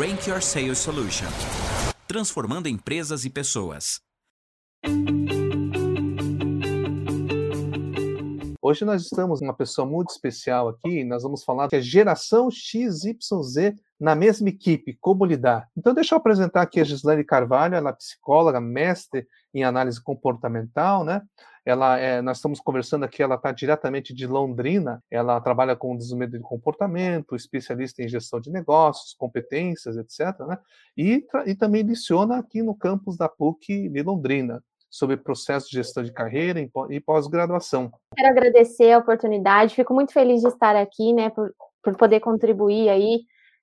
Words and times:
Rank 0.00 0.26
Your 0.28 0.40
Sales 0.40 0.78
Solution 0.78 1.26
transformando 2.08 2.70
empresas 2.70 3.26
e 3.26 3.30
pessoas. 3.30 4.00
Hoje 8.62 8.82
nós 8.86 9.02
estamos 9.02 9.40
com 9.40 9.44
uma 9.44 9.54
pessoa 9.54 9.86
muito 9.86 10.08
especial 10.08 10.68
aqui, 10.68 11.04
nós 11.04 11.22
vamos 11.22 11.44
falar 11.44 11.68
que 11.68 11.76
é 11.76 11.82
geração 11.82 12.50
XYZ 12.50 13.74
na 14.00 14.14
mesma 14.14 14.48
equipe, 14.48 14.96
como 15.02 15.26
lidar. 15.26 15.68
Então 15.76 15.92
deixa 15.92 16.14
eu 16.14 16.18
apresentar 16.18 16.62
aqui 16.62 16.80
a 16.80 16.84
Gislaine 16.84 17.22
Carvalho, 17.22 17.74
ela 17.74 17.90
é 17.90 17.92
psicóloga, 17.92 18.58
mestre 18.58 19.26
em 19.52 19.64
análise 19.64 20.02
comportamental, 20.02 21.04
né? 21.04 21.20
Ela 21.64 21.98
é, 21.98 22.22
nós 22.22 22.38
estamos 22.38 22.60
conversando 22.60 23.04
aqui, 23.04 23.22
ela 23.22 23.34
está 23.34 23.52
diretamente 23.52 24.14
de 24.14 24.26
Londrina, 24.26 25.02
ela 25.10 25.40
trabalha 25.40 25.76
com 25.76 25.96
desenvolvimento 25.96 26.38
de 26.38 26.48
comportamento, 26.48 27.36
especialista 27.36 28.02
em 28.02 28.08
gestão 28.08 28.40
de 28.40 28.50
negócios, 28.50 29.14
competências, 29.14 29.96
etc. 29.96 30.38
Né? 30.46 30.58
E, 30.96 31.26
e 31.46 31.54
também 31.54 31.82
leciona 31.82 32.38
aqui 32.38 32.62
no 32.62 32.74
campus 32.74 33.16
da 33.16 33.28
PUC 33.28 33.88
de 33.88 34.02
Londrina 34.02 34.62
sobre 34.90 35.16
processo 35.16 35.68
de 35.68 35.76
gestão 35.76 36.02
de 36.02 36.12
carreira 36.12 36.60
e 36.90 37.00
pós-graduação. 37.00 37.92
Quero 38.16 38.28
agradecer 38.28 38.92
a 38.92 38.98
oportunidade, 38.98 39.74
fico 39.74 39.94
muito 39.94 40.12
feliz 40.12 40.40
de 40.42 40.48
estar 40.48 40.74
aqui, 40.74 41.12
né, 41.12 41.30
por, 41.30 41.54
por 41.82 41.96
poder 41.96 42.18
contribuir 42.18 42.88
aí 42.88 43.20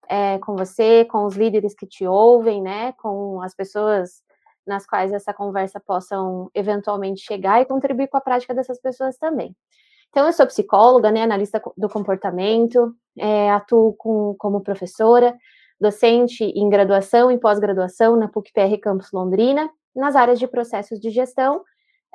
é, 0.07 0.40
com 0.40 0.55
você, 0.55 1.04
com 1.04 1.26
os 1.26 1.35
líderes 1.35 1.76
que 1.76 1.85
te 1.85 2.07
ouvem, 2.07 2.62
né, 2.62 2.93
com 2.93 3.41
as 3.41 3.54
pessoas 3.54 4.21
nas 4.67 4.85
quais 4.85 5.13
essa 5.13 5.34
conversa 5.34 5.80
possam 5.80 6.49
eventualmente 6.53 7.21
chegar 7.21 7.62
e 7.62 7.66
contribuir 7.66 8.07
com 8.07 8.17
a 8.17 8.21
prática 8.21 8.53
dessas 8.53 8.80
pessoas 8.80 9.17
também. 9.17 9.55
Então, 10.09 10.26
eu 10.26 10.34
sou 10.34 10.48
psicóloga, 10.48 11.12
né, 11.12 11.23
analista 11.23 11.62
do 11.76 11.90
comportamento, 11.90 12.93
é, 13.17 13.52
atuo 13.52 13.93
com, 13.93 14.35
como 14.38 14.62
professora, 14.62 15.35
docente 15.80 16.43
em 16.43 16.70
graduação 16.70 17.32
e 17.32 17.38
pós-graduação 17.38 18.15
na 18.15 18.27
PUC-PR 18.27 18.79
Campus 18.82 19.12
Londrina, 19.12 19.70
nas 19.95 20.15
áreas 20.15 20.40
de 20.40 20.48
processos 20.48 20.99
de 20.99 21.10
gestão 21.10 21.63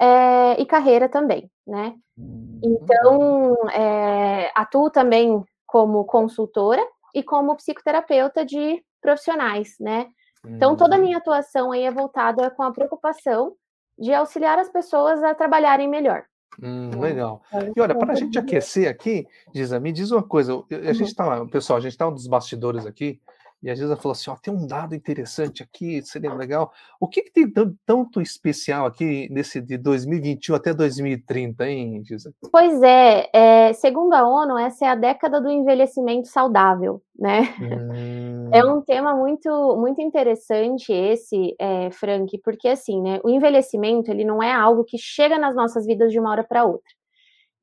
é, 0.01 0.61
e 0.61 0.67
carreira 0.67 1.09
também, 1.09 1.51
né? 1.67 1.95
Hum, 2.19 2.61
então, 2.63 3.55
é, 3.71 4.51
atuo 4.55 4.91
também 4.91 5.45
como 5.67 6.05
consultora 6.05 6.85
e 7.15 7.23
como 7.23 7.57
psicoterapeuta 7.57 8.45
de 8.45 8.83
profissionais, 9.01 9.77
né? 9.81 10.09
Então, 10.47 10.77
toda 10.77 10.97
a 10.97 10.99
uhum. 10.99 11.05
minha 11.05 11.19
atuação 11.19 11.73
aí 11.73 11.83
é 11.83 11.91
voltada 11.91 12.51
com 12.51 12.63
a 12.63 12.73
preocupação 12.73 13.55
de 13.99 14.13
auxiliar 14.13 14.59
as 14.59 14.69
pessoas 14.69 15.23
a 15.23 15.35
trabalharem 15.35 15.89
melhor. 15.89 16.25
Hum, 16.61 16.91
legal. 17.01 17.43
E 17.75 17.81
olha, 17.81 17.95
para 17.95 18.13
a 18.13 18.17
gente 18.17 18.39
aquecer 18.39 18.91
aqui, 18.91 19.27
Giza, 19.55 19.81
me 19.81 19.93
diz 19.93 20.11
uma 20.11 20.23
coisa. 20.23 20.63
A 20.71 20.93
gente 20.93 21.09
está, 21.09 21.47
pessoal, 21.47 21.79
a 21.79 21.81
gente 21.81 21.93
está 21.93 22.09
um 22.09 22.13
dos 22.13 22.27
bastidores 22.27 22.85
aqui, 22.85 23.21
e 23.63 23.71
a 23.71 23.75
Giza 23.75 23.97
falou 23.97 24.13
assim: 24.13 24.29
ó, 24.31 24.37
tem 24.37 24.53
um 24.53 24.67
dado 24.67 24.95
interessante 24.95 25.63
aqui, 25.63 26.03
seria 26.03 26.35
legal. 26.35 26.73
O 26.99 27.07
que, 27.07 27.23
que 27.23 27.31
tem 27.31 27.51
tanto 27.87 28.21
especial 28.21 28.87
aqui 28.87 29.29
nesse 29.31 29.61
de 29.61 29.79
2021 29.79 30.55
até 30.55 30.75
2030, 30.75 31.69
hein, 31.69 32.03
Giza? 32.05 32.35
Pois 32.51 32.83
é, 32.83 33.29
é, 33.33 33.73
segundo 33.73 34.15
a 34.15 34.27
ONU, 34.27 34.59
essa 34.59 34.87
é 34.87 34.89
a 34.89 34.97
década 34.97 35.41
do 35.41 35.49
envelhecimento 35.49 36.29
saudável, 36.29 37.01
né? 37.19 37.43
Hum. 37.93 38.51
É 38.53 38.65
um 38.65 38.81
tema 38.81 39.15
muito, 39.15 39.77
muito 39.77 40.01
interessante 40.01 40.93
esse, 40.93 41.55
é, 41.59 41.91
Frank, 41.91 42.37
porque 42.39 42.69
assim, 42.69 43.01
né? 43.01 43.21
O 43.23 43.31
envelhecimento 43.31 44.11
ele 44.11 44.25
não 44.25 44.43
é 44.43 44.53
algo 44.53 44.85
que 44.85 44.99
chega 44.99 45.39
nas 45.39 45.55
nossas 45.55 45.87
vidas 45.87 46.11
de 46.13 46.19
uma 46.19 46.31
hora 46.31 46.45
para 46.45 46.65
outra. 46.65 46.93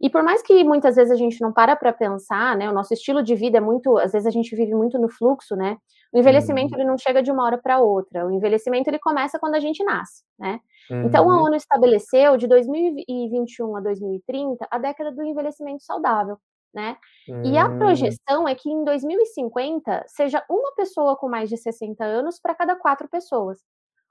E 0.02 0.09
por 0.09 0.23
mais 0.23 0.42
que 0.42 0.64
muitas 0.64 0.95
vezes 0.95 1.11
a 1.11 1.16
gente 1.16 1.42
não 1.42 1.52
para 1.52 1.75
para 1.75 1.92
pensar, 1.92 2.55
né, 2.55 2.69
o 2.69 2.73
nosso 2.73 2.94
estilo 2.94 3.22
de 3.22 3.36
vida 3.36 3.58
é 3.58 3.61
muito, 3.61 3.97
às 3.97 4.14
vezes 4.14 4.25
a 4.25 4.31
gente 4.31 4.55
vive 4.55 4.73
muito 4.73 4.97
no 4.97 5.09
fluxo, 5.09 5.55
né? 5.55 5.78
O 6.11 6.17
envelhecimento 6.17 6.73
uhum. 6.73 6.80
ele 6.80 6.89
não 6.89 6.97
chega 6.97 7.22
de 7.22 7.31
uma 7.31 7.44
hora 7.45 7.58
para 7.58 7.80
outra. 7.80 8.25
O 8.25 8.31
envelhecimento 8.31 8.89
ele 8.89 8.97
começa 8.97 9.38
quando 9.38 9.55
a 9.55 9.59
gente 9.59 9.83
nasce, 9.83 10.23
né? 10.39 10.59
Uhum. 10.89 11.04
Então 11.04 11.30
a. 11.30 11.43
ONU 11.43 11.55
estabeleceu 11.55 12.38
de 12.38 12.48
2021 12.48 13.76
a 13.76 13.82
2030 13.82 14.67
a 14.71 14.77
década 14.77 15.11
do 15.11 15.23
envelhecimento 15.23 15.83
saudável, 15.83 16.38
né? 16.73 16.98
Uhum. 17.27 17.43
E 17.43 17.58
a 17.58 17.67
hum. 17.67 17.77
projeção 17.77 18.48
é 18.48 18.55
que 18.55 18.70
em 18.70 18.83
2050 18.83 20.05
seja 20.08 20.43
uma 20.49 20.73
pessoa 20.76 21.15
com 21.15 21.30
mais 21.30 21.49
de 21.49 21.58
60 21.58 22.04
anos 22.04 22.39
para 22.39 22.55
cada 22.55 22.76
quatro 22.76 23.08
pessoas. 23.08 23.59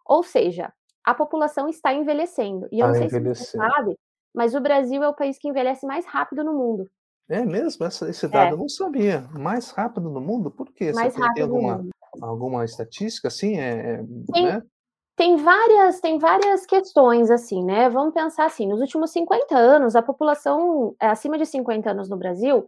Ou 0.07 0.23
seja, 0.23 0.73
a 1.05 1.15
população 1.15 1.69
está 1.69 1.93
envelhecendo. 1.93 2.69
E 2.71 2.81
eu 2.81 2.89
não 2.89 2.95
sei 2.95 3.09
se 3.09 3.21
você 3.21 3.45
sabe, 3.57 3.99
mas 4.35 4.55
o 4.55 4.61
Brasil 4.61 5.03
é 5.03 5.09
o 5.09 5.15
país 5.15 5.39
que 5.39 5.49
envelhece 5.49 5.87
mais 5.87 6.07
rápido 6.07 6.45
no 6.45 6.53
mundo. 6.53 6.89
É 7.29 7.45
mesmo? 7.45 7.85
Essa, 7.85 8.09
esse 8.09 8.27
dado 8.27 8.49
é. 8.49 8.53
eu 8.53 8.57
não 8.57 8.69
sabia. 8.69 9.29
Mais 9.33 9.71
rápido 9.71 10.09
no 10.09 10.21
mundo? 10.21 10.51
Por 10.51 10.73
quê? 10.73 10.93
Mais 10.93 11.13
Você 11.13 11.21
rápido 11.21 11.35
tem 11.35 11.43
alguma, 11.43 11.87
alguma 12.23 12.65
estatística 12.65 13.29
assim? 13.29 13.59
É, 13.59 13.71
é, 13.71 14.05
tem, 14.33 14.45
né? 14.47 14.63
tem, 15.15 15.37
várias, 15.37 16.01
tem 16.01 16.19
várias 16.19 16.65
questões, 16.65 17.31
assim, 17.31 17.63
né? 17.63 17.91
Vamos 17.91 18.15
pensar 18.15 18.47
assim: 18.47 18.67
nos 18.67 18.81
últimos 18.81 19.11
50 19.11 19.57
anos, 19.57 19.95
a 19.95 20.03
população 20.03 20.95
é, 20.99 21.09
acima 21.09 21.37
de 21.37 21.45
50 21.45 21.91
anos 21.91 22.09
no 22.09 22.17
Brasil 22.17 22.67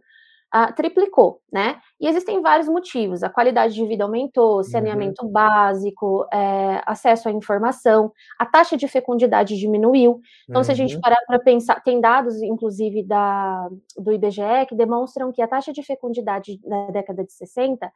uh, 0.53 0.73
triplicou, 0.75 1.41
né? 1.51 1.79
E 1.99 2.07
existem 2.07 2.41
vários 2.41 2.67
motivos. 2.67 3.23
A 3.23 3.29
qualidade 3.29 3.73
de 3.73 3.85
vida 3.85 4.03
aumentou, 4.03 4.57
uhum. 4.57 4.63
saneamento 4.63 5.25
uhum. 5.25 5.31
básico, 5.31 6.27
é, 6.33 6.81
acesso 6.85 7.29
à 7.29 7.31
informação, 7.31 8.11
a 8.37 8.45
taxa 8.45 8.75
de 8.75 8.87
fecundidade 8.87 9.57
diminuiu. 9.57 10.19
Então, 10.49 10.59
uhum. 10.59 10.63
se 10.63 10.71
a 10.71 10.75
gente 10.75 10.95
uhum. 10.95 11.01
parar 11.01 11.19
para 11.25 11.39
pensar, 11.39 11.81
tem 11.83 12.01
dados, 12.01 12.41
inclusive, 12.41 13.03
da, 13.03 13.69
do 13.97 14.11
IBGE, 14.11 14.65
que 14.67 14.75
demonstram 14.75 15.31
que 15.31 15.41
a 15.41 15.47
taxa 15.47 15.71
de 15.71 15.81
fecundidade 15.83 16.59
na 16.65 16.91
década 16.91 17.23
de 17.23 17.31
60 17.31 17.91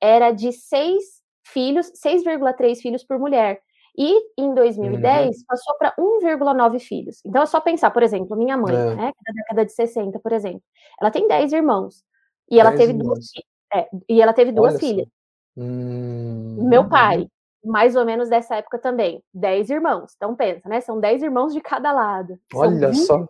era 0.00 0.32
de 0.32 0.52
6 0.52 1.20
filhos, 1.44 1.92
6,3 2.04 2.76
filhos 2.76 3.04
por 3.04 3.18
mulher. 3.18 3.60
E 3.96 4.20
em 4.38 4.54
2010 4.54 5.36
uhum. 5.36 5.42
passou 5.46 5.74
para 5.78 5.94
1,9 5.98 6.78
filhos. 6.78 7.20
Então 7.24 7.42
é 7.42 7.46
só 7.46 7.60
pensar, 7.60 7.90
por 7.90 8.02
exemplo, 8.02 8.36
minha 8.36 8.56
mãe, 8.56 8.74
é. 8.74 8.94
né, 8.94 9.12
que 9.12 9.30
é 9.30 9.32
da 9.32 9.42
década 9.42 9.64
de 9.66 9.72
60, 9.72 10.18
por 10.20 10.32
exemplo, 10.32 10.62
ela 11.00 11.10
tem 11.10 11.26
10 11.26 11.52
irmãos. 11.52 12.02
E 12.50 12.58
ela 12.58 12.72
teve 12.72 12.92
irmãos. 12.92 13.06
duas 13.06 13.30
é, 13.72 13.88
e 14.08 14.20
ela 14.20 14.32
teve 14.32 14.52
duas 14.52 14.74
Olha 14.74 14.80
filhas. 14.80 15.08
Hum, 15.56 16.68
Meu 16.68 16.88
pai, 16.88 17.26
mais 17.64 17.94
ou 17.94 18.04
menos 18.04 18.28
dessa 18.28 18.56
época 18.56 18.78
também, 18.78 19.22
10 19.34 19.70
irmãos. 19.70 20.12
Então 20.16 20.34
pensa, 20.34 20.68
né? 20.68 20.80
São 20.80 20.98
10 20.98 21.22
irmãos 21.22 21.52
de 21.52 21.60
cada 21.60 21.92
lado. 21.92 22.38
Olha 22.54 22.92
só. 22.94 23.24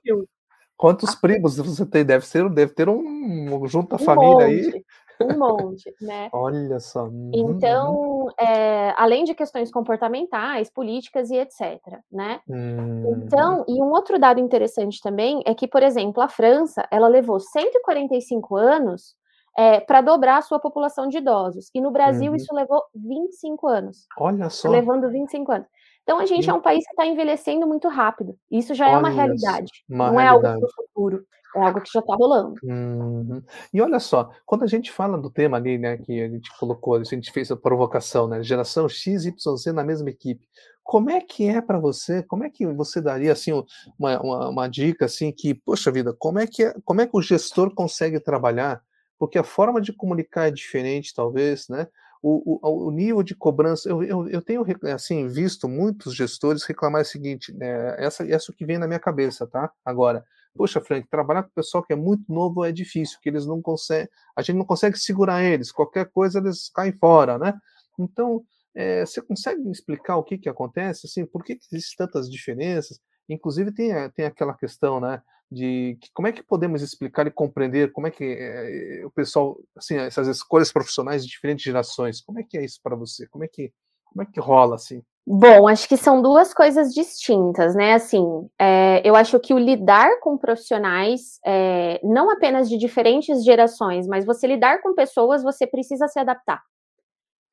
Quantos 0.77 1.11
ah, 1.11 1.19
primos 1.21 1.59
você 1.59 1.85
tem? 1.85 2.05
Deve 2.05 2.25
ser, 2.25 2.49
deve 2.49 2.73
ter 2.73 2.89
um, 2.89 3.67
junto 3.67 3.93
à 3.95 3.97
um 3.97 4.05
família 4.05 4.33
monte. 4.33 4.45
aí 4.45 4.85
um 5.23 5.39
monte, 5.39 5.95
né? 6.01 6.29
Olha 6.33 6.79
só. 6.81 7.09
Então, 7.33 8.27
é, 8.39 8.95
além 8.97 9.25
de 9.25 9.35
questões 9.35 9.71
comportamentais, 9.71 10.71
políticas 10.71 11.31
e 11.31 11.37
etc, 11.37 11.81
né? 12.11 12.41
Uhum. 12.49 13.23
Então, 13.25 13.65
e 13.69 13.83
um 13.83 13.91
outro 13.91 14.19
dado 14.19 14.41
interessante 14.41 15.01
também 15.01 15.43
é 15.45 15.55
que, 15.55 15.69
por 15.69 15.83
exemplo, 15.83 16.23
a 16.23 16.29
França, 16.29 16.87
ela 16.91 17.09
levou 17.09 17.39
145 17.39 18.57
anos 18.57 19.15
é, 19.57 19.81
para 19.81 20.01
dobrar 20.01 20.39
a 20.39 20.43
sua 20.43 20.59
população 20.59 21.09
de 21.09 21.19
idosos. 21.19 21.71
E 21.75 21.81
no 21.81 21.91
Brasil, 21.91 22.31
uhum. 22.31 22.37
isso 22.37 22.55
levou 22.55 22.83
25 22.95 23.67
anos. 23.69 24.07
Olha 24.19 24.49
só. 24.49 24.71
Levando 24.71 25.11
25 25.11 25.53
anos. 25.53 25.69
Então, 26.03 26.19
a 26.19 26.27
gente 26.27 26.49
é 26.49 26.53
um 26.53 26.61
país 26.61 26.85
que 26.85 26.91
está 26.91 27.07
envelhecendo 27.07 27.67
muito 27.67 27.87
rápido. 27.89 28.37
Isso 28.51 28.75
já 28.75 28.87
olha 28.87 28.95
é 28.95 28.99
uma 28.99 29.11
realidade. 29.11 29.71
Uma 29.89 30.11
não 30.11 30.17
realidade. 30.17 30.47
é 30.47 30.49
algo 30.49 30.67
do 30.67 30.73
futuro. 30.73 31.25
É 31.57 31.61
algo 31.61 31.81
que 31.81 31.91
já 31.93 32.01
está 32.01 32.15
rolando. 32.15 32.55
Uhum. 32.63 33.43
E 33.73 33.81
olha 33.81 33.99
só, 33.99 34.31
quando 34.47 34.63
a 34.63 34.67
gente 34.67 34.93
fala 34.93 35.19
do 35.19 35.31
tema 35.31 35.57
ali, 35.57 35.79
né, 35.79 35.97
que 35.97 36.21
a 36.23 36.29
gente 36.29 36.57
colocou, 36.59 36.95
a 36.95 37.03
gente 37.03 37.33
fez 37.33 37.51
a 37.51 37.57
provocação, 37.57 38.29
né, 38.29 38.43
geração 38.43 38.89
X, 38.89 39.25
Y, 39.25 39.57
Z 39.57 39.73
na 39.73 39.83
mesma 39.83 40.11
equipe. 40.11 40.47
Como 40.83 41.11
é 41.11 41.21
que 41.21 41.49
é 41.49 41.61
para 41.61 41.79
você? 41.79 42.23
Como 42.23 42.45
é 42.45 42.51
que 42.51 42.67
você 42.67 43.01
daria 43.01 43.33
assim 43.33 43.53
uma, 43.99 44.21
uma, 44.21 44.49
uma, 44.49 44.69
dica 44.69 45.05
assim 45.05 45.33
que, 45.33 45.55
poxa 45.55 45.91
vida, 45.91 46.15
como 46.19 46.39
é 46.39 46.47
que 46.47 46.65
é, 46.65 46.75
como 46.85 47.01
é 47.01 47.07
que 47.07 47.17
o 47.17 47.23
gestor 47.23 47.75
consegue 47.75 48.19
trabalhar? 48.21 48.83
Porque 49.19 49.39
a 49.39 49.45
forma 49.45 49.81
de 49.81 49.93
comunicar 49.93 50.49
é 50.49 50.51
diferente, 50.51 51.15
talvez, 51.15 51.69
né? 51.69 51.87
O, 52.23 52.59
o, 52.61 52.89
o 52.89 52.91
nível 52.91 53.23
de 53.23 53.35
cobrança, 53.35 53.89
eu, 53.89 54.03
eu, 54.03 54.29
eu, 54.29 54.43
tenho 54.43 54.65
assim 54.93 55.27
visto 55.27 55.67
muitos 55.67 56.15
gestores 56.15 56.65
reclamar 56.65 57.03
o 57.03 57.05
seguinte, 57.05 57.51
né, 57.55 57.95
essa, 57.99 58.29
essa 58.29 58.53
que 58.53 58.67
vem 58.67 58.77
na 58.77 58.87
minha 58.87 58.99
cabeça, 58.99 59.47
tá? 59.47 59.73
Agora, 59.83 60.23
Poxa, 60.55 60.81
Frank, 60.81 61.09
trabalhar 61.09 61.45
com 61.45 61.51
o 61.51 61.55
pessoal 61.55 61.83
que 61.85 61.93
é 61.93 61.97
muito 61.97 62.25
novo 62.33 62.65
é 62.65 62.73
difícil, 62.73 63.19
que 63.23 63.29
eles 63.29 63.47
não 63.47 63.63
conseguem, 63.63 64.09
a 64.37 64.43
gente 64.43 64.57
não 64.57 64.65
consegue 64.65 64.99
segurar 64.99 65.43
eles, 65.43 65.71
qualquer 65.73 66.11
coisa 66.11 66.39
eles 66.39 66.71
caem 66.71 66.93
fora, 66.93 67.39
né? 67.39 67.55
Então, 67.99 68.45
é, 68.75 69.05
você 69.07 69.23
consegue 69.23 69.69
explicar 69.71 70.17
o 70.17 70.25
que 70.25 70.39
que 70.39 70.49
acontece, 70.49 71.07
assim, 71.07 71.25
por 71.25 71.45
que, 71.45 71.57
que 71.57 71.67
existem 71.73 71.97
tantas 72.07 72.31
diferenças? 72.31 73.01
Inclusive 73.29 73.73
tem, 73.73 73.93
tem 74.11 74.27
aquela 74.27 74.55
questão, 74.55 75.01
né, 75.01 75.23
de 75.51 75.97
que, 76.01 76.11
como 76.13 76.29
é 76.29 76.33
que 76.33 76.43
podemos 76.43 76.83
explicar 76.83 77.27
e 77.27 77.31
compreender 77.31 77.93
como 77.93 78.07
é 78.07 78.11
que 78.11 78.25
é, 78.25 79.05
o 79.05 79.11
pessoal, 79.11 79.59
assim, 79.77 79.97
essas 79.97 80.29
escolhas 80.29 80.73
profissionais 80.73 81.25
de 81.25 81.31
diferentes 81.31 81.65
gerações, 81.65 82.21
como 82.21 82.39
é 82.39 82.45
que 82.45 82.59
é 82.59 82.65
isso 82.65 82.81
para 82.83 82.97
você? 82.97 83.27
Como 83.29 83.45
é 83.45 83.49
que 83.49 83.73
como 84.11 84.23
é 84.23 84.27
que 84.27 84.41
rola 84.41 84.75
assim? 84.75 85.03
Bom, 85.33 85.69
acho 85.69 85.89
que 85.89 85.97
são 85.97 86.21
duas 86.21 86.53
coisas 86.53 86.93
distintas, 86.93 87.73
né? 87.77 87.93
Assim, 87.93 88.51
é, 88.59 89.01
eu 89.09 89.15
acho 89.15 89.39
que 89.39 89.55
o 89.55 89.59
lidar 89.59 90.19
com 90.19 90.37
profissionais, 90.37 91.39
é, 91.47 92.01
não 92.03 92.33
apenas 92.33 92.69
de 92.69 92.77
diferentes 92.77 93.45
gerações, 93.45 94.09
mas 94.09 94.25
você 94.25 94.49
lidar 94.49 94.83
com 94.83 94.93
pessoas, 94.93 95.45
você 95.45 95.69
precisa 95.69 96.09
se 96.09 96.19
adaptar. 96.19 96.61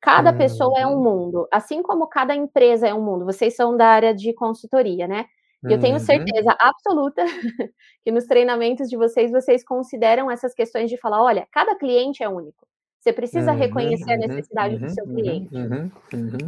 Cada 0.00 0.32
uhum. 0.32 0.38
pessoa 0.38 0.76
é 0.76 0.84
um 0.88 0.94
uhum. 0.94 1.02
mundo, 1.04 1.48
assim 1.52 1.80
como 1.80 2.08
cada 2.08 2.34
empresa 2.34 2.88
é 2.88 2.92
um 2.92 3.00
mundo. 3.00 3.24
Vocês 3.24 3.54
são 3.54 3.76
da 3.76 3.86
área 3.86 4.12
de 4.12 4.32
consultoria, 4.32 5.06
né? 5.06 5.26
E 5.64 5.72
eu 5.72 5.78
tenho 5.78 5.94
uhum. 5.94 6.00
certeza 6.00 6.56
absoluta 6.58 7.24
que 8.02 8.10
nos 8.10 8.24
treinamentos 8.24 8.88
de 8.88 8.96
vocês, 8.96 9.30
vocês 9.30 9.64
consideram 9.64 10.28
essas 10.28 10.52
questões 10.52 10.90
de 10.90 10.96
falar: 10.96 11.22
olha, 11.22 11.46
cada 11.52 11.76
cliente 11.76 12.24
é 12.24 12.28
único. 12.28 12.66
Você 12.98 13.12
precisa 13.12 13.52
uhum, 13.52 13.58
reconhecer 13.58 14.10
a 14.10 14.14
uhum, 14.14 14.26
necessidade 14.26 14.78
do 14.78 14.88
seu 14.88 15.04
cliente. 15.04 15.48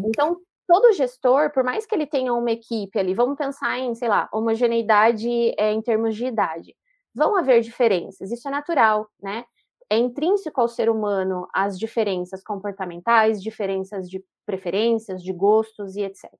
Então, 0.05 0.37
todo 0.71 0.93
gestor, 0.93 1.51
por 1.53 1.65
mais 1.65 1.85
que 1.85 1.93
ele 1.93 2.07
tenha 2.07 2.33
uma 2.33 2.53
equipe 2.53 2.97
ali, 2.97 3.13
vamos 3.13 3.37
pensar 3.37 3.77
em, 3.81 3.93
sei 3.97 4.09
lá, 4.09 4.29
homogeneidade 4.33 5.29
é, 5.59 5.73
em 5.73 5.83
termos 5.83 6.15
de 6.15 6.27
idade. 6.27 6.77
Vão 7.13 7.37
haver 7.37 7.61
diferenças, 7.61 8.31
isso 8.31 8.47
é 8.47 8.53
natural, 8.53 9.09
né? 9.21 9.45
É 9.91 9.99
intrínseco 9.99 10.61
ao 10.61 10.69
ser 10.69 10.89
humano 10.89 11.49
as 11.53 11.77
diferenças 11.77 12.41
comportamentais, 12.45 13.43
diferenças 13.43 14.09
de 14.09 14.23
preferências, 14.47 15.25
de 15.25 15.33
gostos 15.33 15.97
e 15.97 16.03
etc. 16.03 16.31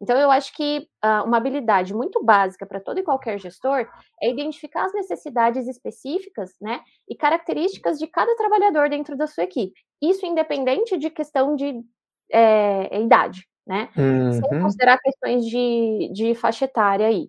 Então, 0.00 0.18
eu 0.18 0.30
acho 0.30 0.56
que 0.56 0.88
uh, 1.04 1.26
uma 1.26 1.36
habilidade 1.36 1.92
muito 1.92 2.24
básica 2.24 2.64
para 2.64 2.80
todo 2.80 2.98
e 2.98 3.02
qualquer 3.02 3.38
gestor 3.38 3.86
é 4.22 4.30
identificar 4.30 4.86
as 4.86 4.94
necessidades 4.94 5.68
específicas, 5.68 6.54
né, 6.62 6.80
e 7.06 7.14
características 7.14 7.98
de 7.98 8.06
cada 8.06 8.34
trabalhador 8.36 8.88
dentro 8.88 9.14
da 9.18 9.26
sua 9.26 9.44
equipe. 9.44 9.78
Isso 10.00 10.24
independente 10.24 10.96
de 10.96 11.10
questão 11.10 11.54
de 11.54 11.84
é, 12.32 13.02
idade, 13.02 13.46
né? 13.66 13.88
Uhum. 13.96 14.32
Sem 14.32 14.60
considerar 14.60 14.98
questões 14.98 15.44
de, 15.44 16.10
de 16.12 16.34
faixa 16.34 16.64
etária 16.66 17.06
aí. 17.06 17.28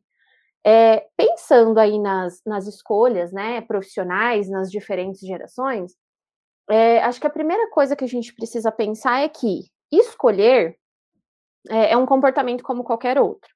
É, 0.66 1.08
pensando 1.16 1.80
aí 1.80 1.98
nas, 1.98 2.42
nas 2.46 2.68
escolhas 2.68 3.32
né, 3.32 3.62
profissionais, 3.62 4.50
nas 4.50 4.70
diferentes 4.70 5.22
gerações, 5.22 5.94
é, 6.70 7.02
acho 7.04 7.20
que 7.20 7.28
a 7.28 7.32
primeira 7.32 7.70
coisa 7.70 7.96
que 7.96 8.04
a 8.04 8.08
gente 8.08 8.34
precisa 8.34 8.72
pensar 8.72 9.22
é 9.22 9.30
que 9.30 9.66
escolher 9.92 10.78
é, 11.70 11.92
é 11.94 11.98
um 11.98 12.06
comportamento 12.06 12.64
como 12.64 12.84
qualquer 12.84 13.18
outro, 13.20 13.50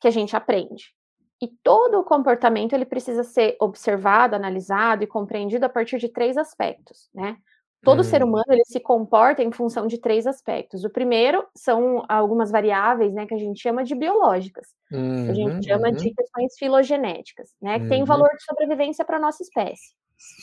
que 0.00 0.08
a 0.08 0.10
gente 0.10 0.36
aprende. 0.36 0.92
E 1.40 1.46
todo 1.62 2.00
o 2.00 2.04
comportamento 2.04 2.72
ele 2.72 2.84
precisa 2.84 3.22
ser 3.22 3.56
observado, 3.60 4.34
analisado 4.34 5.04
e 5.04 5.06
compreendido 5.06 5.64
a 5.66 5.68
partir 5.68 5.98
de 5.98 6.08
três 6.08 6.36
aspectos, 6.36 7.08
né? 7.14 7.36
Todo 7.82 8.00
hum. 8.00 8.04
ser 8.04 8.24
humano 8.24 8.44
ele 8.48 8.64
se 8.66 8.80
comporta 8.80 9.42
em 9.42 9.52
função 9.52 9.86
de 9.86 10.00
três 10.00 10.26
aspectos. 10.26 10.84
O 10.84 10.90
primeiro 10.90 11.46
são 11.54 12.04
algumas 12.08 12.50
variáveis, 12.50 13.14
né, 13.14 13.24
que 13.26 13.34
a 13.34 13.38
gente 13.38 13.60
chama 13.60 13.84
de 13.84 13.94
biológicas. 13.94 14.66
Uhum, 14.92 15.30
a 15.30 15.34
gente 15.34 15.66
chama 15.66 15.88
uhum. 15.88 15.94
de 15.94 16.12
questões 16.12 16.54
filogenéticas, 16.58 17.50
né, 17.62 17.78
que 17.78 17.84
uhum. 17.84 17.88
tem 17.88 18.04
valor 18.04 18.30
de 18.30 18.44
sobrevivência 18.44 19.04
para 19.04 19.16
a 19.16 19.20
nossa 19.20 19.42
espécie, 19.42 19.94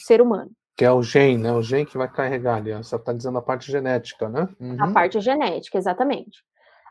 ser 0.06 0.22
humano. 0.22 0.50
Que 0.78 0.86
é 0.86 0.92
o 0.92 1.02
gene, 1.02 1.38
né? 1.38 1.54
O 1.54 1.62
gene 1.62 1.86
que 1.86 1.98
vai 1.98 2.12
carregar 2.12 2.58
ali. 2.58 2.74
Você 2.74 2.98
está 2.98 3.14
dizendo 3.14 3.38
a 3.38 3.42
parte 3.42 3.72
genética, 3.72 4.28
né? 4.28 4.50
A 4.78 4.86
uhum. 4.88 4.94
parte 4.94 5.22
genética, 5.22 5.78
exatamente. 5.78 6.44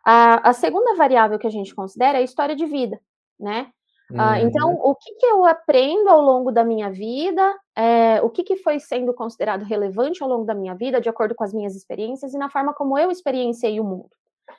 A, 0.05 0.49
a 0.49 0.52
segunda 0.55 0.94
variável 0.94 1.38
que 1.38 1.47
a 1.47 1.50
gente 1.50 1.75
considera 1.75 2.17
é 2.19 2.20
a 2.23 2.25
história 2.25 2.56
de 2.56 2.64
vida, 2.64 2.99
né? 3.38 3.69
Ah, 4.17 4.39
então, 4.41 4.71
uhum. 4.71 4.91
o 4.91 4.95
que, 4.95 5.15
que, 5.15 5.27
eu 5.27 5.47
aprendo 5.47 6.09
ao 6.11 6.21
longo 6.21 6.53
da 6.53 6.62
minha 6.62 6.91
vida, 6.91 7.55
é, 7.75 8.21
o 8.23 8.29
que, 8.29 8.45
que 8.45 8.56
foi 8.56 8.79
sendo 8.79 9.15
considerado 9.15 9.62
relevante 9.62 10.23
ao 10.23 10.29
longo 10.29 10.45
da 10.45 10.55
minha 10.55 10.75
vida, 10.75 11.01
de 11.01 11.09
acordo 11.09 11.35
com 11.35 11.43
as 11.43 11.55
minhas 11.55 11.75
experiências 11.75 12.35
e 12.35 12.39
na 12.39 12.51
forma 12.51 12.75
como 12.75 12.99
eu 12.99 13.11
experienciei 13.11 13.81
o 13.81 13.85
mundo. 13.85 14.11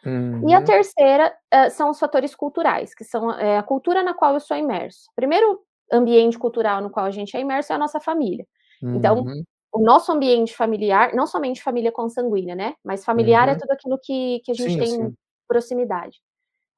Uhum. 0.03 0.49
E 0.49 0.53
a 0.53 0.59
uhum. 0.59 0.65
terceira 0.65 1.33
é, 1.51 1.69
são 1.69 1.91
os 1.91 1.99
fatores 1.99 2.33
culturais, 2.33 2.95
que 2.95 3.03
são 3.03 3.31
é, 3.31 3.57
a 3.57 3.63
cultura 3.63 4.01
na 4.01 4.13
qual 4.15 4.33
eu 4.33 4.39
sou 4.39 4.57
imerso. 4.57 5.09
O 5.11 5.15
primeiro 5.15 5.59
ambiente 5.91 6.39
cultural 6.39 6.81
no 6.81 6.89
qual 6.89 7.05
a 7.05 7.11
gente 7.11 7.37
é 7.37 7.39
imerso 7.39 7.71
é 7.71 7.75
a 7.75 7.79
nossa 7.79 7.99
família. 7.99 8.45
Então, 8.81 9.19
uhum. 9.19 9.31
Então, 9.31 9.43
o 9.75 9.81
nosso 9.83 10.09
ambiente 10.09 10.55
familiar, 10.55 11.13
não 11.13 11.27
somente 11.27 11.61
família 11.61 11.91
consanguínea, 11.91 12.55
né? 12.55 12.75
Mas 12.81 13.03
familiar 13.03 13.49
é 13.49 13.51
uhum. 13.51 13.57
tudo 13.57 13.71
aquilo 13.71 13.99
que, 14.01 14.39
que 14.45 14.51
a 14.51 14.55
gente 14.55 14.71
sim, 14.71 14.79
tem 14.79 14.87
sim. 14.87 15.13
proximidade. 15.47 16.21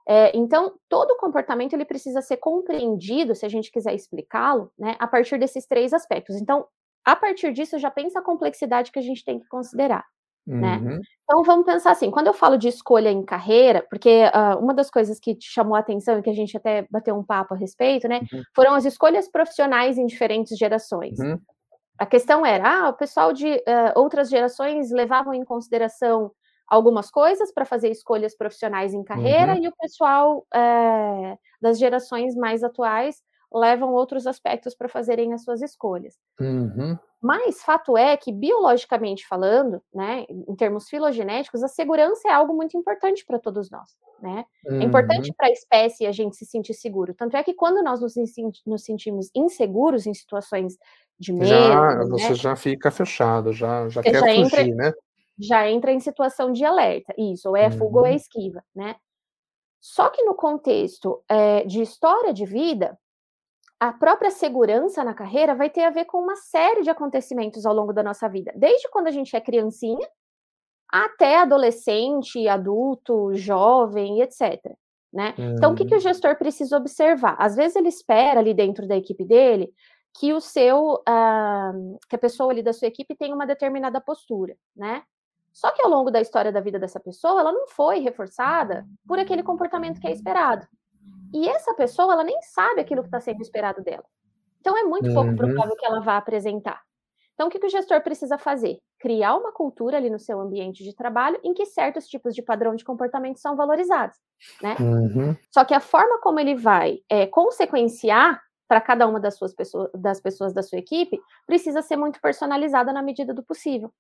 É, 0.08 0.36
então, 0.36 0.74
todo 0.88 1.18
comportamento 1.18 1.74
ele 1.74 1.84
precisa 1.84 2.22
ser 2.22 2.38
compreendido, 2.38 3.36
se 3.36 3.46
a 3.46 3.50
gente 3.50 3.70
quiser 3.70 3.94
explicá-lo, 3.94 4.72
né, 4.80 4.96
a 5.00 5.08
partir 5.08 5.38
desses 5.38 5.66
três 5.66 5.92
aspectos. 5.94 6.38
Então, 6.38 6.66
a 7.04 7.16
partir 7.16 7.52
disso, 7.52 7.78
já 7.78 7.92
pensa 7.92 8.20
a 8.20 8.24
complexidade 8.24 8.92
que 8.92 9.00
a 9.00 9.02
gente 9.02 9.24
tem 9.24 9.40
que 9.40 9.48
considerar. 9.48 10.06
Né? 10.48 10.78
Uhum. 10.78 10.84
Né? 10.84 11.00
Então 11.26 11.44
vamos 11.44 11.66
pensar 11.66 11.92
assim, 11.92 12.10
quando 12.10 12.28
eu 12.28 12.34
falo 12.34 12.58
de 12.58 12.70
escolha 12.70 13.12
em 13.12 13.22
carreira, 13.22 13.86
porque 13.90 14.24
uh, 14.28 14.58
uma 14.58 14.74
das 14.74 14.90
coisas 14.90 15.20
que 15.20 15.36
te 15.36 15.50
chamou 15.50 15.76
a 15.76 15.80
atenção 15.80 16.18
e 16.18 16.22
que 16.22 16.30
a 16.30 16.34
gente 16.34 16.56
até 16.56 16.88
bateu 16.90 17.18
um 17.18 17.24
papo 17.24 17.54
a 17.54 17.58
respeito, 17.58 18.08
né, 18.08 18.22
uhum. 18.32 18.42
foram 18.56 18.74
as 18.74 18.86
escolhas 18.86 19.30
profissionais 19.30 19.98
em 19.98 20.06
diferentes 20.06 20.58
gerações. 20.58 21.20
Uhum. 21.20 21.38
A 22.00 22.06
questão 22.06 22.46
era, 22.46 22.86
ah, 22.86 22.90
o 22.90 22.94
pessoal 22.94 23.34
de 23.34 23.56
uh, 23.56 23.92
outras 23.96 24.30
gerações 24.30 24.90
levavam 24.90 25.34
em 25.34 25.44
consideração 25.44 26.32
algumas 26.68 27.10
coisas 27.10 27.52
para 27.52 27.66
fazer 27.66 27.90
escolhas 27.90 28.36
profissionais 28.36 28.94
em 28.94 29.04
carreira 29.04 29.54
uhum. 29.54 29.64
e 29.64 29.68
o 29.68 29.76
pessoal 29.80 30.46
é, 30.54 31.38
das 31.62 31.80
gerações 31.80 32.36
mais 32.36 32.64
atuais 32.64 33.22
levam 33.54 33.94
outros 33.94 34.28
aspectos 34.28 34.76
para 34.76 34.90
fazerem 34.90 35.34
as 35.34 35.44
suas 35.44 35.62
escolhas. 35.62 36.16
Uhum. 36.40 36.98
Mas 37.22 37.64
fato 37.64 37.98
é 37.98 38.16
que, 38.16 38.32
biologicamente 38.32 39.26
falando, 39.26 39.82
né, 39.94 40.26
em 40.30 40.56
termos 40.56 40.88
filogenéticos, 40.88 41.64
a 41.64 41.68
segurança 41.68 42.28
é 42.28 42.32
algo 42.32 42.54
muito 42.54 42.78
importante 42.78 43.26
para 43.26 43.40
todos 43.40 43.72
nós. 43.72 43.90
Né? 44.22 44.46
Uhum. 44.66 44.82
É 44.82 44.84
importante 44.84 45.30
uhum. 45.30 45.36
para 45.38 45.48
a 45.48 45.52
espécie 45.52 46.06
a 46.06 46.12
gente 46.12 46.36
se 46.36 46.46
sentir 46.46 46.74
seguro. 46.74 47.14
Tanto 47.14 47.38
é 47.38 47.44
que 47.44 47.54
quando 47.54 47.84
nós 47.84 48.02
nos, 48.02 48.14
nos 48.66 48.84
sentimos 48.84 49.32
inseguros 49.34 50.06
em 50.06 50.14
situações 50.14 50.78
de 51.20 51.34
medo. 51.34 51.46
Já, 51.46 51.96
né, 51.96 52.06
você 52.06 52.36
já 52.36 52.56
fica 52.56 52.92
fechado, 52.92 53.52
já, 53.54 53.88
já 53.90 54.04
quer 54.04 54.14
já 54.14 54.20
fugir, 54.20 54.44
entra, 54.44 54.76
né? 54.76 54.94
Já 55.40 55.70
entra 55.70 55.92
em 55.92 56.00
situação 56.00 56.52
de 56.52 56.66
alerta, 56.66 57.14
isso, 57.18 57.50
ou 57.50 57.58
é 57.58 57.66
uhum. 57.68 57.72
fuga 57.72 58.00
ou 58.00 58.06
é 58.06 58.10
uhum. 58.10 58.16
esquiva, 58.16 58.64
né? 58.76 58.96
Só 59.80 60.10
que 60.10 60.24
no 60.24 60.34
contexto 60.34 61.24
é, 61.30 61.64
de 61.64 61.82
história 61.82 62.34
de 62.34 62.46
vida, 62.46 62.98
a 63.80 63.94
própria 63.94 64.32
segurança 64.32 65.04
na 65.04 65.14
carreira 65.14 65.54
vai 65.54 65.70
ter 65.70 65.84
a 65.84 65.92
ver 65.92 66.06
com 66.06 66.20
uma 66.20 66.36
série 66.36 66.82
de 66.82 66.90
acontecimentos 66.90 67.66
ao 67.66 67.74
longo 67.74 67.94
da 67.94 68.02
nossa 68.02 68.28
vida, 68.28 68.52
desde 68.56 68.90
quando 68.90 69.08
a 69.08 69.12
gente 69.12 69.36
é 69.36 69.42
criancinha 69.42 70.08
até 70.90 71.38
adolescente, 71.38 72.48
adulto, 72.48 73.36
jovem, 73.36 74.22
etc. 74.22 74.60
Né? 75.14 75.36
Uhum. 75.38 75.54
Então, 75.54 75.74
o 75.74 75.76
que, 75.76 75.86
que 75.86 75.94
o 75.94 75.98
uhum. 75.98 76.02
gestor 76.02 76.36
precisa 76.38 76.78
observar? 76.78 77.36
Às 77.40 77.56
vezes 77.56 77.76
ele 77.76 77.90
espera 77.90 78.40
ali 78.40 78.54
dentro 78.54 78.88
da 78.88 78.96
equipe 78.96 79.24
dele 79.26 79.72
que 80.20 80.34
o 80.34 80.42
seu, 80.42 80.96
uh, 80.96 82.00
que 82.10 82.16
a 82.16 82.20
pessoa 82.20 82.52
ali 82.52 82.64
da 82.64 82.74
sua 82.74 82.88
equipe 82.88 83.16
tenha 83.16 83.36
uma 83.36 83.46
determinada 83.46 84.02
postura, 84.02 84.58
né? 84.76 85.04
Só 85.58 85.72
que 85.72 85.82
ao 85.82 85.90
longo 85.90 86.12
da 86.12 86.22
história 86.22 86.52
da 86.52 86.62
vida 86.62 86.78
dessa 86.78 87.00
pessoa, 87.00 87.42
ela 87.42 87.52
não 87.52 87.68
foi 87.68 87.98
reforçada 87.98 88.86
por 89.08 89.18
aquele 89.18 89.42
comportamento 89.42 90.00
que 90.00 90.06
é 90.06 90.12
esperado. 90.12 90.68
E 91.34 91.50
essa 91.50 91.74
pessoa, 91.74 92.14
ela 92.14 92.24
nem 92.24 92.40
sabe 92.44 92.80
aquilo 92.80 93.02
que 93.02 93.08
está 93.08 93.20
sendo 93.20 93.42
esperado 93.42 93.82
dela. 93.82 94.04
Então, 94.60 94.78
é 94.78 94.84
muito 94.84 95.12
pouco 95.12 95.32
uhum. 95.32 95.36
provável 95.36 95.76
que 95.76 95.84
ela 95.84 96.00
vá 96.00 96.16
apresentar. 96.16 96.80
Então, 97.34 97.48
o 97.48 97.50
que, 97.50 97.58
que 97.58 97.66
o 97.66 97.72
gestor 97.72 98.04
precisa 98.04 98.38
fazer? 98.38 98.78
Criar 99.00 99.36
uma 99.36 99.52
cultura 99.52 99.98
ali 99.98 100.12
no 100.12 100.20
seu 100.20 100.40
ambiente 100.40 100.84
de 100.84 100.96
trabalho 100.96 101.40
em 101.44 101.56
que 101.56 101.66
certos 101.66 102.08
tipos 102.08 102.36
de 102.36 102.44
padrão 102.44 102.76
de 102.76 102.86
comportamento 102.86 103.40
são 103.40 103.56
valorizados, 103.56 104.16
né? 104.62 104.76
Uhum. 104.80 105.36
Só 105.52 105.66
que 105.66 105.74
a 105.74 105.80
forma 105.80 106.20
como 106.22 106.40
ele 106.40 106.54
vai 106.54 107.00
é, 107.10 107.26
consequenciar 107.26 108.40
para 108.68 108.80
cada 108.80 109.08
uma 109.08 109.20
das 109.20 109.36
suas 109.36 109.56
pessoas, 109.56 109.90
das 109.96 110.22
pessoas 110.22 110.54
da 110.54 110.62
sua 110.62 110.78
equipe, 110.78 111.20
precisa 111.48 111.82
ser 111.82 111.96
muito 111.96 112.22
personalizada 112.22 112.94
na 112.94 113.02
medida 113.02 113.34
do 113.34 113.42
possível 113.42 113.92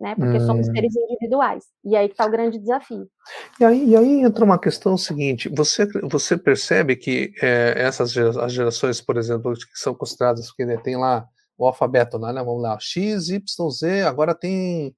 né? 0.00 0.14
Porque 0.14 0.38
hum. 0.38 0.46
somos 0.46 0.66
seres 0.66 0.94
individuais. 0.96 1.64
E 1.84 1.96
aí 1.96 2.08
que 2.08 2.14
está 2.14 2.26
o 2.26 2.30
grande 2.30 2.58
desafio. 2.58 3.08
E 3.60 3.64
aí, 3.64 3.84
e 3.90 3.96
aí 3.96 4.20
entra 4.22 4.44
uma 4.44 4.58
questão 4.58 4.96
seguinte: 4.96 5.48
você, 5.48 5.86
você 6.02 6.36
percebe 6.36 6.96
que 6.96 7.32
é, 7.42 7.74
essas 7.76 8.16
as 8.16 8.52
gerações, 8.52 9.00
por 9.00 9.16
exemplo, 9.16 9.52
que 9.54 9.78
são 9.78 9.94
consideradas, 9.94 10.48
porque 10.48 10.64
né, 10.64 10.76
tem 10.78 10.96
lá 10.96 11.26
o 11.56 11.66
alfabeto 11.66 12.18
né? 12.18 12.32
Vamos 12.42 12.62
lá, 12.62 12.76
X, 12.80 13.28
Y, 13.28 13.70
Z, 13.70 14.02
agora 14.02 14.34
tem, 14.34 14.94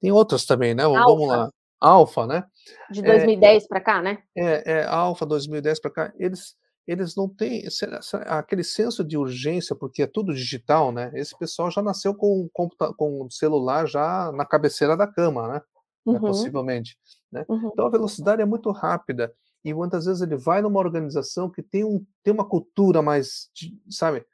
tem 0.00 0.10
outras 0.10 0.44
também, 0.44 0.74
né? 0.74 0.84
Vamos 0.84 1.28
lá. 1.28 1.50
Alfa, 1.80 2.26
né? 2.26 2.44
De 2.90 3.02
2010 3.02 3.64
é, 3.64 3.68
para 3.68 3.80
cá, 3.80 4.02
né? 4.02 4.18
É, 4.36 4.72
é 4.72 4.84
Alfa 4.86 5.24
2010 5.24 5.80
para 5.80 5.90
cá. 5.90 6.12
Eles 6.18 6.56
eles 6.88 7.14
não 7.14 7.28
têm 7.28 7.64
aquele 8.26 8.64
senso 8.64 9.04
de 9.04 9.18
urgência, 9.18 9.76
porque 9.76 10.02
é 10.02 10.06
tudo 10.06 10.34
digital, 10.34 10.90
né? 10.90 11.12
Esse 11.14 11.38
pessoal 11.38 11.70
já 11.70 11.82
nasceu 11.82 12.14
com, 12.14 12.48
com 12.50 13.26
o 13.26 13.30
celular 13.30 13.86
já 13.86 14.32
na 14.32 14.46
cabeceira 14.46 14.96
da 14.96 15.06
cama, 15.06 15.48
né? 15.48 15.54
né 15.54 15.60
uhum. 16.06 16.12
né? 16.14 16.20
Possivelmente. 16.20 16.98
Né? 17.30 17.44
Uhum. 17.46 17.68
Então 17.70 17.86
a 17.86 17.90
velocidade 17.90 18.40
é 18.40 18.46
muito 18.46 18.70
rápida 18.70 19.30
e 19.62 19.74
muitas 19.74 20.06
vezes 20.06 20.22
ele 20.22 20.36
vai 20.36 20.62
numa 20.62 20.80
organização 20.80 21.50
que 21.50 21.62
tem, 21.62 21.84
um, 21.84 22.02
tem 22.24 22.32
uma 22.32 22.48
cultura 22.48 23.02
mais, 23.02 23.50
sabe? 23.90 24.24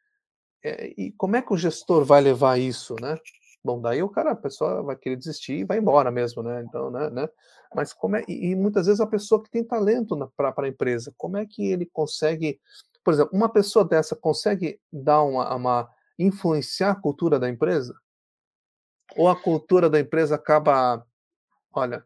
É, 0.62 0.94
e 0.96 1.12
como 1.18 1.34
é 1.34 1.42
que 1.42 1.52
o 1.52 1.58
gestor 1.58 2.04
vai 2.04 2.20
levar 2.20 2.56
isso, 2.56 2.94
né? 3.00 3.18
Bom, 3.64 3.80
daí 3.80 4.02
o 4.02 4.08
cara, 4.08 4.32
a 4.32 4.36
pessoa 4.36 4.82
vai 4.82 4.96
querer 4.96 5.16
desistir 5.16 5.54
e 5.54 5.64
vai 5.64 5.78
embora 5.78 6.10
mesmo, 6.10 6.42
né? 6.42 6.62
Então, 6.62 6.90
né? 6.90 7.08
né? 7.10 7.28
Mas 7.74 7.92
como 7.92 8.16
é. 8.16 8.24
E, 8.28 8.50
e 8.50 8.54
muitas 8.54 8.86
vezes 8.86 9.00
a 9.00 9.06
pessoa 9.06 9.42
que 9.42 9.50
tem 9.50 9.64
talento 9.64 10.16
para 10.36 10.54
a 10.56 10.68
empresa, 10.68 11.14
como 11.16 11.36
é 11.36 11.46
que 11.46 11.70
ele 11.70 11.86
consegue. 11.86 12.60
Por 13.02 13.14
exemplo, 13.14 13.36
uma 13.36 13.48
pessoa 13.48 13.84
dessa 13.84 14.14
consegue 14.14 14.78
dar 14.92 15.22
uma, 15.22 15.54
uma. 15.54 15.90
influenciar 16.18 16.90
a 16.90 17.00
cultura 17.00 17.38
da 17.38 17.48
empresa? 17.48 17.94
Ou 19.16 19.28
a 19.28 19.36
cultura 19.36 19.88
da 19.88 20.00
empresa 20.00 20.34
acaba 20.34 21.04
Olha. 21.74 22.04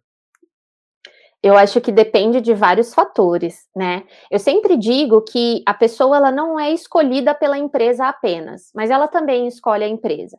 Eu 1.42 1.56
acho 1.56 1.80
que 1.80 1.92
depende 1.92 2.40
de 2.40 2.52
vários 2.52 2.92
fatores, 2.92 3.68
né? 3.76 4.04
Eu 4.28 4.40
sempre 4.40 4.76
digo 4.76 5.22
que 5.22 5.62
a 5.66 5.72
pessoa 5.72 6.16
ela 6.16 6.32
não 6.32 6.58
é 6.58 6.72
escolhida 6.72 7.32
pela 7.32 7.56
empresa 7.56 8.08
apenas, 8.08 8.72
mas 8.74 8.90
ela 8.90 9.06
também 9.06 9.46
escolhe 9.46 9.84
a 9.84 9.88
empresa. 9.88 10.36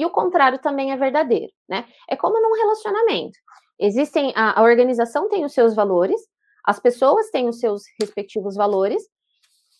E 0.00 0.06
o 0.06 0.08
contrário 0.08 0.58
também 0.58 0.92
é 0.92 0.96
verdadeiro, 0.96 1.52
né? 1.68 1.84
É 2.08 2.16
como 2.16 2.40
num 2.40 2.56
relacionamento. 2.56 3.38
Existem 3.78 4.32
a, 4.34 4.58
a 4.58 4.62
organização 4.62 5.28
tem 5.28 5.44
os 5.44 5.52
seus 5.52 5.74
valores, 5.74 6.18
as 6.64 6.80
pessoas 6.80 7.28
têm 7.28 7.50
os 7.50 7.60
seus 7.60 7.82
respectivos 8.00 8.54
valores 8.54 9.02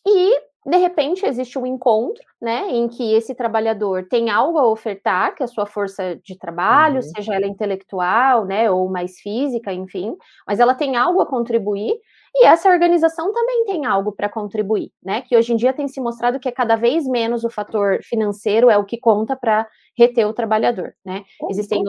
e 0.06 0.40
de 0.66 0.76
repente 0.76 1.24
existe 1.26 1.58
um 1.58 1.66
encontro, 1.66 2.22
né, 2.40 2.68
em 2.70 2.86
que 2.88 3.14
esse 3.14 3.34
trabalhador 3.34 4.06
tem 4.10 4.28
algo 4.30 4.58
a 4.58 4.66
ofertar, 4.68 5.34
que 5.34 5.42
é 5.42 5.44
a 5.44 5.48
sua 5.48 5.66
força 5.66 6.16
de 6.22 6.36
trabalho, 6.38 6.96
uhum. 6.96 7.02
seja 7.02 7.34
ela 7.34 7.46
intelectual, 7.46 8.44
né, 8.44 8.70
ou 8.70 8.88
mais 8.90 9.18
física, 9.20 9.72
enfim, 9.72 10.16
mas 10.46 10.60
ela 10.60 10.74
tem 10.74 10.96
algo 10.96 11.20
a 11.22 11.26
contribuir, 11.26 11.94
e 12.34 12.44
essa 12.46 12.68
organização 12.70 13.32
também 13.32 13.64
tem 13.66 13.86
algo 13.86 14.12
para 14.12 14.28
contribuir, 14.28 14.92
né, 15.02 15.22
que 15.22 15.36
hoje 15.36 15.52
em 15.54 15.56
dia 15.56 15.72
tem 15.72 15.88
se 15.88 16.00
mostrado 16.00 16.38
que 16.38 16.48
é 16.48 16.52
cada 16.52 16.76
vez 16.76 17.06
menos 17.06 17.42
o 17.44 17.50
fator 17.50 18.00
financeiro 18.04 18.68
é 18.70 18.76
o 18.78 18.84
que 18.84 18.98
conta 19.00 19.34
para 19.36 19.66
reter 19.96 20.26
o 20.26 20.34
trabalhador, 20.34 20.92
né, 21.04 21.24
como, 21.38 21.50
existem 21.50 21.82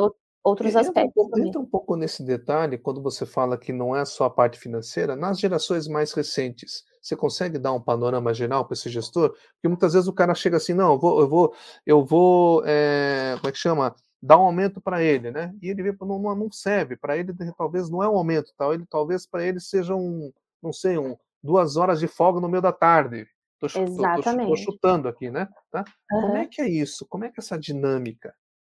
outros 0.43 0.75
aspectos. 0.75 1.29
Entra 1.37 1.59
um 1.59 1.65
pouco 1.65 1.95
nesse 1.95 2.23
detalhe, 2.23 2.77
quando 2.77 3.01
você 3.01 3.25
fala 3.25 3.57
que 3.57 3.71
não 3.71 3.95
é 3.95 4.03
só 4.05 4.25
a 4.25 4.29
parte 4.29 4.59
financeira, 4.59 5.15
nas 5.15 5.39
gerações 5.39 5.87
mais 5.87 6.13
recentes, 6.13 6.83
você 7.01 7.15
consegue 7.15 7.57
dar 7.57 7.73
um 7.73 7.81
panorama 7.81 8.33
geral 8.33 8.65
para 8.65 8.73
esse 8.73 8.89
gestor? 8.89 9.31
Porque 9.53 9.67
muitas 9.67 9.93
vezes 9.93 10.07
o 10.07 10.13
cara 10.13 10.33
chega 10.35 10.57
assim, 10.57 10.73
não, 10.73 10.93
eu 10.93 10.99
vou, 10.99 11.19
eu 11.21 11.27
vou, 11.27 11.55
eu 11.85 12.05
vou 12.05 12.63
é, 12.65 13.35
como 13.37 13.49
é 13.49 13.51
que 13.51 13.57
chama? 13.57 13.95
Dar 14.21 14.37
um 14.37 14.43
aumento 14.43 14.79
para 14.79 15.01
ele, 15.01 15.31
né? 15.31 15.51
E 15.61 15.69
ele 15.69 15.81
vê, 15.81 15.95
não, 16.01 16.19
não 16.19 16.51
serve, 16.51 16.95
para 16.95 17.17
ele 17.17 17.33
talvez 17.57 17.89
não 17.89 18.03
é 18.03 18.09
um 18.09 18.17
aumento, 18.17 18.53
tal, 18.55 18.73
ele, 18.73 18.85
talvez 18.87 19.25
para 19.25 19.43
ele 19.43 19.59
seja 19.59 19.95
um, 19.95 20.31
não 20.61 20.71
sei, 20.71 20.97
um, 20.97 21.17
duas 21.43 21.75
horas 21.75 21.99
de 21.99 22.07
folga 22.07 22.39
no 22.39 22.49
meio 22.49 22.61
da 22.61 22.71
tarde. 22.71 23.27
Estou 24.55 24.73
chutando 24.73 25.07
aqui, 25.07 25.29
né? 25.29 25.47
Tá? 25.71 25.83
Uhum. 26.11 26.21
Como 26.21 26.37
é 26.37 26.47
que 26.47 26.61
é 26.61 26.69
isso? 26.69 27.05
Como 27.07 27.25
é 27.25 27.29
que 27.29 27.39
é 27.39 27.41
essa 27.41 27.59
dinâmica? 27.59 28.33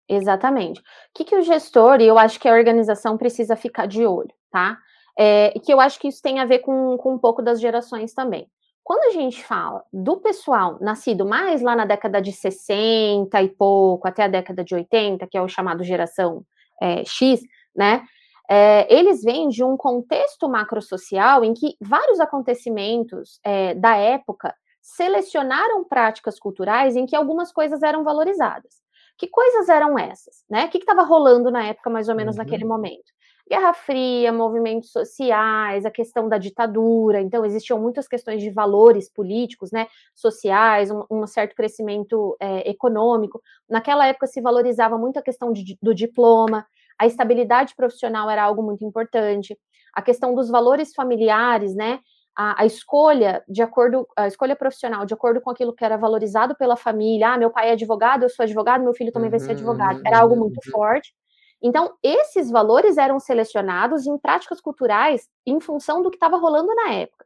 Exatamente. 0.08 0.80
O 0.80 0.84
que, 1.14 1.24
que 1.24 1.36
o 1.36 1.42
gestor, 1.42 2.00
e 2.00 2.06
eu 2.06 2.18
acho 2.18 2.38
que 2.38 2.48
a 2.48 2.52
organização 2.52 3.16
precisa 3.16 3.56
ficar 3.56 3.86
de 3.86 4.06
olho, 4.06 4.32
tá? 4.50 4.78
É, 5.18 5.50
que 5.60 5.72
eu 5.72 5.80
acho 5.80 5.98
que 5.98 6.08
isso 6.08 6.20
tem 6.20 6.40
a 6.40 6.44
ver 6.44 6.58
com, 6.58 6.96
com 6.98 7.14
um 7.14 7.18
pouco 7.18 7.40
das 7.40 7.60
gerações 7.60 8.12
também. 8.12 8.48
Quando 8.82 9.04
a 9.04 9.10
gente 9.12 9.42
fala 9.42 9.82
do 9.90 10.18
pessoal 10.18 10.76
nascido 10.80 11.24
mais 11.24 11.62
lá 11.62 11.74
na 11.74 11.86
década 11.86 12.20
de 12.20 12.32
60 12.32 13.40
e 13.42 13.48
pouco, 13.48 14.06
até 14.06 14.24
a 14.24 14.28
década 14.28 14.62
de 14.62 14.74
80, 14.74 15.26
que 15.26 15.38
é 15.38 15.42
o 15.42 15.48
chamado 15.48 15.82
geração 15.82 16.44
é, 16.82 17.02
X, 17.04 17.40
né? 17.74 18.04
É, 18.46 18.94
eles 18.94 19.22
vêm 19.22 19.48
de 19.48 19.64
um 19.64 19.74
contexto 19.74 20.46
macrosocial 20.50 21.42
em 21.42 21.54
que 21.54 21.76
vários 21.80 22.20
acontecimentos 22.20 23.40
é, 23.42 23.74
da 23.74 23.96
época 23.96 24.54
selecionaram 24.82 25.82
práticas 25.84 26.38
culturais 26.38 26.94
em 26.94 27.06
que 27.06 27.16
algumas 27.16 27.50
coisas 27.50 27.82
eram 27.82 28.04
valorizadas. 28.04 28.83
Que 29.16 29.28
coisas 29.28 29.68
eram 29.68 29.98
essas? 29.98 30.44
Né? 30.48 30.66
O 30.66 30.68
que 30.68 30.78
estava 30.78 31.02
rolando 31.02 31.50
na 31.50 31.64
época, 31.64 31.88
mais 31.90 32.08
ou 32.08 32.14
menos, 32.14 32.36
uhum. 32.36 32.42
naquele 32.42 32.64
momento? 32.64 33.12
Guerra 33.48 33.74
Fria, 33.74 34.32
movimentos 34.32 34.90
sociais, 34.90 35.84
a 35.84 35.90
questão 35.90 36.28
da 36.28 36.38
ditadura, 36.38 37.20
então 37.20 37.44
existiam 37.44 37.78
muitas 37.78 38.08
questões 38.08 38.40
de 38.40 38.50
valores 38.50 39.10
políticos, 39.10 39.70
né, 39.70 39.86
sociais, 40.14 40.90
um, 40.90 41.04
um 41.10 41.26
certo 41.26 41.54
crescimento 41.54 42.34
é, 42.40 42.70
econômico. 42.70 43.42
Naquela 43.68 44.06
época 44.06 44.26
se 44.26 44.40
valorizava 44.40 44.96
muito 44.96 45.18
a 45.18 45.22
questão 45.22 45.52
de, 45.52 45.76
do 45.82 45.94
diploma, 45.94 46.66
a 46.98 47.06
estabilidade 47.06 47.74
profissional 47.76 48.30
era 48.30 48.42
algo 48.42 48.62
muito 48.62 48.82
importante, 48.82 49.58
a 49.92 50.00
questão 50.00 50.34
dos 50.34 50.48
valores 50.48 50.94
familiares, 50.94 51.74
né, 51.74 52.00
a, 52.36 52.62
a, 52.62 52.66
escolha 52.66 53.44
de 53.48 53.62
acordo, 53.62 54.06
a 54.16 54.26
escolha 54.26 54.56
profissional, 54.56 55.06
de 55.06 55.14
acordo 55.14 55.40
com 55.40 55.50
aquilo 55.50 55.74
que 55.74 55.84
era 55.84 55.96
valorizado 55.96 56.54
pela 56.56 56.76
família. 56.76 57.30
Ah, 57.32 57.38
meu 57.38 57.50
pai 57.50 57.70
é 57.70 57.72
advogado, 57.72 58.24
eu 58.24 58.28
sou 58.28 58.42
advogado, 58.42 58.82
meu 58.82 58.94
filho 58.94 59.12
também 59.12 59.26
uhum, 59.26 59.30
vai 59.30 59.40
ser 59.40 59.46
uhum, 59.46 59.52
advogado. 59.52 60.00
Era 60.04 60.18
algo 60.18 60.36
muito 60.36 60.56
uhum. 60.66 60.72
forte. 60.72 61.14
Então, 61.62 61.94
esses 62.02 62.50
valores 62.50 62.98
eram 62.98 63.18
selecionados 63.18 64.06
em 64.06 64.18
práticas 64.18 64.60
culturais 64.60 65.28
em 65.46 65.60
função 65.60 66.02
do 66.02 66.10
que 66.10 66.16
estava 66.16 66.36
rolando 66.36 66.74
na 66.74 66.92
época. 66.92 67.24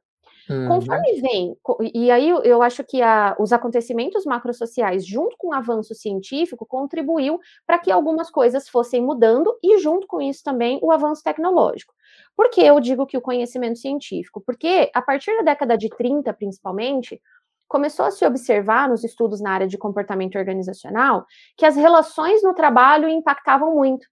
Uhum. 0.49 0.69
Conforme 0.69 1.21
vem, 1.21 1.57
e 1.93 2.11
aí 2.11 2.29
eu 2.29 2.63
acho 2.63 2.83
que 2.83 3.03
a, 3.03 3.37
os 3.39 3.53
acontecimentos 3.53 4.25
macrosociais, 4.25 5.07
junto 5.07 5.37
com 5.37 5.49
o 5.49 5.53
avanço 5.53 5.95
científico, 5.95 6.65
contribuiu 6.65 7.39
para 7.67 7.79
que 7.79 7.91
algumas 7.91 8.31
coisas 8.31 8.69
fossem 8.69 9.03
mudando 9.03 9.59
e, 9.63 9.79
junto 9.79 10.07
com 10.07 10.21
isso, 10.21 10.43
também 10.43 10.79
o 10.83 10.91
avanço 10.91 11.23
tecnológico. 11.23 11.93
Por 12.37 12.51
que 12.51 12.63
eu 12.63 12.81
digo 12.81 13.07
que 13.07 13.19
o 13.19 13.21
conhecimento 13.21 13.79
científico? 13.79 14.41
Porque 14.41 14.91
a 14.95 15.03
partir 15.03 15.37
da 15.37 15.43
década 15.43 15.77
de 15.77 15.89
30, 15.89 16.33
principalmente, 16.33 17.21
começou 17.69 18.07
a 18.07 18.11
se 18.11 18.25
observar 18.25 18.89
nos 18.89 19.05
estudos 19.05 19.41
na 19.41 19.51
área 19.51 19.69
de 19.69 19.77
comportamento 19.77 20.39
organizacional 20.39 21.27
que 21.57 21.67
as 21.67 21.77
relações 21.77 22.43
no 22.43 22.55
trabalho 22.55 23.09
impactavam 23.09 23.75
muito. 23.75 24.07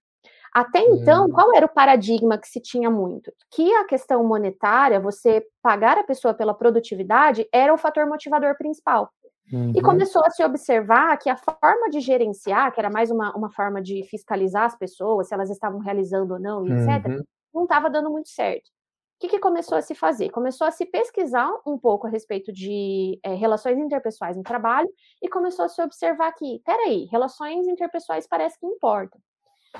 Até 0.53 0.79
então, 0.79 1.25
hum. 1.25 1.31
qual 1.31 1.55
era 1.55 1.65
o 1.65 1.69
paradigma 1.69 2.37
que 2.37 2.47
se 2.47 2.59
tinha 2.59 2.89
muito? 2.89 3.31
Que 3.51 3.73
a 3.75 3.85
questão 3.85 4.23
monetária, 4.23 4.99
você 4.99 5.45
pagar 5.61 5.97
a 5.97 6.03
pessoa 6.03 6.33
pela 6.33 6.53
produtividade, 6.53 7.47
era 7.51 7.73
o 7.73 7.77
fator 7.77 8.07
motivador 8.07 8.57
principal. 8.57 9.11
Uhum. 9.51 9.71
E 9.75 9.81
começou 9.81 10.23
a 10.25 10.29
se 10.29 10.43
observar 10.43 11.15
que 11.17 11.29
a 11.29 11.37
forma 11.37 11.89
de 11.89 12.01
gerenciar, 12.01 12.73
que 12.73 12.79
era 12.79 12.89
mais 12.89 13.09
uma, 13.09 13.35
uma 13.35 13.49
forma 13.49 13.81
de 13.81 14.03
fiscalizar 14.03 14.65
as 14.65 14.77
pessoas, 14.77 15.27
se 15.27 15.33
elas 15.33 15.49
estavam 15.49 15.79
realizando 15.79 16.33
ou 16.33 16.39
não, 16.39 16.65
etc., 16.65 17.05
uhum. 17.07 17.23
não 17.53 17.63
estava 17.63 17.89
dando 17.89 18.09
muito 18.09 18.29
certo. 18.29 18.67
O 18.67 19.19
que, 19.19 19.29
que, 19.29 19.39
começou 19.39 19.77
a 19.77 19.81
se 19.81 19.95
fazer? 19.95 20.29
Começou 20.29 20.67
a 20.67 20.71
se 20.71 20.85
pesquisar 20.85 21.49
um 21.65 21.75
pouco 21.75 22.05
a 22.05 22.09
respeito 22.09 22.53
de 22.53 23.19
é, 23.23 23.33
relações 23.33 23.79
interpessoais 23.79 24.37
no 24.37 24.43
trabalho 24.43 24.87
e 25.19 25.27
começou 25.27 25.65
a 25.65 25.69
se 25.69 25.81
observar 25.81 26.31
que, 26.33 26.61
peraí, 26.63 27.05
relações 27.05 27.67
interpessoais 27.67 28.27
parece 28.27 28.59
que 28.59 28.67
importam. 28.67 29.19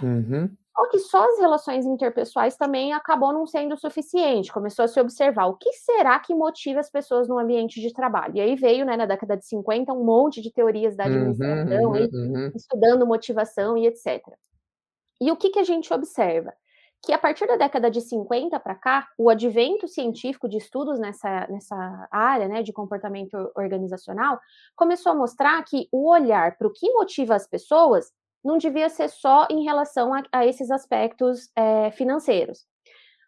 Uhum. 0.01 0.49
Só 0.77 0.89
que 0.89 0.99
só 0.99 1.25
as 1.25 1.39
relações 1.39 1.87
interpessoais 1.87 2.55
também 2.55 2.93
acabou 2.93 3.33
não 3.33 3.47
sendo 3.47 3.75
suficiente. 3.75 4.53
Começou 4.53 4.85
a 4.85 4.87
se 4.87 4.99
observar 4.99 5.47
o 5.47 5.57
que 5.57 5.73
será 5.73 6.19
que 6.19 6.35
motiva 6.35 6.79
as 6.79 6.91
pessoas 6.91 7.27
no 7.27 7.39
ambiente 7.39 7.81
de 7.81 7.91
trabalho. 7.91 8.35
E 8.35 8.41
aí 8.41 8.55
veio, 8.55 8.85
né, 8.85 8.95
na 8.95 9.07
década 9.07 9.35
de 9.35 9.43
50, 9.45 9.91
um 9.91 10.03
monte 10.03 10.39
de 10.39 10.51
teorias 10.53 10.95
da 10.95 11.05
uhum, 11.05 11.09
administração, 11.09 11.91
uhum, 11.91 12.35
uhum. 12.35 12.51
estudando 12.55 13.07
motivação 13.07 13.75
e 13.75 13.87
etc. 13.87 14.21
E 15.19 15.31
o 15.31 15.35
que, 15.35 15.49
que 15.49 15.57
a 15.57 15.63
gente 15.63 15.91
observa? 15.91 16.53
Que 17.03 17.11
a 17.11 17.17
partir 17.17 17.47
da 17.47 17.55
década 17.55 17.89
de 17.89 17.99
50 17.99 18.59
para 18.59 18.75
cá, 18.75 19.07
o 19.17 19.31
advento 19.31 19.87
científico 19.87 20.47
de 20.47 20.57
estudos 20.57 20.99
nessa, 20.99 21.47
nessa 21.47 22.07
área 22.11 22.47
né, 22.47 22.61
de 22.61 22.71
comportamento 22.71 23.51
organizacional 23.55 24.39
começou 24.75 25.11
a 25.11 25.15
mostrar 25.15 25.63
que 25.63 25.87
o 25.91 26.07
olhar 26.07 26.55
para 26.55 26.67
o 26.67 26.71
que 26.71 26.91
motiva 26.91 27.33
as 27.33 27.47
pessoas 27.47 28.11
não 28.47 28.57
devia 28.57 28.87
ser 28.87 29.09
só 29.09 29.45
em 29.51 29.63
relação 29.63 30.13
a, 30.13 30.23
a 30.31 30.45
esses 30.45 30.71
aspectos 30.71 31.51
é, 31.53 31.91
financeiros. 31.91 32.65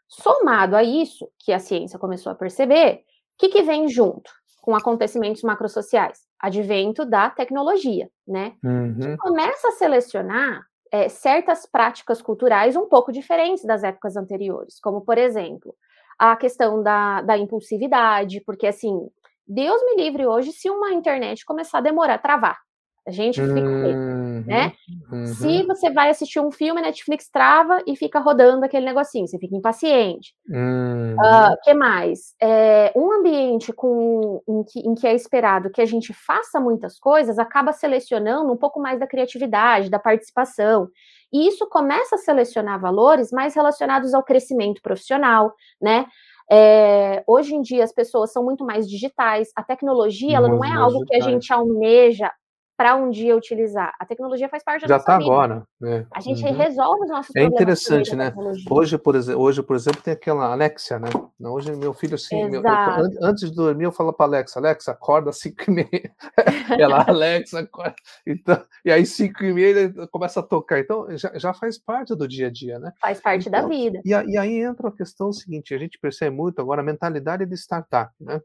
Somado 0.07 0.77
a 0.77 0.83
isso, 0.83 1.29
que 1.37 1.51
a 1.51 1.59
ciência 1.59 1.99
começou 1.99 2.31
a 2.31 2.35
perceber, 2.35 2.95
o 2.95 3.01
que, 3.37 3.49
que 3.49 3.61
vem 3.61 3.89
junto 3.89 4.31
com 4.61 4.73
acontecimentos 4.75 5.43
macrosociais? 5.43 6.21
Advento 6.39 7.05
da 7.05 7.29
tecnologia, 7.29 8.09
né? 8.25 8.53
Uhum. 8.63 8.97
Que 8.97 9.17
começa 9.17 9.67
a 9.67 9.71
selecionar 9.71 10.65
é, 10.91 11.09
certas 11.09 11.65
práticas 11.65 12.21
culturais 12.21 12.77
um 12.77 12.87
pouco 12.87 13.11
diferentes 13.11 13.65
das 13.65 13.83
épocas 13.83 14.15
anteriores, 14.15 14.79
como, 14.79 15.01
por 15.01 15.17
exemplo, 15.17 15.75
a 16.17 16.35
questão 16.37 16.81
da, 16.81 17.21
da 17.21 17.37
impulsividade, 17.37 18.41
porque, 18.45 18.67
assim, 18.67 19.09
Deus 19.45 19.81
me 19.83 20.01
livre 20.01 20.25
hoje 20.25 20.53
se 20.53 20.69
uma 20.69 20.91
internet 20.91 21.45
começar 21.45 21.79
a 21.79 21.81
demorar 21.81 22.15
a 22.15 22.19
travar. 22.19 22.57
A 23.09 23.11
gente 23.11 23.41
fica 23.41 23.59
uhum, 23.59 24.43
né? 24.45 24.71
Uhum. 25.11 25.25
Se 25.25 25.63
você 25.63 25.89
vai 25.89 26.11
assistir 26.11 26.39
um 26.39 26.51
filme, 26.51 26.79
a 26.79 26.83
Netflix 26.83 27.27
trava 27.27 27.81
e 27.87 27.95
fica 27.95 28.19
rodando 28.19 28.63
aquele 28.63 28.85
negocinho, 28.85 29.27
você 29.27 29.39
fica 29.39 29.55
impaciente. 29.55 30.35
Uhum. 30.47 31.15
Uh, 31.15 31.57
que 31.63 31.73
mais? 31.73 32.35
É, 32.39 32.93
um 32.95 33.11
ambiente 33.11 33.73
com, 33.73 34.43
em 34.47 34.63
que, 34.63 34.79
em 34.87 34.93
que 34.93 35.07
é 35.07 35.15
esperado 35.15 35.71
que 35.71 35.81
a 35.81 35.87
gente 35.87 36.13
faça 36.13 36.59
muitas 36.59 36.99
coisas 36.99 37.39
acaba 37.39 37.73
selecionando 37.73 38.53
um 38.53 38.57
pouco 38.57 38.79
mais 38.79 38.99
da 38.99 39.07
criatividade, 39.07 39.89
da 39.89 39.97
participação. 39.97 40.87
E 41.33 41.47
isso 41.47 41.67
começa 41.67 42.13
a 42.13 42.19
selecionar 42.19 42.79
valores 42.79 43.31
mais 43.31 43.55
relacionados 43.55 44.13
ao 44.13 44.23
crescimento 44.23 44.83
profissional, 44.83 45.51
né? 45.81 46.05
É, 46.51 47.23
hoje 47.25 47.55
em 47.55 47.61
dia 47.61 47.83
as 47.83 47.91
pessoas 47.91 48.31
são 48.31 48.43
muito 48.43 48.63
mais 48.63 48.87
digitais, 48.87 49.51
a 49.55 49.63
tecnologia 49.63 50.37
ela 50.37 50.47
não 50.47 50.63
é 50.63 50.71
algo 50.71 51.05
que 51.05 51.15
a 51.15 51.21
gente 51.21 51.51
almeja 51.51 52.31
para 52.79 52.95
um 52.95 53.09
dia 53.09 53.35
utilizar. 53.35 53.93
A 53.99 54.05
tecnologia 54.05 54.47
faz 54.47 54.63
parte 54.63 54.83
Já 54.83 54.87
da 54.87 54.93
nossa 54.93 55.01
está 55.11 55.15
agora, 55.17 55.67
né? 55.81 56.07
A 56.15 56.21
gente 56.21 56.45
Uhum. 56.45 56.53
resolve 56.55 57.03
os 57.03 57.09
nossos 57.09 57.35
É 57.35 57.41
problemas 57.41 57.51
meio 57.51 57.53
interessante, 57.61 58.11
da 58.11 58.15
né? 58.15 58.33
Hoje, 58.71 58.97
por 58.97 59.15
exemplo, 59.17 59.41
hoje, 59.41 59.61
por 59.61 59.75
exemplo, 59.75 60.01
tem 60.01 60.13
aquela 60.13 60.53
Alexia, 60.53 60.97
né? 60.97 61.09
Hoje 61.41 61.75
meu 61.75 61.93
filho 61.93 62.15
assim, 62.15 62.49
meu- 62.49 62.63
eu- 62.63 63.27
antes 63.27 63.49
de 63.49 63.53
dormir 63.53 63.83
eu 63.83 63.91
falo 63.91 64.13
para 64.13 64.27
Alexa, 64.27 64.59
Alexa, 64.59 64.91
acorda 64.93 65.29
às 65.29 65.39
5 65.39 65.65
e 65.67 65.71
meia. 65.71 66.15
Ela, 66.81 67.03
Alexa, 67.05 67.59
acorda. 67.59 67.95
Então, 68.25 68.63
e 68.85 68.91
aí 68.93 69.05
5 69.05 69.43
e 69.43 69.51
meia 69.51 69.67
ele 69.77 70.07
começa 70.07 70.39
a 70.39 70.43
tocar. 70.43 70.79
Então 70.79 71.05
já, 71.17 71.37
já 71.37 71.53
faz 71.53 71.77
parte 71.77 72.15
do 72.15 72.25
dia 72.25 72.47
a 72.47 72.49
dia, 72.49 72.79
né? 72.79 72.93
Faz 73.01 73.19
parte 73.19 73.49
da 73.49 73.57
Então, 73.57 73.69
vida. 73.69 73.99
E, 74.05 74.13
a- 74.13 74.23
e 74.25 74.37
aí 74.37 74.57
entra 74.61 74.87
a 74.87 74.91
questão 74.93 75.33
seguinte, 75.33 75.75
a 75.75 75.77
gente 75.77 75.99
percebe 75.99 76.33
muito 76.33 76.61
agora 76.61 76.79
a 76.79 76.85
mentalidade 76.85 77.45
de 77.45 77.55
startup, 77.57 78.13
né? 78.21 78.39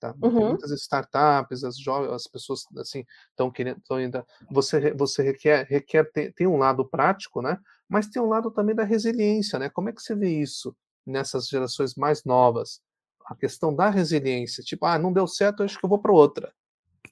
Tá? 0.00 0.12
Tem 0.12 0.30
Uhum. 0.30 0.48
muitas 0.50 0.70
startups, 0.70 1.64
as 1.64 1.76
jovens, 1.76 2.12
as 2.12 2.26
pessoas 2.28 2.64
assim 2.78 3.04
estão 3.30 3.50
querendo, 3.50 3.78
estão 3.78 3.96
ainda. 3.96 4.24
Você 4.50 4.92
você 4.94 5.22
requer 5.22 5.66
requer 5.68 6.04
tem, 6.12 6.30
tem 6.32 6.46
um 6.46 6.56
lado 6.56 6.84
prático, 6.88 7.42
né? 7.42 7.58
Mas 7.88 8.06
tem 8.06 8.22
um 8.22 8.28
lado 8.28 8.50
também 8.50 8.76
da 8.76 8.84
resiliência, 8.84 9.58
né? 9.58 9.68
Como 9.68 9.88
é 9.88 9.92
que 9.92 10.00
você 10.00 10.14
vê 10.14 10.30
isso 10.30 10.74
nessas 11.04 11.48
gerações 11.48 11.94
mais 11.96 12.24
novas? 12.24 12.80
A 13.26 13.34
questão 13.34 13.74
da 13.74 13.90
resiliência, 13.90 14.62
tipo, 14.62 14.86
ah, 14.86 14.98
não 14.98 15.12
deu 15.12 15.26
certo, 15.26 15.62
acho 15.62 15.78
que 15.78 15.84
eu 15.84 15.90
vou 15.90 15.98
para 15.98 16.12
outra. 16.12 16.52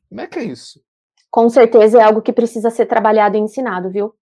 Como 0.08 0.20
é 0.20 0.26
que 0.26 0.38
é 0.38 0.44
isso? 0.44 0.80
Com 1.30 1.50
certeza 1.50 1.98
é 1.98 2.02
algo 2.02 2.22
que 2.22 2.32
precisa 2.32 2.70
ser 2.70 2.86
trabalhado 2.86 3.36
e 3.36 3.40
ensinado, 3.40 3.90
viu? 3.90 4.14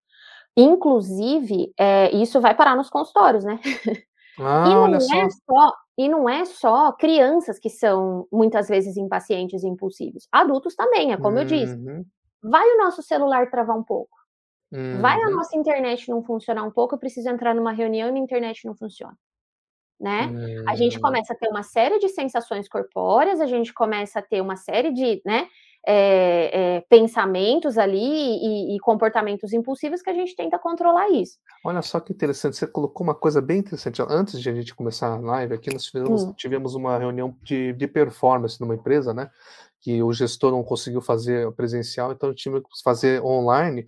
Inclusive, 0.57 1.73
é, 1.79 2.15
isso 2.15 2.41
vai 2.41 2.55
parar 2.55 2.77
nos 2.77 2.89
consultórios, 2.89 3.45
né? 3.45 3.61
Ah, 4.39 4.65
E 4.69 4.75
não 4.75 4.95
é 4.97 5.01
só. 5.01 5.29
só, 5.31 5.73
e 5.99 6.09
não 6.09 6.29
é 6.29 6.45
só 6.45 6.93
crianças 6.93 7.59
que 7.59 7.71
são 7.71 8.27
muitas 8.33 8.69
vezes 8.69 8.97
impacientes 8.97 9.63
e 9.63 9.69
impulsivos. 9.69 10.27
Adultos 10.33 10.75
também, 10.75 11.13
é 11.13 11.17
como 11.17 11.39
eu 11.39 11.45
disse. 11.45 11.75
Uhum, 11.75 12.05
Vai 12.43 12.67
o 12.67 12.79
nosso 12.79 13.03
celular 13.03 13.51
travar 13.51 13.77
um 13.79 13.85
pouco. 13.85 14.11
Vai 15.01 15.23
a 15.23 15.29
uhum, 15.29 15.37
nossa 15.37 15.57
internet 15.57 16.09
não 16.11 16.23
funcionar 16.23 16.65
um 16.65 16.71
pouco, 16.71 16.95
eu 16.95 16.99
preciso 16.99 17.29
entrar 17.29 17.55
numa 17.55 17.73
reunião 17.73 18.09
e 18.09 18.13
minha 18.13 18.25
internet 18.25 18.67
não 18.67 18.77
funciona. 18.77 19.17
Né? 20.01 20.31
A 20.67 20.75
gente 20.77 20.97
uhum. 20.97 21.03
começa 21.03 21.33
a 21.33 21.37
ter 21.37 21.49
uma 21.49 21.63
série 21.63 21.99
de 21.99 22.09
sensações 22.09 22.69
corpóreas, 22.69 23.41
a 23.41 23.47
gente 23.47 23.73
começa 23.73 24.19
a 24.19 24.23
ter 24.23 24.41
uma 24.41 24.57
série 24.57 24.93
de 24.93 25.23
né, 25.25 25.49
é, 25.87 26.77
é, 26.77 26.81
pensamentos 26.89 27.77
ali 27.77 27.99
e, 27.99 28.77
e 28.77 28.81
comportamentos 28.81 29.53
impulsivos 29.53 30.01
que 30.01 30.11
a 30.11 30.15
gente 30.15 30.35
tenta 30.35 30.59
controlar 30.59 31.11
isso. 31.11 31.39
Olha 31.65 31.83
só 31.83 32.01
que 32.01 32.13
interessante, 32.13 32.57
você 32.57 32.67
colocou 32.67 33.07
uma 33.07 33.15
coisa 33.15 33.41
bem 33.41 33.59
interessante. 33.59 34.03
Antes 34.09 34.41
de 34.41 34.49
a 34.49 34.55
gente 34.55 34.75
começar 34.75 35.09
a 35.09 35.19
live 35.19 35.55
aqui, 35.55 35.71
nós 35.73 35.85
tivemos, 35.85 36.25
Hum. 36.25 36.33
tivemos 36.33 36.75
uma 36.75 36.99
reunião 36.99 37.37
de, 37.43 37.73
de 37.75 37.87
performance 37.87 38.61
numa 38.61 38.75
empresa, 38.75 39.13
né? 39.13 39.31
Que 39.81 40.03
o 40.03 40.13
gestor 40.13 40.51
não 40.51 40.65
conseguiu 40.65 41.03
fazer 41.03 41.53
presencial, 41.53 42.13
então 42.13 42.33
tive 42.35 42.61
que 42.63 42.69
fazer 42.83 43.23
online. 43.23 43.87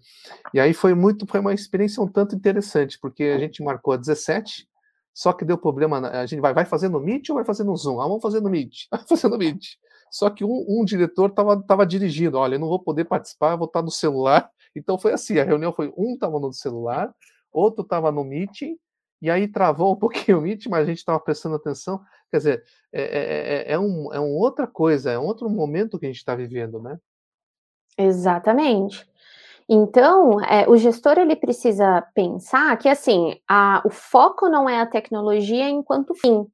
E 0.52 0.60
aí 0.60 0.74
foi 0.74 0.94
muito, 0.94 1.26
foi 1.26 1.40
uma 1.40 1.54
experiência 1.54 2.02
um 2.02 2.08
tanto 2.08 2.34
interessante, 2.36 2.98
porque 3.00 3.24
a 3.24 3.38
gente 3.38 3.62
marcou 3.62 3.94
a 3.94 3.96
17, 3.96 4.68
só 5.14 5.32
que 5.32 5.46
deu 5.46 5.56
problema. 5.56 6.06
A 6.10 6.26
gente 6.26 6.40
vai, 6.40 6.52
vai 6.52 6.66
fazer 6.66 6.90
no 6.90 7.00
Meet 7.00 7.30
ou 7.30 7.36
vai 7.36 7.44
fazer 7.46 7.64
no 7.64 7.74
Zoom? 7.74 7.98
Ah, 8.00 8.06
vamos 8.06 8.20
fazer 8.20 8.42
no 8.42 8.50
Meet. 8.50 8.86
Vai 8.92 9.00
fazer 9.08 9.28
no 9.28 9.38
Meet. 9.38 9.78
Só 10.10 10.30
que 10.30 10.44
um, 10.44 10.64
um 10.68 10.84
diretor 10.84 11.30
estava 11.30 11.62
tava 11.62 11.86
dirigindo, 11.86 12.38
olha, 12.38 12.56
eu 12.56 12.60
não 12.60 12.68
vou 12.68 12.78
poder 12.80 13.04
participar, 13.04 13.52
eu 13.52 13.58
vou 13.58 13.66
estar 13.66 13.82
no 13.82 13.90
celular. 13.90 14.50
Então 14.78 14.98
foi 14.98 15.14
assim, 15.14 15.38
a 15.38 15.44
reunião 15.44 15.72
foi 15.72 15.90
um 15.96 16.12
estava 16.12 16.38
no 16.38 16.52
celular, 16.52 17.10
outro 17.50 17.82
estava 17.82 18.12
no 18.12 18.22
meeting, 18.22 18.76
e 19.22 19.30
aí 19.30 19.48
travou 19.48 19.92
um 19.94 19.96
pouquinho 19.96 20.38
o 20.38 20.42
meeting, 20.42 20.68
mas 20.68 20.82
a 20.82 20.84
gente 20.84 20.98
estava 20.98 21.18
prestando 21.18 21.56
atenção. 21.56 21.98
Quer 22.30 22.36
dizer, 22.36 22.64
é, 22.92 23.02
é, 23.02 23.72
é, 23.72 23.72
é 23.72 23.78
um, 23.78 24.12
é 24.12 24.20
um 24.20 24.36
outra 24.36 24.66
coisa, 24.66 25.10
é 25.10 25.18
um 25.18 25.24
outro 25.24 25.48
momento 25.48 25.98
que 25.98 26.04
a 26.04 26.08
gente 26.08 26.18
está 26.18 26.34
vivendo, 26.34 26.78
né? 26.78 26.98
Exatamente. 27.96 29.08
Então, 29.68 30.40
é, 30.44 30.68
o 30.68 30.76
gestor 30.76 31.18
ele 31.18 31.34
precisa 31.34 32.02
pensar 32.14 32.76
que 32.76 32.88
assim, 32.88 33.40
a, 33.48 33.82
o 33.84 33.90
foco 33.90 34.48
não 34.48 34.68
é 34.68 34.80
a 34.80 34.86
tecnologia 34.86 35.68
enquanto 35.68 36.14
fim, 36.14 36.46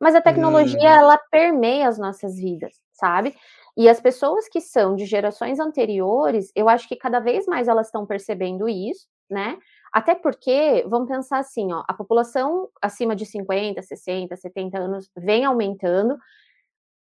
mas 0.00 0.14
a 0.14 0.20
tecnologia 0.20 0.90
Uhum. 0.90 0.96
ela 0.96 1.18
permeia 1.30 1.88
as 1.88 1.98
nossas 1.98 2.36
vidas, 2.36 2.72
sabe? 2.94 3.34
E 3.76 3.88
as 3.88 4.00
pessoas 4.00 4.48
que 4.48 4.60
são 4.60 4.94
de 4.96 5.04
gerações 5.06 5.60
anteriores, 5.60 6.50
eu 6.56 6.68
acho 6.68 6.88
que 6.88 6.96
cada 6.96 7.20
vez 7.20 7.46
mais 7.46 7.68
elas 7.68 7.86
estão 7.88 8.06
percebendo 8.06 8.68
isso, 8.68 9.06
né? 9.30 9.58
Até 9.92 10.14
porque, 10.14 10.84
vamos 10.88 11.08
pensar 11.08 11.38
assim, 11.38 11.72
ó, 11.72 11.84
a 11.88 11.94
população 11.94 12.68
acima 12.82 13.14
de 13.16 13.26
50, 13.26 13.82
60, 13.82 14.36
70 14.36 14.78
anos 14.78 15.10
vem 15.16 15.44
aumentando. 15.44 16.16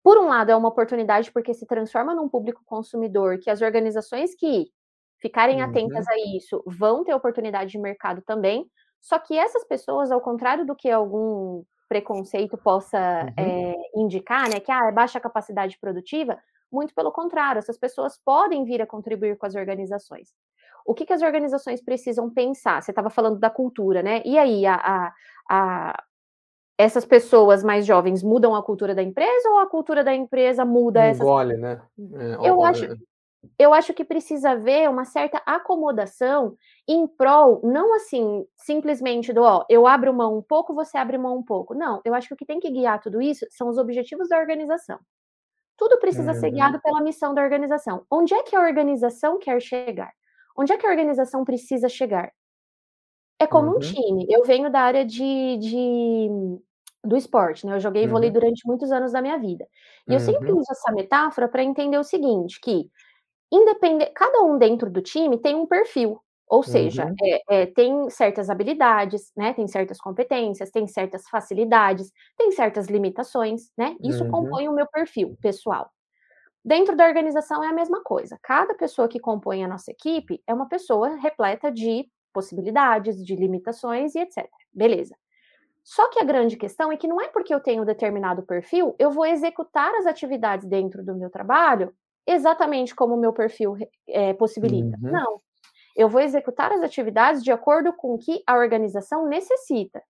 Por 0.03 0.19
um 0.19 0.29
lado, 0.29 0.51
é 0.51 0.57
uma 0.57 0.69
oportunidade 0.69 1.31
porque 1.33 1.55
se 1.55 1.67
transforma 1.67 2.15
num 2.15 2.29
público 2.29 2.63
consumidor 2.67 3.39
que 3.39 3.51
as 3.51 3.63
organizações 3.63 4.35
que 4.35 4.67
ficarem 5.21 5.63
atentas 5.63 6.05
Uhum. 6.07 6.13
a 6.15 6.37
isso 6.37 6.63
vão 6.67 7.05
ter 7.05 7.15
oportunidade 7.15 7.71
de 7.71 7.79
mercado 7.79 8.23
também. 8.23 8.67
Só 9.01 9.19
que 9.19 9.39
essas 9.39 9.65
pessoas, 9.67 10.11
ao 10.11 10.21
contrário 10.21 10.67
do 10.67 10.75
que 10.77 10.91
algum 10.91 11.65
preconceito 11.93 12.57
possa 12.57 12.99
Uhum. 12.99 13.33
é, 13.37 13.75
indicar, 13.95 14.49
né, 14.49 14.59
que 14.61 14.73
ah, 14.73 14.89
é 14.89 14.93
baixa 14.93 15.21
capacidade 15.21 15.79
produtiva, 15.79 16.39
muito 16.71 16.95
pelo 16.95 17.13
contrário, 17.13 17.59
essas 17.59 17.77
pessoas 17.77 18.19
podem 18.25 18.65
vir 18.65 18.81
a 18.81 18.87
contribuir 18.87 19.37
com 19.37 19.45
as 19.45 19.55
organizações. 19.55 20.31
O 20.87 20.95
que, 20.95 21.05
que 21.05 21.13
as 21.13 21.21
organizações 21.21 21.83
precisam 21.83 22.31
pensar? 22.31 22.83
Você 22.83 22.91
estava 22.91 23.11
falando 23.11 23.39
da 23.39 23.51
cultura, 23.51 24.03
né? 24.03 24.23
E 24.25 24.39
aí, 24.39 24.65
a, 24.65 24.75
a, 24.75 25.13
a, 25.51 26.03
essas 26.79 27.05
pessoas 27.05 27.63
mais 27.63 27.85
jovens 27.85 28.23
mudam 28.23 28.55
a 28.55 28.63
cultura 28.63 28.95
da 28.95 29.03
empresa 29.03 29.49
ou 29.51 29.59
a 29.59 29.67
cultura 29.67 30.03
da 30.03 30.15
empresa 30.15 30.65
muda 30.65 31.05
essas 31.05 31.21
Engole, 31.21 31.57
né? 31.59 31.83
É, 32.15 32.39
ó, 32.39 32.47
eu 32.47 32.59
ó, 32.59 32.65
acho, 32.65 32.87
é, 32.87 32.97
eu 33.59 33.73
acho 33.75 33.95
que 33.95 34.05
precisa 34.05 34.51
haver 34.53 34.89
uma 34.91 35.05
certa 35.05 35.39
acomodação 35.47 36.57
em 36.89 37.07
prol, 37.07 37.61
não 37.65 37.95
assim, 37.95 38.47
simplesmente 38.57 39.33
do 39.33 39.43
ó, 39.43 39.65
eu 39.69 39.87
abro 39.87 40.13
mão 40.15 40.39
um 40.39 40.43
pouco, 40.43 40.75
você 40.75 40.99
abre 40.99 41.19
mão 41.19 41.37
um 41.39 41.43
pouco. 41.45 41.75
Não, 41.75 42.01
eu 42.05 42.15
acho 42.15 42.29
que 42.29 42.35
o 42.35 42.37
que 42.37 42.47
tem 42.47 42.61
que 42.61 42.71
guiar 42.71 43.01
tudo 43.01 43.21
isso 43.23 43.47
são 43.51 43.69
os 43.69 43.79
objetivos 43.79 44.29
da 44.29 44.39
organização. 44.39 44.99
Tudo 45.77 45.99
precisa 46.01 46.35
ser 46.35 46.51
Uhum. 46.51 46.53
guiado 46.53 46.81
pela 46.83 47.03
missão 47.03 47.35
da 47.35 47.43
organização. 47.43 48.07
Onde 48.11 48.35
é 48.35 48.43
que 48.45 48.57
a 48.57 48.61
organização 48.63 49.39
quer 49.39 49.61
chegar? 49.63 50.13
Onde 50.57 50.73
é 50.73 50.79
que 50.79 50.87
a 50.87 50.91
organização 50.91 51.45
precisa 51.45 51.89
chegar? 51.89 52.33
É 53.39 53.47
como 53.47 53.75
um 53.75 53.79
Uhum. 53.79 53.93
time. 53.93 54.27
Eu 54.31 54.45
venho 54.45 54.71
da 54.71 54.81
área 54.81 55.05
de, 55.05 55.57
de- 55.59 56.29
do 57.05 57.17
esporte, 57.17 57.67
né? 57.67 57.75
Eu 57.75 57.81
joguei 57.81 58.07
vôlei 58.07 58.31
Uhum. 58.31 58.33
durante 58.33 58.67
muitos 58.67 58.93
anos 58.93 59.13
da 59.13 59.21
minha 59.23 59.39
vida. 59.39 59.67
E 60.09 60.15
eu 60.15 60.21
sempre 60.21 60.47
Uhum. 60.47 60.53
uso 60.53 60.67
essa 60.71 60.93
metáfora 60.93 61.49
para 61.49 61.63
entender 61.65 61.99
o 61.99 62.05
seguinte, 62.05 62.61
que 62.63 62.89
independente, 63.53 64.13
cada 64.15 64.43
um 64.43 64.59
dentro 64.59 64.91
do 64.91 65.03
time 65.03 65.39
tem 65.41 65.55
um 65.57 65.67
perfil. 65.67 66.21
Ou 66.49 66.63
seja, 66.63 67.11
Uhum. 67.11 67.21
é, 67.23 67.63
é, 67.63 67.67
tem 67.67 68.11
certas 68.11 68.51
habilidades, 68.51 69.33
né? 69.37 69.55
Tem 69.55 69.67
certas 69.69 69.99
competências, 69.99 70.71
tem 70.71 70.87
certas 70.87 71.29
facilidades, 71.29 72.11
tem 72.37 72.51
certas 72.53 72.89
limitações, 72.89 73.71
né? 73.79 73.97
Isso 74.03 74.25
Uhum. 74.25 74.27
compõe 74.27 74.69
o 74.69 74.75
meu 74.75 74.87
perfil 74.89 75.37
pessoal. 75.41 75.91
Dentro 76.65 76.97
da 76.97 77.07
organização 77.07 77.63
é 77.65 77.69
a 77.69 77.73
mesma 77.73 78.03
coisa. 78.03 78.39
Cada 78.43 78.75
pessoa 78.75 79.09
que 79.09 79.19
compõe 79.21 79.65
a 79.65 79.69
nossa 79.69 79.91
equipe 79.91 80.43
é 80.47 80.55
uma 80.55 80.69
pessoa 80.69 81.17
repleta 81.17 81.73
de 81.73 82.09
possibilidades, 82.33 83.25
de 83.25 83.35
limitações 83.37 84.15
e 84.15 84.21
etc. 84.21 84.49
Beleza. 84.73 85.17
Só 85.85 86.09
que 86.11 86.21
a 86.21 86.25
grande 86.25 86.57
questão 86.57 86.93
é 86.93 86.97
que 86.97 87.09
não 87.09 87.21
é 87.21 87.29
porque 87.29 87.53
eu 87.55 87.61
tenho 87.61 87.85
determinado 87.85 88.43
perfil, 88.45 88.95
eu 88.99 89.11
vou 89.11 89.27
executar 89.27 89.95
as 89.97 90.07
atividades 90.07 90.67
dentro 90.69 91.05
do 91.05 91.15
meu 91.17 91.31
trabalho 91.31 91.93
exatamente 92.27 92.95
como 92.95 93.15
o 93.15 93.21
meu 93.21 93.33
perfil 93.33 93.77
é, 94.09 94.33
possibilita. 94.35 94.99
Uhum. 95.03 95.11
Não. 95.11 95.41
Eu 95.97 96.09
vou 96.09 96.21
executar 96.21 96.73
as 96.73 96.83
atividades 96.83 97.43
de 97.45 97.53
acordo 97.53 97.93
com 97.95 98.15
o 98.15 98.19
que 98.19 98.43
a 98.47 98.57
organização 98.57 99.29
necessita. 99.29 100.03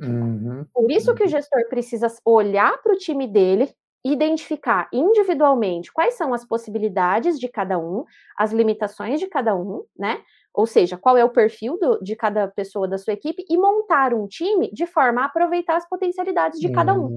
Uhum. 0.00 0.66
Por 0.74 0.90
isso 0.90 1.14
que 1.14 1.22
o 1.24 1.26
Uhum. 1.26 1.28
gestor 1.28 1.68
precisa 1.68 2.08
olhar 2.24 2.80
para 2.82 2.92
o 2.94 2.96
time 2.96 3.26
dele, 3.26 3.72
identificar 4.04 4.88
individualmente 4.92 5.92
quais 5.92 6.14
são 6.14 6.34
as 6.34 6.44
possibilidades 6.44 7.38
de 7.38 7.48
cada 7.48 7.78
um, 7.78 8.04
as 8.36 8.52
limitações 8.52 9.20
de 9.20 9.28
cada 9.28 9.54
um, 9.54 9.84
né? 9.96 10.22
Ou 10.54 10.66
seja, 10.66 10.98
qual 10.98 11.16
é 11.16 11.24
o 11.24 11.30
perfil 11.30 11.78
do, 11.78 12.02
de 12.02 12.16
cada 12.16 12.48
pessoa 12.48 12.88
da 12.88 12.98
sua 12.98 13.12
equipe 13.14 13.44
e 13.48 13.56
montar 13.56 14.12
um 14.12 14.26
time 14.26 14.70
de 14.72 14.86
forma 14.86 15.22
a 15.22 15.26
aproveitar 15.26 15.76
as 15.76 15.88
potencialidades 15.88 16.60
de 16.60 16.68
cada 16.70 16.94
um. 16.94 17.12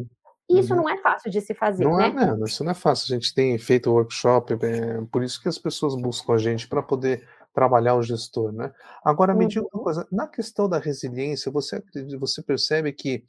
E 0.49 0.59
isso 0.59 0.75
Uhum. 0.75 0.81
não 0.81 0.89
é 0.89 0.97
fácil 0.97 1.31
de 1.31 1.41
se 1.41 1.53
fazer, 1.53 1.93
Não 1.93 1.99
é, 1.99 2.09
né? 2.09 2.13
não, 2.13 2.45
isso 2.45 2.63
não 2.63 2.71
é 2.71 2.75
fácil. 2.75 3.13
A 3.13 3.19
gente 3.19 3.33
tem 3.33 3.57
feito 3.57 3.91
workshop, 3.91 4.53
é 4.53 5.01
por 5.11 5.23
isso 5.23 5.41
que 5.41 5.49
as 5.49 5.57
pessoas 5.57 5.95
buscam 5.95 6.33
a 6.33 6.37
gente 6.37 6.67
para 6.67 6.81
poder 6.81 7.27
trabalhar 7.53 7.95
o 7.95 8.03
gestor, 8.03 8.51
né? 8.51 8.71
Agora 9.03 9.33
me 9.35 9.47
diga 9.47 9.65
uma 9.73 9.79
Uhum. 9.79 9.83
coisa, 9.83 10.07
na 10.11 10.27
questão 10.27 10.69
da 10.69 10.77
resiliência, 10.79 11.51
você 11.51 11.81
você 12.19 12.41
percebe 12.43 12.91
que 12.93 13.23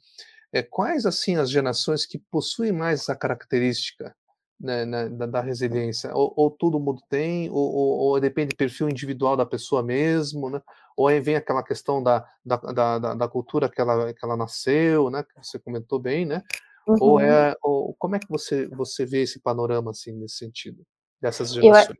é, 0.53 0.63
quais 0.63 1.05
assim 1.05 1.37
as 1.37 1.49
gerações 1.51 2.05
que 2.05 2.19
possuem 2.19 2.71
mais 2.73 3.01
essa 3.01 3.15
característica 3.15 4.15
né, 4.59 4.85
né, 4.85 5.09
da, 5.09 5.25
da 5.27 5.41
resiliência? 5.41 6.11
Ou, 6.15 6.33
ou 6.37 6.51
todo 6.51 6.79
mundo 6.79 7.01
tem, 7.09 7.49
ou, 7.49 7.57
ou, 7.57 7.99
ou 7.99 8.19
depende 8.21 8.49
do 8.49 8.57
perfil 8.57 8.89
individual 8.89 9.37
da 9.37 9.45
pessoa 9.45 9.83
mesmo, 9.83 10.49
né? 10.49 10.61
Ou 10.97 11.07
aí 11.07 11.19
vem 11.21 11.35
aquela 11.37 11.63
questão 11.63 12.01
da, 12.03 12.25
da, 12.45 12.57
da, 12.57 12.99
da- 12.99 13.13
da 13.15 13.27
cultura 13.29 13.69
que 13.69 13.79
ela, 13.81 14.13
que 14.13 14.25
ela 14.25 14.37
nasceu, 14.37 15.09
né? 15.09 15.23
Que 15.23 15.43
você 15.45 15.59
comentou 15.59 15.99
bem, 15.99 16.25
né? 16.25 16.43
Ou 16.87 17.15
Uhum. 17.15 17.19
é, 17.19 17.55
ou 17.63 17.95
como 17.99 18.15
é 18.15 18.19
que 18.19 18.29
você 18.29 18.67
você 18.69 19.05
vê 19.05 19.21
esse 19.23 19.41
panorama 19.41 19.91
assim 19.91 20.13
nesse 20.13 20.37
sentido 20.37 20.83
dessas 21.21 21.53
Eu, 21.55 21.61
gerações? 21.63 21.97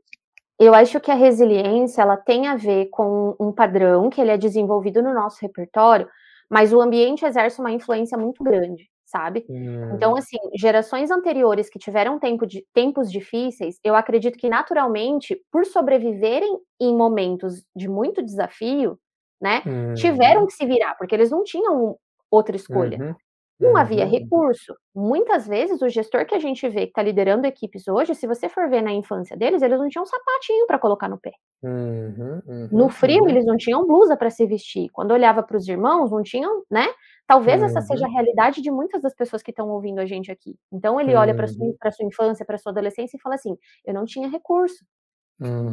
Eu 0.59 0.73
acho 0.73 0.99
que 0.99 1.11
a 1.11 1.15
resiliência 1.15 2.01
ela 2.01 2.17
tem 2.17 2.47
a 2.47 2.55
ver 2.55 2.87
com 2.87 3.35
um 3.39 3.51
padrão 3.51 4.09
que 4.09 4.21
ele 4.21 4.31
é 4.31 4.37
desenvolvido 4.37 5.01
no 5.03 5.13
nosso 5.13 5.37
repertório, 5.41 6.07
mas 6.49 6.73
o 6.73 6.81
ambiente 6.81 7.25
exerce 7.25 7.59
uma 7.59 7.71
influência 7.71 8.17
muito 8.17 8.43
grande, 8.43 8.89
sabe? 9.05 9.45
Hum. 9.49 9.91
Então, 9.93 10.15
assim, 10.15 10.37
gerações 10.55 11.11
anteriores 11.11 11.69
que 11.69 11.77
tiveram 11.79 12.19
tempo 12.19 12.45
de, 12.47 12.65
tempos 12.73 13.11
difíceis, 13.11 13.77
eu 13.83 13.95
acredito 13.95 14.37
que 14.37 14.49
naturalmente, 14.49 15.39
por 15.51 15.65
sobreviverem 15.65 16.57
em 16.81 16.95
momentos 16.95 17.63
de 17.75 17.87
muito 17.89 18.23
desafio, 18.23 18.97
né, 19.41 19.61
hum. 19.67 19.93
tiveram 19.95 20.47
que 20.47 20.53
se 20.53 20.65
virar, 20.65 20.95
porque 20.95 21.13
eles 21.13 21.29
não 21.29 21.43
tinham 21.43 21.97
outra 22.31 22.55
escolha. 22.55 22.97
Uhum. 22.99 23.15
Não 23.59 23.71
uhum. 23.71 23.77
havia 23.77 24.05
recurso. 24.05 24.75
Muitas 24.93 25.47
vezes, 25.47 25.81
o 25.81 25.89
gestor 25.89 26.25
que 26.25 26.35
a 26.35 26.39
gente 26.39 26.67
vê 26.69 26.81
que 26.81 26.91
está 26.91 27.01
liderando 27.01 27.47
equipes 27.47 27.87
hoje, 27.87 28.13
se 28.13 28.27
você 28.27 28.47
for 28.47 28.69
ver 28.69 28.81
na 28.81 28.91
infância 28.91 29.35
deles, 29.35 29.61
eles 29.63 29.79
não 29.79 29.89
tinham 29.89 30.03
um 30.03 30.05
sapatinho 30.05 30.67
para 30.67 30.77
colocar 30.77 31.09
no 31.09 31.17
pé. 31.17 31.31
Uhum, 31.63 32.41
uhum, 32.47 32.69
no 32.71 32.89
frio, 32.89 33.23
uhum. 33.23 33.29
eles 33.29 33.45
não 33.45 33.57
tinham 33.57 33.85
blusa 33.85 34.15
para 34.15 34.29
se 34.29 34.45
vestir. 34.45 34.89
Quando 34.91 35.11
olhava 35.11 35.41
para 35.41 35.57
os 35.57 35.67
irmãos, 35.67 36.11
não 36.11 36.21
tinham, 36.21 36.63
né? 36.69 36.87
Talvez 37.25 37.61
essa 37.63 37.81
seja 37.81 38.05
a 38.05 38.07
uhum. 38.07 38.13
realidade 38.13 38.61
de 38.61 38.69
muitas 38.69 39.01
das 39.01 39.15
pessoas 39.15 39.41
que 39.41 39.51
estão 39.51 39.67
ouvindo 39.69 39.99
a 39.99 40.05
gente 40.05 40.31
aqui. 40.31 40.55
Então, 40.71 41.01
ele 41.01 41.15
olha 41.15 41.35
para 41.35 41.47
sua, 41.47 41.65
uhum. 41.65 41.75
sua 41.91 42.05
infância, 42.05 42.45
para 42.45 42.57
sua 42.59 42.71
adolescência 42.71 43.17
e 43.17 43.19
fala 43.19 43.35
assim: 43.35 43.57
eu 43.85 43.93
não 43.93 44.05
tinha 44.05 44.29
recurso. 44.29 44.85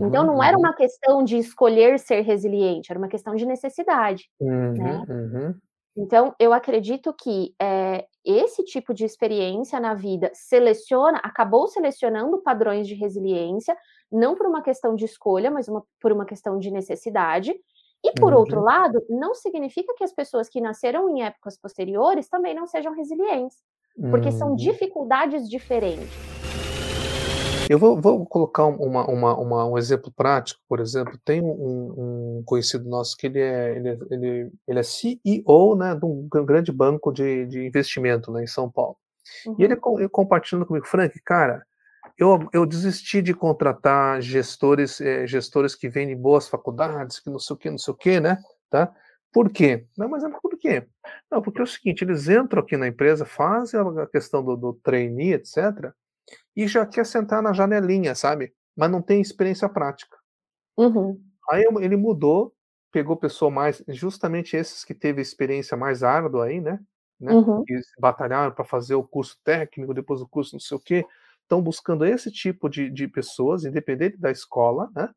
Então, 0.07 0.25
não 0.25 0.42
era 0.42 0.59
uma 0.59 0.75
questão 0.75 1.23
de 1.23 1.38
escolher 1.38 1.99
ser 1.99 2.20
resiliente, 2.20 2.90
era 2.90 2.99
uma 2.99 3.09
questão 3.09 3.35
de 3.35 3.47
necessidade. 3.47 4.29
né? 5.29 5.55
Então, 5.96 6.35
eu 6.40 6.52
acredito 6.52 7.12
que 7.12 7.54
é, 7.61 8.07
esse 8.24 8.64
tipo 8.64 8.92
de 8.92 9.04
experiência 9.04 9.78
na 9.78 9.94
vida 9.94 10.30
seleciona, 10.35 11.18
acabou 11.18 11.68
selecionando 11.68 12.42
padrões 12.42 12.88
de 12.88 12.94
resiliência, 12.94 13.76
não 14.11 14.35
por 14.35 14.46
uma 14.46 14.61
questão 14.61 14.96
de 14.96 15.04
escolha, 15.04 15.50
mas 15.50 15.68
uma, 15.68 15.85
por 16.00 16.11
uma 16.11 16.24
questão 16.24 16.59
de 16.59 16.70
necessidade. 16.70 17.54
E 18.04 18.12
por 18.12 18.33
uhum. 18.33 18.40
outro 18.40 18.61
lado, 18.61 19.00
não 19.09 19.35
significa 19.35 19.94
que 19.96 20.04
as 20.04 20.12
pessoas 20.12 20.48
que 20.48 20.61
nasceram 20.61 21.09
em 21.09 21.22
épocas 21.22 21.57
posteriores 21.57 22.28
também 22.28 22.54
não 22.54 22.66
sejam 22.66 22.92
resilientes, 22.92 23.57
porque 24.11 24.28
uhum. 24.28 24.38
são 24.38 24.54
dificuldades 24.57 25.48
diferentes. 25.48 26.43
Eu 27.68 27.79
vou, 27.79 27.98
vou 27.98 28.27
colocar 28.27 28.66
uma, 28.66 29.07
uma, 29.07 29.38
uma, 29.38 29.66
um 29.66 29.79
exemplo 29.79 30.12
prático, 30.14 30.61
por 30.68 30.81
exemplo, 30.81 31.18
tem 31.24 31.40
um, 31.40 32.38
um 32.38 32.42
conhecido 32.44 32.87
nosso 32.88 33.16
que 33.16 33.27
ele 33.27 33.40
é, 33.40 33.77
ele, 33.77 33.88
é, 33.88 33.98
ele, 34.11 34.53
ele 34.68 34.79
é 34.79 34.83
CEO 34.83 35.74
né, 35.74 35.94
de 35.94 36.05
um 36.05 36.29
grande 36.29 36.70
banco 36.70 37.11
de, 37.11 37.46
de 37.46 37.66
investimento 37.66 38.31
né, 38.31 38.44
em 38.44 38.46
São 38.46 38.70
Paulo. 38.70 38.96
Uhum. 39.46 39.57
E 39.59 39.64
ele, 39.64 39.74
ele 39.98 40.09
compartilhando 40.11 40.66
comigo, 40.66 40.87
Frank, 40.87 41.18
cara, 41.24 41.64
eu, 42.18 42.48
eu 42.53 42.66
desisti 42.66 43.22
de 43.22 43.33
contratar 43.33 44.20
gestores, 44.20 45.00
eh, 45.00 45.27
gestores 45.27 45.74
que 45.74 45.88
vêm 45.88 46.09
de 46.09 46.14
boas 46.14 46.46
faculdades, 46.46 47.18
que 47.18 47.31
não 47.31 47.38
sei 47.38 47.55
o 47.55 47.59
que, 47.59 47.70
não 47.70 47.79
sei 47.79 47.94
o 47.94 47.96
que, 47.96 48.20
né? 48.20 48.38
Tá? 48.70 48.92
Por 49.33 49.50
quê? 49.50 49.87
Não, 49.96 50.09
mas 50.09 50.22
é 50.22 50.29
por 50.29 50.57
quê? 50.59 50.87
Não, 51.31 51.40
porque 51.40 51.61
é 51.61 51.64
o 51.64 51.66
seguinte, 51.66 52.05
eles 52.05 52.29
entram 52.29 52.62
aqui 52.62 52.77
na 52.77 52.87
empresa, 52.87 53.24
fazem 53.24 53.81
a 53.81 54.07
questão 54.07 54.44
do, 54.44 54.55
do 54.55 54.74
trainee, 54.74 55.33
etc., 55.33 55.92
e 56.56 56.66
já 56.66 56.87
quer 56.87 57.04
sentar 57.04 57.42
na 57.42 57.52
janelinha, 57.52 58.14
sabe? 58.14 58.54
Mas 58.76 58.90
não 58.90 59.02
tem 59.02 59.20
experiência 59.20 59.68
prática. 59.68 60.16
Uhum. 60.76 61.20
Aí 61.50 61.64
ele 61.80 61.96
mudou, 61.96 62.54
pegou 62.90 63.16
pessoa 63.16 63.50
mais, 63.50 63.82
justamente 63.88 64.56
esses 64.56 64.84
que 64.84 64.94
teve 64.94 65.20
experiência 65.20 65.76
mais 65.76 66.02
árdua 66.02 66.46
aí, 66.46 66.60
né? 66.60 66.80
né? 67.20 67.32
Uhum. 67.32 67.64
Que 67.64 67.78
batalharam 67.98 68.52
para 68.52 68.64
fazer 68.64 68.94
o 68.94 69.04
curso 69.04 69.38
técnico, 69.44 69.94
depois 69.94 70.20
o 70.20 70.28
curso 70.28 70.54
não 70.54 70.60
sei 70.60 70.76
o 70.76 70.80
quê. 70.80 71.06
Estão 71.42 71.60
buscando 71.62 72.06
esse 72.06 72.30
tipo 72.30 72.68
de, 72.68 72.88
de 72.90 73.06
pessoas, 73.06 73.64
independente 73.64 74.16
da 74.16 74.30
escola, 74.30 74.90
né? 74.94 75.10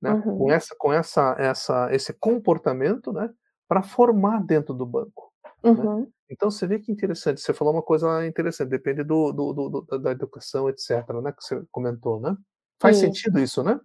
né? 0.00 0.12
Uhum. 0.14 0.38
Com, 0.38 0.52
essa, 0.52 0.74
com 0.78 0.92
essa, 0.92 1.36
essa, 1.38 1.94
esse 1.94 2.12
comportamento, 2.14 3.12
né? 3.12 3.30
Para 3.68 3.82
formar 3.82 4.42
dentro 4.42 4.72
do 4.72 4.86
banco. 4.86 5.32
Né? 5.62 5.70
Uhum. 5.70 6.00
Né? 6.00 6.06
Então 6.30 6.50
você 6.50 6.66
vê 6.66 6.78
que 6.78 6.90
interessante, 6.90 7.40
você 7.40 7.54
falou 7.54 7.72
uma 7.72 7.82
coisa 7.82 8.26
interessante, 8.26 8.68
depende 8.68 9.04
do, 9.04 9.32
do, 9.32 9.52
do 9.52 9.98
da 9.98 10.10
educação, 10.10 10.68
etc., 10.68 10.90
né, 11.22 11.32
que 11.32 11.42
você 11.42 11.62
comentou, 11.70 12.20
né? 12.20 12.36
Faz 12.80 12.96
Sim. 12.96 13.06
sentido 13.06 13.38
isso, 13.38 13.62
né? 13.62 13.78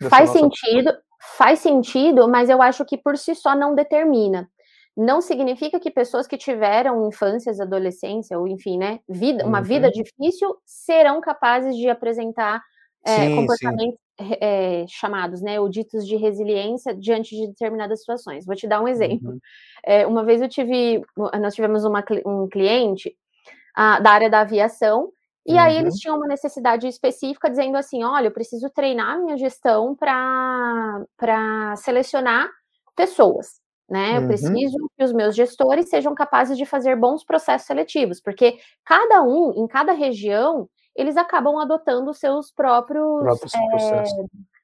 Nessa 0.00 0.10
faz 0.10 0.28
nossa... 0.28 0.40
sentido, 0.40 0.92
faz 1.36 1.58
sentido, 1.60 2.28
mas 2.28 2.50
eu 2.50 2.60
acho 2.60 2.84
que 2.84 2.98
por 2.98 3.16
si 3.16 3.34
só 3.34 3.56
não 3.56 3.74
determina. 3.74 4.48
Não 4.96 5.20
significa 5.20 5.80
que 5.80 5.90
pessoas 5.90 6.26
que 6.26 6.36
tiveram 6.36 7.08
infâncias, 7.08 7.58
adolescência, 7.58 8.38
ou 8.38 8.46
enfim, 8.46 8.78
né, 8.78 9.00
vida, 9.08 9.44
uma 9.44 9.58
uhum. 9.58 9.64
vida 9.64 9.90
difícil, 9.90 10.56
serão 10.64 11.20
capazes 11.20 11.76
de 11.76 11.88
apresentar 11.88 12.62
é, 13.04 13.34
comportamentos 13.34 14.03
é, 14.18 14.84
chamados, 14.88 15.40
né, 15.42 15.60
ou 15.60 15.68
ditos 15.68 16.06
de 16.06 16.16
resiliência 16.16 16.94
diante 16.94 17.34
de 17.34 17.48
determinadas 17.48 18.00
situações. 18.00 18.46
Vou 18.46 18.54
te 18.54 18.66
dar 18.66 18.80
um 18.80 18.88
exemplo. 18.88 19.32
Uhum. 19.32 19.38
É, 19.84 20.06
uma 20.06 20.24
vez 20.24 20.40
eu 20.40 20.48
tive, 20.48 21.02
nós 21.40 21.54
tivemos 21.54 21.84
uma, 21.84 22.04
um 22.26 22.48
cliente 22.48 23.16
ah, 23.74 24.00
da 24.00 24.10
área 24.10 24.30
da 24.30 24.40
aviação, 24.40 25.10
e 25.46 25.52
uhum. 25.52 25.60
aí 25.60 25.76
eles 25.76 25.96
tinham 25.96 26.16
uma 26.16 26.26
necessidade 26.26 26.86
específica, 26.86 27.50
dizendo 27.50 27.76
assim: 27.76 28.02
olha, 28.02 28.28
eu 28.28 28.32
preciso 28.32 28.70
treinar 28.70 29.20
minha 29.20 29.36
gestão 29.36 29.94
para 29.94 31.76
selecionar 31.76 32.48
pessoas. 32.96 33.62
Né? 33.88 34.16
Eu 34.16 34.22
uhum. 34.22 34.28
preciso 34.28 34.90
que 34.96 35.04
os 35.04 35.12
meus 35.12 35.36
gestores 35.36 35.90
sejam 35.90 36.14
capazes 36.14 36.56
de 36.56 36.64
fazer 36.64 36.96
bons 36.96 37.22
processos 37.22 37.66
seletivos, 37.66 38.18
porque 38.18 38.56
cada 38.82 39.22
um, 39.22 39.52
em 39.62 39.66
cada 39.66 39.92
região, 39.92 40.68
eles 40.96 41.16
acabam 41.16 41.58
adotando 41.58 42.10
os 42.10 42.18
seus 42.18 42.50
próprios, 42.50 43.22
próprios 43.22 43.54
é, 43.54 44.04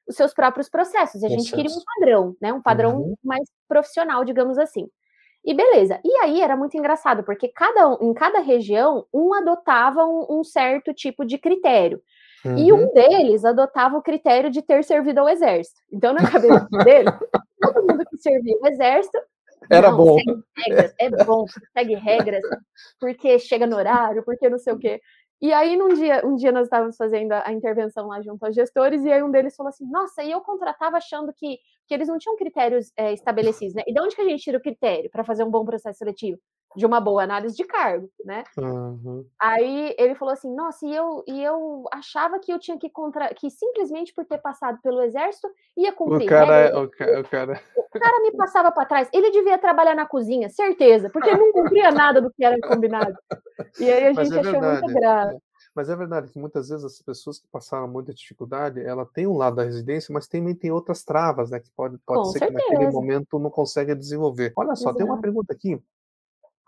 os 0.07 0.15
seus 0.15 0.33
próprios 0.33 0.69
processos. 0.69 1.21
E 1.21 1.25
a 1.25 1.29
Processo. 1.29 1.45
gente 1.45 1.55
queria 1.55 1.71
um 1.71 1.83
padrão, 1.95 2.35
né? 2.41 2.53
Um 2.53 2.61
padrão 2.61 2.97
uhum. 2.97 3.15
mais 3.23 3.49
profissional, 3.67 4.23
digamos 4.23 4.57
assim. 4.57 4.87
E 5.43 5.53
beleza. 5.53 5.99
E 6.03 6.17
aí 6.17 6.41
era 6.41 6.55
muito 6.55 6.77
engraçado, 6.77 7.23
porque 7.23 7.47
cada, 7.47 7.97
em 7.99 8.13
cada 8.13 8.39
região, 8.39 9.05
um 9.11 9.33
adotava 9.33 10.05
um, 10.05 10.25
um 10.29 10.43
certo 10.43 10.93
tipo 10.93 11.25
de 11.25 11.37
critério. 11.37 12.01
Uhum. 12.45 12.57
E 12.57 12.71
um 12.71 12.81
uhum. 12.81 12.93
deles 12.93 13.43
adotava 13.43 13.97
o 13.97 14.01
critério 14.01 14.49
de 14.49 14.61
ter 14.61 14.83
servido 14.83 15.19
ao 15.19 15.29
exército. 15.29 15.79
Então, 15.91 16.13
na 16.13 16.29
cabeça 16.29 16.67
dele, 16.83 17.09
todo 17.61 17.87
mundo 17.87 18.05
que 18.09 18.17
servia 18.17 18.55
ao 18.61 18.67
exército. 18.67 19.17
Era 19.69 19.91
não, 19.91 19.97
bom. 19.97 20.17
Regras, 20.57 20.93
é 20.99 21.09
bom, 21.23 21.45
segue 21.73 21.95
regras, 21.95 22.41
porque 22.99 23.37
chega 23.37 23.67
no 23.67 23.77
horário, 23.77 24.23
porque 24.23 24.49
não 24.49 24.57
sei 24.57 24.73
o 24.73 24.79
quê. 24.79 24.99
E 25.41 25.51
aí, 25.51 25.75
num 25.75 25.89
dia, 25.95 26.21
um 26.23 26.35
dia 26.35 26.51
nós 26.51 26.65
estávamos 26.65 26.95
fazendo 26.95 27.31
a, 27.31 27.51
intervenção 27.51 28.07
lá 28.07 28.21
junto 28.21 28.45
aos 28.45 28.53
gestores, 28.53 29.03
e 29.03 29.11
aí 29.11 29.23
um 29.23 29.31
deles 29.31 29.55
falou 29.55 29.69
assim: 29.69 29.89
Nossa, 29.89 30.23
e 30.23 30.29
eu 30.31 30.39
contratava 30.41 30.97
achando 30.97 31.33
que, 31.33 31.57
que 31.87 31.93
eles 31.93 32.07
não 32.07 32.19
tinham 32.19 32.37
critérios 32.37 32.91
é, 32.95 33.11
estabelecidos, 33.11 33.73
né? 33.73 33.83
E 33.87 33.93
de 33.93 33.99
onde 33.99 34.15
que 34.15 34.21
a 34.21 34.25
gente 34.25 34.43
tira 34.43 34.59
o 34.59 34.61
critério 34.61 35.09
para 35.09 35.23
fazer 35.23 35.43
um 35.43 35.49
bom 35.49 35.65
processo 35.65 35.97
seletivo? 35.97 36.39
De 36.75 36.85
uma 36.85 37.01
boa 37.01 37.23
análise 37.23 37.55
de 37.55 37.63
cargo, 37.65 38.09
né? 38.23 38.43
Uhum. 38.57 39.25
Aí 39.39 39.93
ele 39.97 40.15
falou 40.15 40.33
assim: 40.33 40.53
Nossa, 40.53 40.85
e 40.85 40.95
eu, 40.95 41.23
e 41.27 41.43
eu 41.43 41.83
achava 41.91 42.39
que 42.39 42.51
eu 42.51 42.59
tinha 42.59 42.77
que 42.77 42.89
contra... 42.89 43.33
que 43.33 43.49
simplesmente 43.49 44.13
por 44.13 44.25
ter 44.25 44.37
passado 44.37 44.79
pelo 44.81 45.01
exército 45.01 45.49
ia 45.77 45.91
cumprir. 45.91 46.25
O 46.25 46.29
cara, 46.29 46.55
é, 46.55 46.77
o, 46.77 46.89
ca... 46.89 47.19
o 47.19 47.23
cara... 47.23 47.61
o 47.77 47.99
cara 47.99 48.21
me 48.21 48.31
passava 48.31 48.71
para 48.71 48.85
trás. 48.85 49.09
Ele 49.13 49.31
devia 49.31 49.57
trabalhar 49.57 49.95
na 49.95 50.05
cozinha, 50.05 50.49
certeza, 50.49 51.09
porque 51.09 51.35
não 51.35 51.51
cumpria 51.51 51.91
nada 51.91 52.21
do 52.21 52.31
que 52.31 52.43
era 52.43 52.57
combinado. 52.61 53.13
E 53.79 53.89
aí 53.89 54.07
a 54.07 54.13
gente 54.13 54.35
é 54.35 54.39
achou 54.39 54.51
verdade. 54.51 54.81
muito 54.81 54.99
grave. 54.99 55.37
Mas 55.73 55.89
é 55.89 55.95
verdade 55.95 56.29
que 56.29 56.39
muitas 56.39 56.67
vezes 56.69 56.83
as 56.83 57.01
pessoas 57.01 57.39
que 57.39 57.47
passaram 57.47 57.87
muita 57.87 58.13
dificuldade, 58.13 58.81
ela 58.81 59.05
tem 59.05 59.25
um 59.25 59.37
lado 59.37 59.55
da 59.55 59.63
residência, 59.63 60.13
mas 60.13 60.27
também 60.27 60.53
tem 60.53 60.69
outras 60.69 61.03
travas, 61.03 61.49
né? 61.49 61.59
Que 61.59 61.71
pode, 61.71 61.97
pode 61.99 62.31
ser 62.31 62.39
certeza. 62.39 62.59
que 62.61 62.73
naquele 62.73 62.91
momento 62.91 63.39
não 63.39 63.49
consegue 63.49 63.95
desenvolver. 63.95 64.51
Olha 64.57 64.75
só, 64.75 64.89
Exato. 64.89 64.97
tem 64.97 65.05
uma 65.05 65.21
pergunta 65.21 65.53
aqui. 65.53 65.81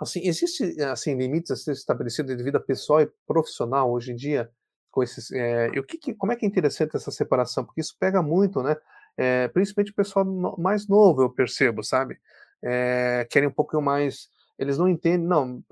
Assim, 0.04 0.22
existe 0.24 0.82
assim 0.84 1.16
limites 1.16 1.52
a 1.52 1.56
ser 1.56 1.72
estabelecidos 1.72 2.36
de 2.36 2.44
vida 2.44 2.60
pessoal 2.60 3.02
e 3.02 3.12
profissional 3.26 3.92
hoje 3.92 4.12
em 4.12 4.16
dia 4.16 4.50
com 4.92 5.02
esses? 5.02 5.32
É, 5.32 5.70
e 5.74 5.80
o 5.80 5.84
que, 5.84 5.98
que, 5.98 6.14
como 6.14 6.32
é 6.32 6.36
que 6.36 6.46
é 6.46 6.48
interessante 6.48 6.96
essa 6.96 7.12
separação? 7.12 7.66
Porque 7.66 7.82
isso 7.82 7.96
pega 8.00 8.22
muito, 8.22 8.62
né? 8.62 8.78
É, 9.18 9.48
principalmente 9.48 9.92
o 9.92 9.96
pessoal 9.96 10.26
mais 10.58 10.88
novo, 10.88 11.24
eu 11.24 11.30
percebo, 11.30 11.84
sabe? 11.84 12.18
É, 12.64 13.28
querem 13.30 13.50
um 13.50 13.54
pouquinho 13.54 13.82
mais 13.82 14.30
eles 14.58 14.78
não 14.78 14.88
entendem, 14.88 15.28
não, 15.28 15.64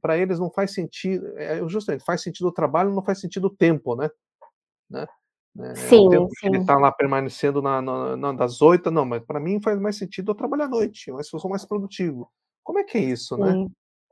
para 0.00 0.16
eles 0.16 0.38
não 0.38 0.50
faz 0.50 0.72
sentido, 0.72 1.26
é, 1.36 1.66
justamente, 1.68 2.04
faz 2.04 2.22
sentido 2.22 2.46
o 2.46 2.52
trabalho, 2.52 2.94
não 2.94 3.02
faz 3.02 3.20
sentido 3.20 3.46
o 3.46 3.54
tempo, 3.54 3.96
né? 3.96 4.08
né? 4.88 5.06
É, 5.60 5.74
sim, 5.74 6.08
sim. 6.38 6.46
ele 6.46 6.58
está 6.58 6.78
lá 6.78 6.92
permanecendo 6.92 7.60
na, 7.60 7.82
na, 7.82 8.16
na, 8.16 8.32
das 8.32 8.62
oito, 8.62 8.90
não, 8.90 9.04
mas 9.04 9.24
para 9.24 9.40
mim 9.40 9.60
faz 9.60 9.78
mais 9.80 9.96
sentido 9.96 10.30
eu 10.30 10.36
trabalhar 10.36 10.66
à 10.66 10.68
noite, 10.68 11.10
mas 11.10 11.30
eu 11.32 11.40
sou 11.40 11.50
mais 11.50 11.64
produtivo. 11.64 12.30
Como 12.62 12.78
é 12.78 12.84
que 12.84 12.96
é 12.96 13.00
isso, 13.00 13.36
né? 13.36 13.52
sim. 13.52 13.64
né? 13.64 13.70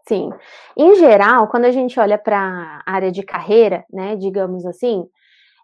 Sim. 0.09 0.31
Em 0.77 0.95
geral, 0.97 1.49
quando 1.49 1.65
a 1.65 1.71
gente 1.71 1.99
olha 1.99 2.17
para 2.17 2.39
a 2.87 2.93
área 2.93 3.11
de 3.11 3.23
carreira, 3.25 3.85
né, 3.93 4.15
digamos 4.17 4.65
assim, 4.65 5.05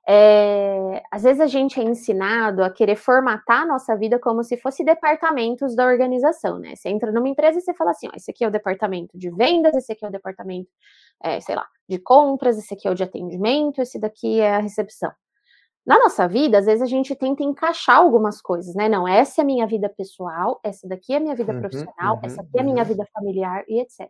é, 0.08 1.02
às 1.12 1.22
vezes 1.22 1.40
a 1.40 1.46
gente 1.46 1.80
é 1.80 1.84
ensinado 1.84 2.64
a 2.64 2.70
querer 2.70 2.96
formatar 2.96 3.62
a 3.62 3.66
nossa 3.66 3.96
vida 3.96 4.18
como 4.18 4.42
se 4.44 4.56
fosse 4.56 4.84
departamentos 4.84 5.76
da 5.76 5.86
organização, 5.86 6.58
né? 6.58 6.74
Você 6.76 6.88
entra 6.88 7.12
numa 7.12 7.28
empresa 7.28 7.58
e 7.58 7.62
você 7.62 7.74
fala 7.74 7.92
assim, 7.92 8.08
ó, 8.08 8.12
esse 8.16 8.30
aqui 8.32 8.44
é 8.44 8.48
o 8.48 8.50
departamento 8.50 9.16
de 9.18 9.30
vendas, 9.30 9.74
esse 9.76 9.92
aqui 9.92 10.04
é 10.04 10.08
o 10.08 10.12
departamento, 10.12 10.70
é, 11.22 11.40
sei 11.40 11.54
lá, 11.56 11.66
de 11.88 11.98
compras, 11.98 12.58
esse 12.58 12.74
aqui 12.74 12.88
é 12.88 12.90
o 12.90 12.94
de 12.94 13.04
atendimento, 13.04 13.80
esse 13.82 13.98
daqui 14.00 14.40
é 14.40 14.56
a 14.56 14.60
recepção. 14.60 15.12
Na 15.84 15.98
nossa 15.98 16.28
vida, 16.28 16.58
às 16.58 16.66
vezes 16.66 16.82
a 16.82 16.86
gente 16.86 17.14
tenta 17.16 17.42
encaixar 17.42 17.96
algumas 17.96 18.40
coisas, 18.40 18.74
né? 18.74 18.88
Não, 18.88 19.06
essa 19.06 19.40
é 19.40 19.42
a 19.42 19.46
minha 19.46 19.66
vida 19.66 19.88
pessoal, 19.88 20.60
essa 20.62 20.86
daqui 20.86 21.12
é 21.12 21.16
a 21.16 21.20
minha 21.20 21.34
vida 21.34 21.52
uhum, 21.52 21.60
profissional, 21.60 22.16
uhum, 22.16 22.20
essa 22.22 22.40
aqui 22.40 22.56
é 22.56 22.60
a 22.60 22.64
minha 22.64 22.82
uhum. 22.82 22.88
vida 22.88 23.06
familiar 23.12 23.64
e 23.68 23.80
etc. 23.80 24.08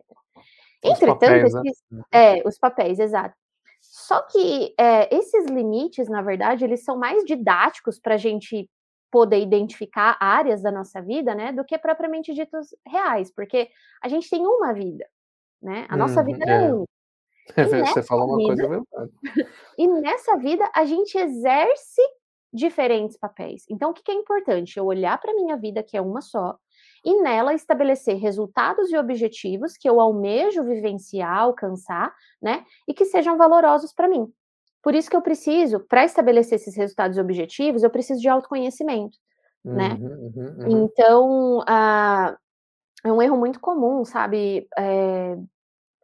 Entretanto, 0.83 1.19
papéis, 1.19 1.53
né? 1.53 1.61
esses, 1.65 1.83
né? 1.91 2.03
é, 2.11 2.47
os 2.47 2.57
papéis, 2.59 2.99
exato. 2.99 3.35
Só 3.81 4.21
que 4.21 4.73
é, 4.77 5.13
esses 5.15 5.45
limites, 5.47 6.07
na 6.07 6.21
verdade, 6.21 6.63
eles 6.63 6.83
são 6.83 6.97
mais 6.97 7.23
didáticos 7.25 7.99
para 7.99 8.15
a 8.15 8.17
gente 8.17 8.69
poder 9.11 9.39
identificar 9.39 10.17
áreas 10.19 10.61
da 10.61 10.71
nossa 10.71 11.01
vida, 11.01 11.35
né, 11.35 11.51
do 11.51 11.63
que 11.63 11.77
propriamente 11.77 12.33
ditos 12.33 12.75
reais, 12.87 13.31
porque 13.31 13.69
a 14.01 14.07
gente 14.07 14.27
tem 14.27 14.43
uma 14.45 14.73
vida, 14.73 15.05
né? 15.61 15.85
A 15.87 15.95
nossa 15.95 16.23
vida 16.23 16.43
é, 16.47 16.65
é 16.65 16.73
única. 16.73 16.92
Você 17.87 18.03
falou 18.03 18.27
uma 18.27 18.37
vida, 18.37 18.67
coisa 18.67 18.67
verdade. 18.67 19.11
E 19.77 19.87
nessa 19.87 20.37
vida 20.37 20.69
a 20.73 20.85
gente 20.85 21.17
exerce 21.17 22.01
diferentes 22.53 23.17
papéis. 23.17 23.65
Então, 23.69 23.89
o 23.89 23.93
que 23.93 24.11
é 24.11 24.13
importante? 24.13 24.77
Eu 24.77 24.85
olhar 24.85 25.19
para 25.19 25.31
a 25.31 25.35
minha 25.35 25.57
vida, 25.57 25.81
que 25.81 25.97
é 25.97 26.01
uma 26.01 26.21
só, 26.21 26.55
e 27.03 27.21
nela 27.21 27.53
estabelecer 27.53 28.15
resultados 28.17 28.91
e 28.91 28.97
objetivos 28.97 29.75
que 29.75 29.89
eu 29.89 29.99
almejo 29.99 30.63
vivenciar, 30.63 31.39
alcançar, 31.39 32.13
né? 32.41 32.63
E 32.87 32.93
que 32.93 33.05
sejam 33.05 33.37
valorosos 33.37 33.91
para 33.91 34.07
mim. 34.07 34.31
Por 34.81 34.93
isso 34.93 35.09
que 35.09 35.15
eu 35.15 35.21
preciso, 35.21 35.79
para 35.79 36.05
estabelecer 36.05 36.57
esses 36.57 36.75
resultados 36.75 37.17
e 37.17 37.21
objetivos, 37.21 37.83
eu 37.83 37.89
preciso 37.89 38.21
de 38.21 38.29
autoconhecimento, 38.29 39.17
né? 39.65 39.97
Uhum, 39.99 40.07
uhum, 40.07 40.55
uhum. 40.59 40.83
Então, 40.83 41.57
uh, 41.59 42.37
é 43.03 43.11
um 43.11 43.21
erro 43.21 43.37
muito 43.37 43.59
comum, 43.59 44.05
sabe? 44.05 44.67
É, 44.77 45.37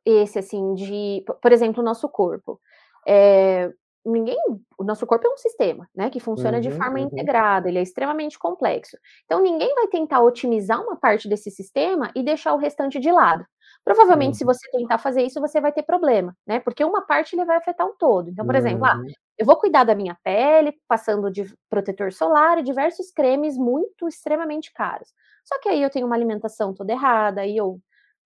esse, 0.10 0.40
assim, 0.40 0.74
de, 0.74 1.24
por 1.42 1.52
exemplo, 1.52 1.82
o 1.82 1.86
nosso 1.86 2.08
corpo. 2.10 2.60
É, 3.08 3.72
ninguém, 4.06 4.38
o 4.78 4.84
nosso 4.84 5.06
corpo 5.06 5.28
é 5.28 5.30
um 5.30 5.38
sistema, 5.38 5.88
né, 5.96 6.10
que 6.10 6.20
funciona 6.20 6.58
uhum, 6.58 6.62
de 6.62 6.72
forma 6.72 7.00
uhum. 7.00 7.06
integrada, 7.06 7.70
ele 7.70 7.80
é 7.80 7.82
extremamente 7.82 8.38
complexo. 8.38 8.98
Então 9.26 9.42
ninguém 9.42 9.74
vai 9.76 9.88
tentar 9.88 10.22
otimizar 10.22 10.82
uma 10.82 10.96
parte 10.96 11.28
desse 11.28 11.52
sistema 11.52 12.12
e 12.16 12.24
deixar 12.24 12.54
o 12.54 12.58
restante 12.58 13.00
de 13.00 13.12
lado. 13.12 13.46
Provavelmente, 13.84 14.34
uhum. 14.34 14.38
se 14.38 14.46
você 14.46 14.70
tentar 14.72 14.98
fazer 14.98 15.24
isso, 15.24 15.40
você 15.40 15.62
vai 15.62 15.72
ter 15.72 15.84
problema, 15.84 16.36
né? 16.46 16.60
Porque 16.60 16.84
uma 16.84 17.02
parte 17.06 17.36
ele 17.36 17.46
vai 17.46 17.58
afetar 17.58 17.88
o 17.88 17.96
todo. 17.98 18.30
Então, 18.30 18.46
por 18.46 18.56
exemplo, 18.56 18.86
ah, 18.86 18.96
uhum. 18.96 19.08
eu 19.38 19.46
vou 19.46 19.56
cuidar 19.56 19.84
da 19.84 19.96
minha 19.96 20.18
pele, 20.24 20.74
passando 20.88 21.32
de 21.32 21.46
protetor 21.70 22.12
solar 22.12 22.58
e 22.60 22.64
diversos 22.64 23.10
cremes 23.12 23.58
muito 23.58 24.08
extremamente 24.08 24.72
caros. 24.74 25.10
Só 25.46 25.60
que 25.60 25.70
aí 25.70 25.82
eu 25.82 25.90
tenho 25.90 26.06
uma 26.06 26.16
alimentação 26.16 26.74
toda 26.74 26.92
errada, 26.92 27.42
aí 27.42 27.56
eu 27.56 27.80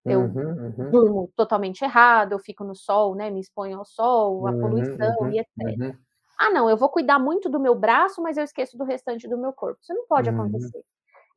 eu 0.05 0.21
uhum, 0.21 0.73
uhum. 0.77 0.91
durmo 0.91 1.31
totalmente 1.35 1.81
errado, 1.83 2.33
eu 2.33 2.39
fico 2.39 2.63
no 2.63 2.75
sol, 2.75 3.15
né? 3.15 3.29
Me 3.29 3.39
exponho 3.39 3.77
ao 3.77 3.85
sol, 3.85 4.47
a 4.47 4.51
uhum, 4.51 4.59
poluição 4.59 5.15
uhum, 5.21 5.31
e 5.31 5.39
etc. 5.39 5.79
Uhum. 5.79 5.97
Ah, 6.37 6.49
não, 6.49 6.69
eu 6.69 6.75
vou 6.75 6.89
cuidar 6.89 7.19
muito 7.19 7.47
do 7.49 7.59
meu 7.59 7.73
braço, 7.75 8.21
mas 8.21 8.37
eu 8.37 8.43
esqueço 8.43 8.77
do 8.77 8.83
restante 8.83 9.27
do 9.27 9.37
meu 9.37 9.53
corpo. 9.53 9.79
Isso 9.81 9.93
não 9.93 10.05
pode 10.07 10.29
uhum. 10.29 10.41
acontecer. 10.41 10.83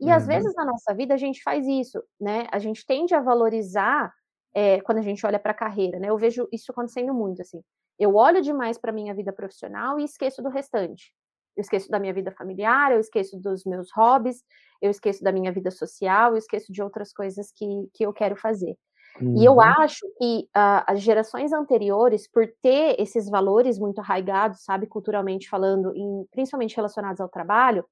E 0.00 0.11
às 0.11 0.26
vezes 0.26 0.55
na 0.55 0.64
nossa 0.64 0.94
vida 0.94 1.14
a 1.14 1.16
gente 1.16 1.42
faz 1.42 1.66
isso, 1.66 2.02
né? 2.20 2.46
A 2.52 2.59
gente 2.59 2.85
tende 2.85 3.14
a 3.14 3.20
valorizar 3.20 4.12
é, 4.55 4.81
quando 4.81 4.98
a 4.98 5.02
gente 5.02 5.24
olha 5.24 5.38
para 5.38 5.52
a 5.52 5.55
carreira, 5.55 5.98
né? 5.98 6.11
Eu 6.11 6.18
vejo 6.18 6.48
isso 6.52 6.72
acontecendo 6.72 7.14
muito 7.14 7.40
assim. 7.42 7.62
Eu 7.98 8.14
olho 8.14 8.42
demais 8.42 8.76
para 8.76 8.92
minha 8.92 9.14
vida 9.14 9.33
profissional 9.33 9.98
e 9.98 10.05
esqueço 10.05 10.42
do 10.42 10.50
restante. 10.50 11.12
Eu 11.57 11.62
esqueço 11.62 11.88
da 11.90 11.99
minha 11.99 12.12
vida 12.12 12.31
familiar, 12.31 12.92
eu 12.92 13.01
esqueço 13.01 13.38
dos 13.40 13.64
meus 13.64 13.90
hobbies, 13.92 14.42
eu 14.81 14.90
esqueço 14.90 15.23
da 15.25 15.33
minha 15.33 15.51
vida 15.51 15.71
social, 15.71 16.33
eu 16.33 16.37
esqueço 16.37 16.73
de 16.73 16.83
outras 16.83 17.12
coisas 17.12 17.51
que, 17.53 17.66
que 17.95 18.05
eu 18.05 18.12
quero 18.12 18.37
fazer. 18.37 18.77
Uhum. 19.21 19.40
E 19.40 19.45
eu 19.45 19.55
uhum. 19.55 19.61
acho 19.61 20.07
que 20.19 20.49
uh, 20.57 20.85
as 20.87 21.01
gerações 21.01 21.53
anteriores, 21.53 22.31
por 22.31 22.47
ter 22.62 23.01
esses 23.01 23.29
valores 23.29 23.79
muito 23.79 24.01
arraigados, 24.01 24.62
sabe, 24.62 24.87
culturalmente 24.87 25.49
falando, 25.49 25.95
em, 25.95 26.27
principalmente 26.31 26.77
relacionados 26.77 27.21
ao 27.21 27.29
trabalho, 27.29 27.85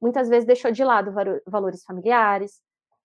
muitas 0.00 0.28
vezes 0.28 0.46
deixou 0.46 0.72
de 0.72 0.82
lado 0.82 1.12
valores 1.46 1.84
familiares, 1.84 2.60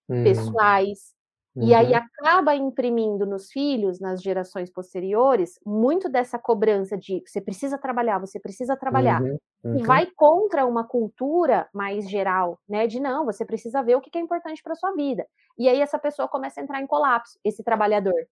uhum. 0.09 0.23
pessoais, 0.23 1.13
e 1.61 1.73
aí 1.73 1.91
uhum. 1.91 1.97
acaba 1.97 2.55
imprimindo 2.55 3.25
nos 3.25 3.51
filhos, 3.51 3.99
nas 3.99 4.21
gerações 4.21 4.69
posteriores, 4.69 5.59
muito 5.65 6.07
dessa 6.09 6.37
cobrança 6.37 6.97
de 6.97 7.23
você 7.25 7.41
precisa 7.41 7.77
trabalhar, 7.77 8.19
você 8.19 8.39
precisa 8.39 8.75
trabalhar. 8.75 9.21
Uhum. 9.21 9.37
Uhum. 9.63 9.79
E 9.79 9.83
vai 9.83 10.05
contra 10.15 10.65
uma 10.65 10.83
cultura 10.83 11.67
mais 11.73 12.07
geral, 12.09 12.59
né? 12.69 12.85
De 12.85 12.99
não, 12.99 13.25
você 13.25 13.43
precisa 13.43 13.81
ver 13.81 13.95
o 13.95 14.01
que 14.01 14.15
é 14.17 14.21
importante 14.21 14.61
para 14.61 14.75
sua 14.75 14.93
vida. 14.93 15.25
E 15.57 15.67
aí 15.67 15.81
essa 15.81 15.97
pessoa 15.97 16.27
começa 16.27 16.61
a 16.61 16.63
entrar 16.63 16.81
em 16.81 16.87
colapso, 16.87 17.39
esse 17.43 17.63
trabalhador. 17.63 18.27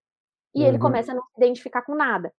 E 0.54 0.64
ele 0.64 0.78
uhum. 0.78 0.84
começa 0.84 1.12
a 1.12 1.16
não 1.16 1.24
se 1.24 1.34
identificar 1.38 1.82
com 1.82 1.96
nada. 1.96 2.32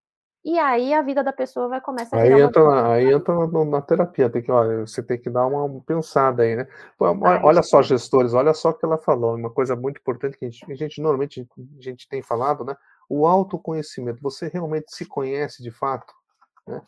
E 0.46 0.60
aí 0.60 0.94
a 0.94 1.02
vida 1.02 1.24
da 1.24 1.32
pessoa 1.32 1.66
vai 1.66 1.80
começar 1.80 2.16
a 2.16 2.22
aí 2.22 2.40
entra, 2.40 2.62
uma... 2.62 2.92
Aí 2.92 3.12
entra 3.12 3.34
na, 3.64 3.82
terapia, 3.82 4.30
tem 4.30 4.40
que, 4.40 4.52
olha, 4.52 4.86
você 4.86 5.02
tem 5.02 5.18
que 5.18 5.28
dar 5.28 5.44
uma 5.44 5.80
pensada 5.80 6.44
aí, 6.44 6.54
né? 6.54 6.68
olha 7.00 7.64
só, 7.64 7.82
gestores, 7.82 8.32
olha 8.32 8.54
só 8.54 8.70
o 8.70 8.74
que 8.74 8.86
ela 8.86 8.96
falou, 8.96 9.34
uma 9.34 9.50
coisa 9.50 9.74
muito 9.74 9.98
importante 9.98 10.38
que 10.38 10.44
a 10.44 10.48
gente, 10.48 10.72
a 10.72 10.76
gente 10.76 11.00
normalmente 11.02 11.44
a 11.50 11.82
gente 11.82 12.08
tem 12.08 12.22
falado, 12.22 12.64
né? 12.64 12.76
O 13.08 13.26
autoconhecimento. 13.26 14.22
Você 14.22 14.46
realmente 14.46 14.94
se 14.94 15.04
conhece 15.04 15.64
de 15.64 15.72
fato? 15.72 16.14
Né? 16.64 16.80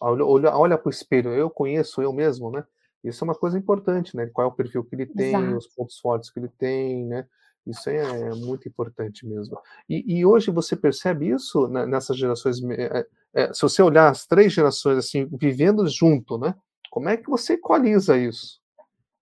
Olha, 0.00 0.24
olha, 0.24 0.56
olha 0.56 0.76
para 0.76 0.88
o 0.88 0.90
espelho, 0.90 1.30
eu 1.30 1.48
conheço 1.48 2.02
eu 2.02 2.12
mesmo, 2.12 2.50
né? 2.50 2.64
Isso 3.04 3.22
é 3.22 3.26
uma 3.26 3.34
coisa 3.36 3.56
importante, 3.56 4.16
né? 4.16 4.28
Qual 4.32 4.44
é 4.44 4.50
o 4.50 4.54
perfil 4.54 4.82
que 4.82 4.96
ele 4.96 5.06
tem, 5.06 5.36
Exato. 5.36 5.56
os 5.56 5.68
pontos 5.68 6.00
fortes 6.00 6.30
que 6.30 6.40
ele 6.40 6.48
tem, 6.48 7.06
né? 7.06 7.24
Isso 7.66 7.88
é 7.88 8.30
muito 8.34 8.68
importante 8.68 9.26
mesmo. 9.26 9.58
E, 9.88 10.18
e 10.18 10.26
hoje 10.26 10.50
você 10.50 10.76
percebe 10.76 11.28
isso 11.28 11.66
né, 11.68 11.86
nessas 11.86 12.16
gerações. 12.16 12.62
É, 12.62 13.06
é, 13.34 13.52
se 13.52 13.62
você 13.62 13.82
olhar 13.82 14.10
as 14.10 14.26
três 14.26 14.52
gerações 14.52 14.98
assim 14.98 15.26
vivendo 15.32 15.86
junto, 15.88 16.38
né? 16.38 16.54
Como 16.90 17.08
é 17.08 17.16
que 17.16 17.28
você 17.28 17.54
equaliza 17.54 18.16
isso? 18.18 18.60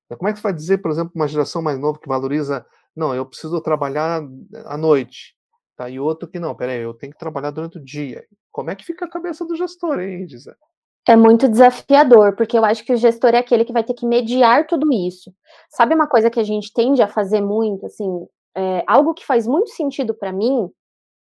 Como 0.09 0.29
é 0.29 0.33
que 0.33 0.39
você 0.39 0.43
vai 0.43 0.53
dizer, 0.53 0.79
por 0.79 0.91
exemplo, 0.91 1.13
uma 1.15 1.29
geração 1.29 1.63
mais 1.63 1.79
nova 1.79 1.99
que 1.99 2.09
valoriza, 2.09 2.67
não, 2.95 3.15
eu 3.15 3.25
preciso 3.25 3.61
trabalhar 3.63 4.23
à 4.67 4.77
noite, 4.77 5.35
tá? 5.77 5.89
E 5.89 5.99
outro 5.99 6.29
que 6.29 6.39
não, 6.39 6.55
peraí, 6.55 6.81
eu 6.81 6.93
tenho 6.93 7.13
que 7.13 7.19
trabalhar 7.19 7.51
durante 7.51 7.79
o 7.79 7.85
dia. 7.85 8.27
Como 8.51 8.71
é 8.71 8.77
que 8.77 8.85
fica 8.85 9.07
a 9.07 9.11
cabeça 9.11 9.47
do 9.47 9.57
gestor, 9.57 10.01
hein, 10.01 10.29
Gisele? 10.29 10.57
É 11.09 11.17
muito 11.17 11.49
desafiador, 11.49 12.37
porque 12.37 12.57
eu 12.57 12.65
acho 12.65 12.85
que 12.85 12.93
o 12.93 12.97
gestor 12.97 13.35
é 13.35 13.39
aquele 13.39 13.65
que 13.65 13.73
vai 13.73 13.83
ter 13.83 13.95
que 13.95 14.07
mediar 14.07 14.67
tudo 14.67 14.93
isso. 14.93 15.33
Sabe 15.69 15.95
uma 15.95 16.07
coisa 16.07 16.31
que 16.31 16.39
a 16.39 16.45
gente 16.45 16.73
tende 16.73 17.03
a 17.03 17.09
fazer 17.09 17.41
muito, 17.41 17.87
assim, 17.87 18.27
é, 18.57 18.85
algo 18.87 19.13
que 19.13 19.27
faz 19.27 19.47
muito 19.47 19.71
sentido 19.71 20.15
para 20.15 20.33
mim, 20.33 20.71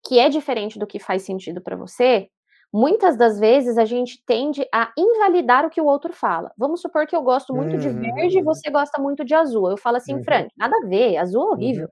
que 0.06 0.20
é 0.20 0.28
diferente 0.28 0.78
do 0.78 0.88
que 0.88 1.00
faz 1.00 1.24
sentido 1.24 1.62
para 1.62 1.78
você, 1.78 2.28
muitas 2.74 3.18
das 3.18 3.40
vezes 3.40 3.78
a 3.78 3.86
gente 3.86 4.22
tende 4.26 4.68
a 4.74 4.92
invalidar 4.98 5.66
o 5.66 5.70
que 5.70 5.82
o 5.82 5.86
outro 5.86 6.14
fala. 6.14 6.52
Vamos 6.58 6.82
supor 6.82 7.06
que 7.06 7.16
eu 7.16 7.22
gosto 7.22 7.54
muito 7.54 7.74
uhum. 7.74 7.80
de 7.80 7.90
verde 7.90 8.40
e 8.40 8.44
você 8.44 8.70
gosta 8.70 9.02
muito 9.02 9.24
de 9.24 9.34
azul. 9.34 9.70
Eu 9.70 9.78
falo 9.78 9.98
assim, 9.98 10.16
uhum. 10.16 10.24
Frank, 10.24 10.50
nada 10.58 10.76
a 10.78 10.88
ver, 10.88 11.18
azul 11.18 11.50
é 11.50 11.52
horrível. 11.52 11.86
Uhum. 11.86 11.92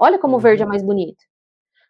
Olha 0.00 0.18
como 0.18 0.36
o 0.36 0.40
verde 0.40 0.62
é 0.62 0.64
uhum. 0.64 0.70
mais 0.70 0.82
bonito. 0.82 1.22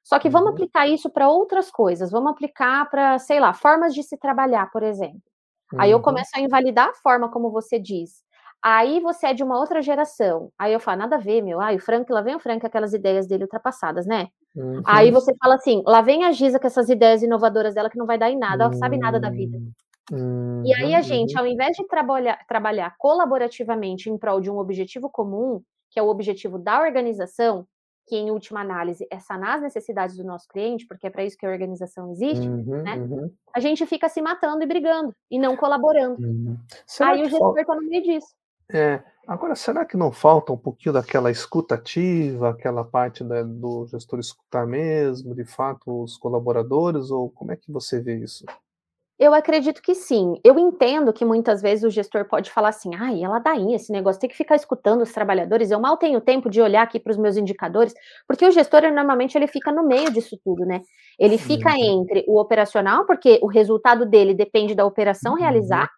Só 0.08 0.18
que 0.18 0.30
vamos 0.30 0.48
uhum. 0.48 0.54
aplicar 0.54 0.88
isso 0.88 1.10
para 1.10 1.28
outras 1.28 1.70
coisas, 1.70 2.10
vamos 2.10 2.32
aplicar 2.32 2.88
para, 2.88 3.18
sei 3.18 3.38
lá, 3.38 3.52
formas 3.52 3.92
de 3.92 4.02
se 4.02 4.16
trabalhar, 4.16 4.70
por 4.70 4.82
exemplo. 4.82 5.20
Aí 5.76 5.90
eu 5.90 5.98
uhum. 5.98 6.02
começo 6.02 6.30
a 6.34 6.40
invalidar 6.40 6.88
a 6.88 6.94
forma 6.94 7.30
como 7.30 7.50
você 7.50 7.78
diz. 7.78 8.22
Aí 8.62 9.00
você 9.00 9.26
é 9.26 9.34
de 9.34 9.44
uma 9.44 9.58
outra 9.58 9.82
geração. 9.82 10.50
Aí 10.58 10.72
eu 10.72 10.80
falo, 10.80 11.00
nada 11.00 11.16
a 11.16 11.18
ver, 11.18 11.42
meu. 11.42 11.60
Ai, 11.60 11.76
o 11.76 11.78
Frank, 11.78 12.10
lá 12.10 12.22
vem 12.22 12.34
o 12.34 12.40
Frank, 12.40 12.64
aquelas 12.64 12.94
ideias 12.94 13.26
dele 13.26 13.44
ultrapassadas, 13.44 14.06
né? 14.06 14.28
Uhum. 14.56 14.80
Aí 14.86 15.10
você 15.10 15.34
fala 15.36 15.56
assim, 15.56 15.82
lá 15.86 16.00
vem 16.00 16.24
a 16.24 16.32
Giza 16.32 16.58
com 16.58 16.66
essas 16.66 16.88
ideias 16.88 17.22
inovadoras 17.22 17.74
dela 17.74 17.90
que 17.90 17.98
não 17.98 18.06
vai 18.06 18.16
dar 18.16 18.30
em 18.30 18.38
nada, 18.38 18.64
ela 18.64 18.72
sabe 18.72 18.96
nada 18.96 19.20
da 19.20 19.28
vida. 19.28 19.58
Uhum. 20.10 20.62
E 20.64 20.72
aí 20.72 20.94
a 20.94 21.02
gente, 21.02 21.34
uhum. 21.34 21.40
ao 21.40 21.46
invés 21.46 21.76
de 21.76 21.86
trabalhar, 21.86 22.38
trabalhar 22.48 22.94
colaborativamente 22.96 24.08
em 24.08 24.16
prol 24.16 24.40
de 24.40 24.50
um 24.50 24.56
objetivo 24.56 25.10
comum, 25.10 25.60
que 25.90 26.00
é 26.00 26.02
o 26.02 26.08
objetivo 26.08 26.58
da 26.58 26.80
organização, 26.80 27.66
que 28.08 28.16
em 28.16 28.30
última 28.30 28.60
análise 28.60 29.06
é 29.10 29.18
sanar 29.18 29.56
as 29.56 29.62
necessidades 29.62 30.16
do 30.16 30.24
nosso 30.24 30.48
cliente, 30.48 30.86
porque 30.86 31.06
é 31.06 31.10
para 31.10 31.24
isso 31.24 31.36
que 31.36 31.44
a 31.44 31.50
organização 31.50 32.10
existe, 32.10 32.48
uhum, 32.48 32.82
né? 32.82 32.94
Uhum. 32.96 33.30
A 33.54 33.60
gente 33.60 33.84
fica 33.84 34.08
se 34.08 34.22
matando 34.22 34.62
e 34.62 34.66
brigando 34.66 35.14
e 35.30 35.38
não 35.38 35.56
colaborando. 35.56 36.20
Uhum. 36.20 36.56
Aí 37.00 37.22
o 37.22 37.28
gestor 37.28 37.58
está 37.58 37.74
no 37.74 37.82
meio 37.82 38.02
disso. 38.02 38.28
É, 38.70 39.02
agora, 39.26 39.54
será 39.54 39.84
que 39.84 39.96
não 39.96 40.10
falta 40.10 40.52
um 40.52 40.56
pouquinho 40.56 40.92
daquela 40.92 41.30
escutativa, 41.30 42.50
aquela 42.50 42.84
parte 42.84 43.22
né, 43.22 43.44
do 43.44 43.86
gestor 43.86 44.18
escutar 44.18 44.66
mesmo, 44.66 45.34
de 45.34 45.44
fato, 45.44 46.02
os 46.02 46.16
colaboradores, 46.16 47.10
ou 47.10 47.30
como 47.30 47.52
é 47.52 47.56
que 47.56 47.70
você 47.70 48.00
vê 48.00 48.16
isso? 48.16 48.44
Eu 49.18 49.34
acredito 49.34 49.82
que 49.82 49.96
sim. 49.96 50.34
Eu 50.44 50.56
entendo 50.58 51.12
que 51.12 51.24
muitas 51.24 51.60
vezes 51.60 51.84
o 51.84 51.90
gestor 51.90 52.24
pode 52.26 52.52
falar 52.52 52.68
assim: 52.68 52.94
ai, 52.94 53.22
ela 53.22 53.40
dá 53.40 53.56
em 53.56 53.74
esse 53.74 53.90
negócio, 53.90 54.20
tem 54.20 54.30
que 54.30 54.36
ficar 54.36 54.54
escutando 54.54 55.02
os 55.02 55.12
trabalhadores. 55.12 55.70
Eu 55.70 55.80
mal 55.80 55.96
tenho 55.96 56.20
tempo 56.20 56.48
de 56.48 56.60
olhar 56.60 56.82
aqui 56.82 57.00
para 57.00 57.10
os 57.10 57.16
meus 57.16 57.36
indicadores, 57.36 57.92
porque 58.28 58.46
o 58.46 58.50
gestor 58.52 58.82
normalmente 58.92 59.36
ele 59.36 59.48
fica 59.48 59.72
no 59.72 59.82
meio 59.84 60.12
disso 60.12 60.38
tudo, 60.44 60.64
né? 60.64 60.82
Ele 61.18 61.36
fica 61.36 61.70
entre 61.76 62.24
o 62.28 62.40
operacional, 62.40 63.04
porque 63.06 63.40
o 63.42 63.48
resultado 63.48 64.06
dele 64.06 64.34
depende 64.34 64.74
da 64.74 64.84
operação 64.84 65.32
uhum. 65.32 65.40
realizar, 65.40 65.90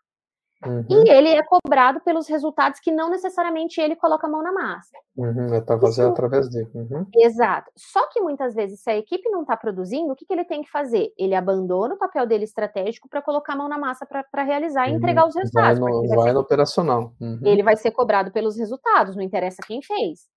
Uhum. 0.67 0.85
E 0.91 1.11
ele 1.11 1.29
é 1.31 1.43
cobrado 1.43 2.01
pelos 2.01 2.29
resultados 2.29 2.81
que 2.81 2.93
não 2.93 3.09
necessariamente 3.09 3.81
ele 3.81 3.97
coloca 3.97 4.27
a 4.27 4.31
mão 4.31 4.43
na 4.43 4.53
massa. 4.53 4.97
Uhum, 5.17 5.63
para 5.65 5.81
fazer 5.81 6.03
Isso... 6.03 6.11
através 6.11 6.51
dele. 6.51 6.71
Uhum. 6.75 7.07
Exato. 7.17 7.71
Só 7.77 8.07
que 8.09 8.21
muitas 8.21 8.55
vezes, 8.55 8.83
se 8.83 8.91
a 8.91 8.97
equipe 8.97 9.29
não 9.31 9.41
está 9.41 9.57
produzindo, 9.57 10.13
o 10.13 10.17
que, 10.17 10.27
que 10.27 10.33
ele 10.33 10.45
tem 10.45 10.63
que 10.63 10.71
fazer? 10.71 11.13
Ele 11.19 11.35
abandona 11.35 11.95
o 11.95 11.99
papel 11.99 12.27
dele 12.27 12.45
estratégico 12.45 13.09
para 13.09 13.23
colocar 13.23 13.55
a 13.55 13.57
mão 13.57 13.69
na 13.69 13.79
massa 13.79 14.07
para 14.07 14.43
realizar 14.43 14.89
e 14.89 14.93
entregar 14.93 15.27
os 15.27 15.35
resultados. 15.35 15.79
Vai 15.79 15.91
no, 15.91 16.09
vai 16.09 16.17
vai 16.19 16.33
no 16.33 16.41
operacional. 16.41 17.15
Uhum. 17.19 17.41
Ele 17.43 17.63
vai 17.63 17.77
ser 17.77 17.91
cobrado 17.93 18.31
pelos 18.31 18.57
resultados, 18.59 19.17
não 19.17 19.23
interessa 19.23 19.63
quem 19.67 19.81
fez. 19.81 20.29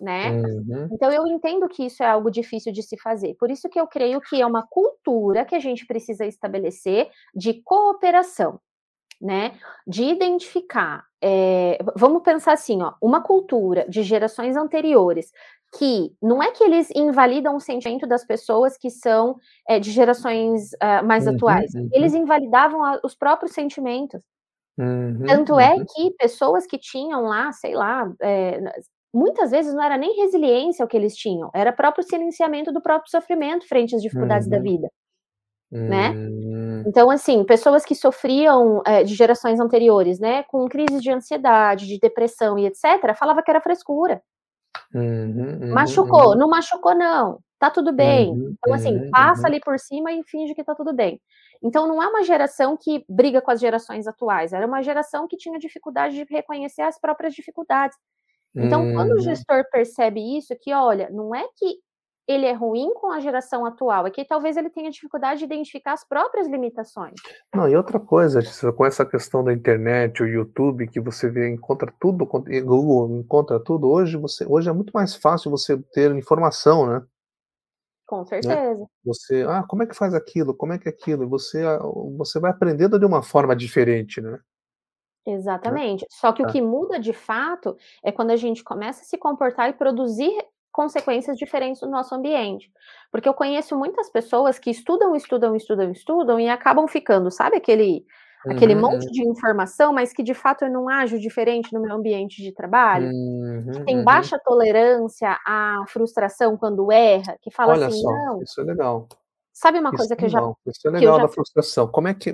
Né? 0.00 0.32
Uhum. 0.32 0.88
Então 0.90 1.12
eu 1.12 1.24
entendo 1.28 1.68
que 1.68 1.86
isso 1.86 2.02
é 2.02 2.06
algo 2.08 2.32
difícil 2.32 2.72
de 2.72 2.82
se 2.82 2.98
fazer. 2.98 3.36
Por 3.38 3.52
isso 3.52 3.68
que 3.68 3.78
eu 3.78 3.86
creio 3.86 4.20
que 4.20 4.42
é 4.42 4.44
uma 4.46 4.66
cultura 4.66 5.44
que 5.44 5.54
a 5.54 5.60
gente 5.60 5.86
precisa 5.86 6.26
estabelecer 6.26 7.08
de 7.32 7.62
cooperação 7.62 8.58
né, 9.20 9.52
de 9.86 10.04
identificar, 10.04 11.04
é, 11.22 11.78
vamos 11.96 12.22
pensar 12.22 12.52
assim, 12.52 12.82
ó, 12.82 12.92
uma 13.00 13.22
cultura 13.22 13.86
de 13.88 14.02
gerações 14.02 14.56
anteriores 14.56 15.32
que 15.78 16.12
não 16.22 16.42
é 16.42 16.52
que 16.52 16.62
eles 16.62 16.90
invalidam 16.94 17.56
o 17.56 17.60
sentimento 17.60 18.06
das 18.06 18.24
pessoas 18.24 18.76
que 18.78 18.90
são 18.90 19.36
é, 19.68 19.78
de 19.78 19.90
gerações 19.90 20.72
uh, 20.74 21.04
mais 21.04 21.26
uhum, 21.26 21.34
atuais, 21.34 21.74
uhum. 21.74 21.88
eles 21.92 22.14
invalidavam 22.14 22.82
a, 22.82 23.00
os 23.02 23.14
próprios 23.14 23.52
sentimentos. 23.52 24.22
Uhum, 24.78 25.24
Tanto 25.26 25.58
é 25.58 25.74
uhum. 25.74 25.84
que 25.84 26.10
pessoas 26.18 26.66
que 26.66 26.78
tinham 26.78 27.22
lá, 27.22 27.50
sei 27.52 27.74
lá, 27.74 28.10
é, 28.20 28.60
muitas 29.12 29.50
vezes 29.50 29.74
não 29.74 29.82
era 29.82 29.96
nem 29.96 30.20
resiliência 30.20 30.84
o 30.84 30.88
que 30.88 30.96
eles 30.96 31.16
tinham, 31.16 31.50
era 31.54 31.72
próprio 31.72 32.04
silenciamento 32.04 32.70
do 32.72 32.82
próprio 32.82 33.10
sofrimento 33.10 33.66
frente 33.66 33.96
às 33.96 34.02
dificuldades 34.02 34.48
da 34.48 34.58
uhum. 34.58 34.62
Né? 35.70 36.10
Hum. 36.10 36.84
Então, 36.86 37.10
assim, 37.10 37.44
pessoas 37.44 37.84
que 37.84 37.94
sofriam 37.94 38.82
é, 38.86 39.02
de 39.02 39.14
gerações 39.14 39.58
anteriores, 39.58 40.20
né, 40.20 40.44
com 40.44 40.68
crises 40.68 41.02
de 41.02 41.10
ansiedade, 41.10 41.86
de 41.86 41.98
depressão 41.98 42.58
e 42.58 42.66
etc., 42.66 43.14
falava 43.18 43.42
que 43.42 43.50
era 43.50 43.60
frescura. 43.60 44.22
Uhum, 44.94 45.58
uhum, 45.62 45.72
machucou, 45.72 46.30
uhum. 46.30 46.36
não 46.36 46.48
machucou, 46.48 46.94
não, 46.94 47.40
tá 47.58 47.70
tudo 47.70 47.92
bem. 47.92 48.30
Uhum, 48.30 48.54
então, 48.58 48.74
assim, 48.74 48.96
uhum, 48.96 49.10
passa 49.10 49.42
uhum. 49.42 49.46
ali 49.46 49.60
por 49.60 49.78
cima 49.78 50.12
e 50.12 50.22
finge 50.24 50.54
que 50.54 50.62
tá 50.62 50.74
tudo 50.74 50.92
bem. 50.92 51.20
Então, 51.62 51.88
não 51.88 52.02
é 52.02 52.06
uma 52.06 52.22
geração 52.22 52.76
que 52.76 53.04
briga 53.08 53.40
com 53.40 53.50
as 53.50 53.58
gerações 53.58 54.06
atuais, 54.06 54.52
era 54.52 54.66
uma 54.66 54.82
geração 54.82 55.26
que 55.26 55.36
tinha 55.36 55.58
dificuldade 55.58 56.14
de 56.14 56.24
reconhecer 56.32 56.82
as 56.82 57.00
próprias 57.00 57.34
dificuldades. 57.34 57.96
Então, 58.58 58.94
quando 58.94 59.12
o 59.12 59.20
gestor 59.20 59.64
percebe 59.70 60.38
isso, 60.38 60.56
que 60.58 60.72
olha, 60.72 61.10
não 61.10 61.34
é 61.34 61.44
que 61.56 61.78
ele 62.28 62.44
é 62.44 62.52
ruim 62.52 62.92
com 62.94 63.10
a 63.10 63.20
geração 63.20 63.64
atual, 63.64 64.06
é 64.06 64.10
que 64.10 64.24
talvez 64.24 64.56
ele 64.56 64.68
tenha 64.68 64.90
dificuldade 64.90 65.38
de 65.38 65.44
identificar 65.44 65.92
as 65.92 66.04
próprias 66.04 66.48
limitações. 66.48 67.14
Não, 67.54 67.68
e 67.68 67.76
outra 67.76 68.00
coisa, 68.00 68.40
com 68.72 68.84
essa 68.84 69.06
questão 69.06 69.44
da 69.44 69.52
internet, 69.52 70.22
o 70.22 70.26
YouTube, 70.26 70.88
que 70.88 71.00
você 71.00 71.30
vê, 71.30 71.48
encontra 71.48 71.92
tudo, 72.00 72.26
Google 72.26 73.18
encontra 73.18 73.60
tudo, 73.60 73.88
hoje, 73.88 74.16
você, 74.16 74.44
hoje 74.44 74.68
é 74.68 74.72
muito 74.72 74.90
mais 74.92 75.14
fácil 75.14 75.50
você 75.50 75.76
ter 75.92 76.10
informação, 76.16 76.86
né? 76.86 77.02
Com 78.06 78.20
né? 78.20 78.26
certeza. 78.26 78.80
Né? 78.80 78.86
Você, 79.04 79.42
ah, 79.48 79.64
como 79.68 79.82
é 79.82 79.86
que 79.86 79.94
faz 79.94 80.12
aquilo? 80.12 80.54
Como 80.54 80.72
é 80.72 80.78
que 80.78 80.88
é 80.88 80.92
aquilo? 80.92 81.28
Você, 81.28 81.62
ah, 81.64 81.78
você 82.16 82.40
vai 82.40 82.50
aprendendo 82.50 82.98
de 82.98 83.06
uma 83.06 83.22
forma 83.22 83.54
diferente, 83.54 84.20
né? 84.20 84.38
Exatamente. 85.26 86.02
Né? 86.02 86.08
Só 86.10 86.32
que 86.32 86.42
o 86.42 86.46
tá. 86.46 86.52
que 86.52 86.62
muda 86.62 87.00
de 87.00 87.12
fato 87.12 87.76
é 88.02 88.12
quando 88.12 88.30
a 88.30 88.36
gente 88.36 88.62
começa 88.62 89.02
a 89.02 89.04
se 89.04 89.18
comportar 89.18 89.68
e 89.68 89.72
produzir 89.72 90.32
consequências 90.76 91.38
diferentes 91.38 91.80
no 91.80 91.88
nosso 91.88 92.14
ambiente. 92.14 92.70
Porque 93.10 93.26
eu 93.26 93.32
conheço 93.32 93.74
muitas 93.74 94.10
pessoas 94.10 94.58
que 94.58 94.70
estudam, 94.70 95.16
estudam, 95.16 95.56
estudam, 95.56 95.90
estudam 95.90 96.38
e 96.38 96.50
acabam 96.50 96.86
ficando, 96.86 97.30
sabe 97.30 97.56
aquele 97.56 98.04
aquele 98.46 98.74
uhum. 98.74 98.82
monte 98.82 99.10
de 99.10 99.26
informação, 99.26 99.92
mas 99.92 100.12
que 100.12 100.22
de 100.22 100.34
fato 100.34 100.64
eu 100.64 100.70
não 100.70 100.88
ajo 100.88 101.18
diferente 101.18 101.72
no 101.72 101.80
meu 101.80 101.96
ambiente 101.96 102.40
de 102.40 102.52
trabalho, 102.52 103.08
uhum, 103.08 103.70
que 103.72 103.84
tem 103.84 103.98
uhum. 103.98 104.04
baixa 104.04 104.38
tolerância 104.38 105.36
à 105.44 105.82
frustração 105.88 106.56
quando 106.56 106.92
erra, 106.92 107.36
que 107.42 107.50
fala 107.50 107.72
Olha 107.72 107.88
assim, 107.88 108.00
só, 108.00 108.12
não. 108.12 108.42
Isso 108.42 108.60
é 108.60 108.64
legal. 108.64 109.08
Sabe 109.52 109.80
uma 109.80 109.88
isso 109.88 109.96
coisa 109.96 110.14
que 110.14 110.24
é 110.24 110.26
eu 110.26 110.30
já. 110.30 110.52
Isso 110.66 110.86
é 110.86 110.90
legal 110.90 111.16
da 111.16 111.22
já... 111.22 111.28
frustração. 111.28 111.88
Como 111.88 112.06
é 112.06 112.14
que. 112.14 112.32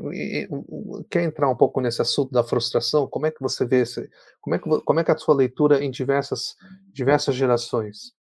Quer 1.09 1.23
entrar 1.23 1.49
um 1.49 1.57
pouco 1.57 1.81
nesse 1.81 2.03
assunto 2.03 2.31
da 2.33 2.43
frustração? 2.43 3.07
Como 3.07 3.27
é 3.27 3.31
que 3.31 3.41
você 3.41 3.65
vê 3.65 3.83
esse, 3.83 4.11
como 4.41 4.57
é 4.57 4.59
que, 4.59 4.69
como 4.85 5.01
é 5.01 5.05
que 5.05 5.11
a 5.13 5.17
sua 5.17 5.35
leitura 5.35 5.83
em 5.83 5.91
diversas, 5.91 6.57
diversas 6.93 7.35
gerações? 7.35 8.13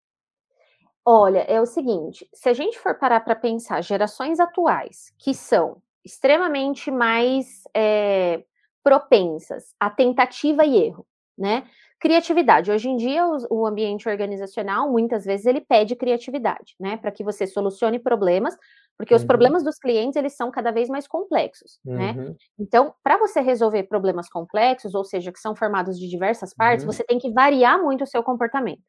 Olha, 1.04 1.40
é 1.40 1.60
o 1.60 1.66
seguinte, 1.66 2.28
se 2.32 2.48
a 2.48 2.52
gente 2.52 2.78
for 2.78 2.94
parar 2.94 3.20
para 3.20 3.34
pensar, 3.34 3.80
gerações 3.82 4.38
atuais, 4.38 5.12
que 5.18 5.34
são 5.34 5.82
extremamente 6.04 6.90
mais 6.90 7.64
é, 7.74 8.44
propensas 8.84 9.74
à 9.80 9.90
tentativa 9.90 10.64
e 10.64 10.76
erro, 10.76 11.06
né? 11.36 11.64
Criatividade. 11.98 12.70
Hoje 12.70 12.88
em 12.88 12.96
dia, 12.96 13.26
o, 13.26 13.62
o 13.62 13.66
ambiente 13.66 14.08
organizacional, 14.08 14.90
muitas 14.90 15.24
vezes, 15.24 15.46
ele 15.46 15.60
pede 15.60 15.96
criatividade, 15.96 16.74
né? 16.78 16.96
Para 16.96 17.10
que 17.10 17.24
você 17.24 17.46
solucione 17.46 17.98
problemas, 17.98 18.56
porque 18.96 19.14
uhum. 19.14 19.18
os 19.18 19.24
problemas 19.24 19.64
dos 19.64 19.78
clientes, 19.78 20.16
eles 20.16 20.34
são 20.36 20.50
cada 20.50 20.70
vez 20.70 20.88
mais 20.88 21.08
complexos, 21.08 21.80
né? 21.84 22.12
uhum. 22.12 22.28
né? 22.28 22.34
Então, 22.58 22.94
para 23.02 23.18
você 23.18 23.40
resolver 23.40 23.84
problemas 23.84 24.28
complexos, 24.28 24.94
ou 24.94 25.04
seja, 25.04 25.32
que 25.32 25.40
são 25.40 25.56
formados 25.56 25.98
de 25.98 26.08
diversas 26.08 26.54
partes, 26.54 26.84
uhum. 26.84 26.92
você 26.92 27.02
tem 27.02 27.18
que 27.18 27.32
variar 27.32 27.80
muito 27.82 28.04
o 28.04 28.06
seu 28.06 28.22
comportamento. 28.22 28.82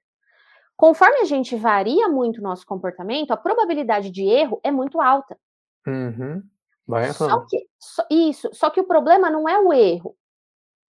Conforme 0.84 1.22
a 1.22 1.24
gente 1.24 1.56
varia 1.56 2.10
muito 2.10 2.40
o 2.40 2.44
nosso 2.44 2.66
comportamento, 2.66 3.32
a 3.32 3.38
probabilidade 3.38 4.10
de 4.10 4.26
erro 4.26 4.60
é 4.62 4.70
muito 4.70 5.00
alta. 5.00 5.40
Uhum. 5.88 6.44
Vai 6.86 7.10
só 7.14 7.40
que, 7.46 7.66
só, 7.80 8.06
isso, 8.12 8.50
só 8.52 8.70
que 8.70 8.82
o 8.82 8.84
problema 8.84 9.30
não 9.30 9.48
é 9.48 9.58
o 9.58 9.72
erro. 9.72 10.14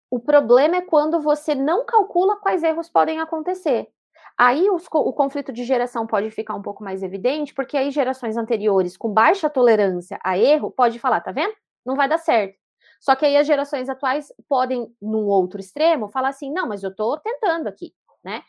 O 0.10 0.20
problema 0.20 0.78
é 0.78 0.82
quando 0.82 1.22
você 1.22 1.54
não 1.54 1.86
calcula 1.86 2.36
quais 2.38 2.64
erros 2.64 2.90
podem 2.90 3.20
acontecer. 3.20 3.88
Aí 4.36 4.68
os, 4.72 4.88
o 4.92 5.14
conflito 5.14 5.54
de 5.54 5.64
geração 5.64 6.08
pode 6.08 6.32
ficar 6.32 6.56
um 6.56 6.64
pouco 6.64 6.84
mais 6.84 7.04
evidente, 7.04 7.54
porque 7.54 7.78
aí 7.78 7.92
gerações 7.92 8.38
anteriores 8.38 8.98
com 8.98 9.14
baixa 9.14 9.52
tolerância 9.52 10.20
a 10.24 10.36
erro 10.36 10.72
pode 10.72 10.98
falar, 10.98 11.22
tá 11.22 11.32
vendo? 11.32 11.54
Não 11.86 11.96
vai 11.96 12.10
dar 12.10 12.18
certo. 12.18 12.58
Só 13.00 13.16
que 13.16 13.24
aí 13.24 13.38
as 13.38 13.46
gerações 13.46 13.88
atuais 13.88 14.34
podem, 14.50 14.92
num 15.00 15.28
outro 15.28 15.60
extremo, 15.60 16.10
falar 16.10 16.30
assim, 16.30 16.52
não, 16.52 16.68
mas 16.68 16.82
eu 16.82 16.90
estou 16.90 17.20
tentando 17.20 17.68
aqui, 17.68 17.94
né? 18.24 18.42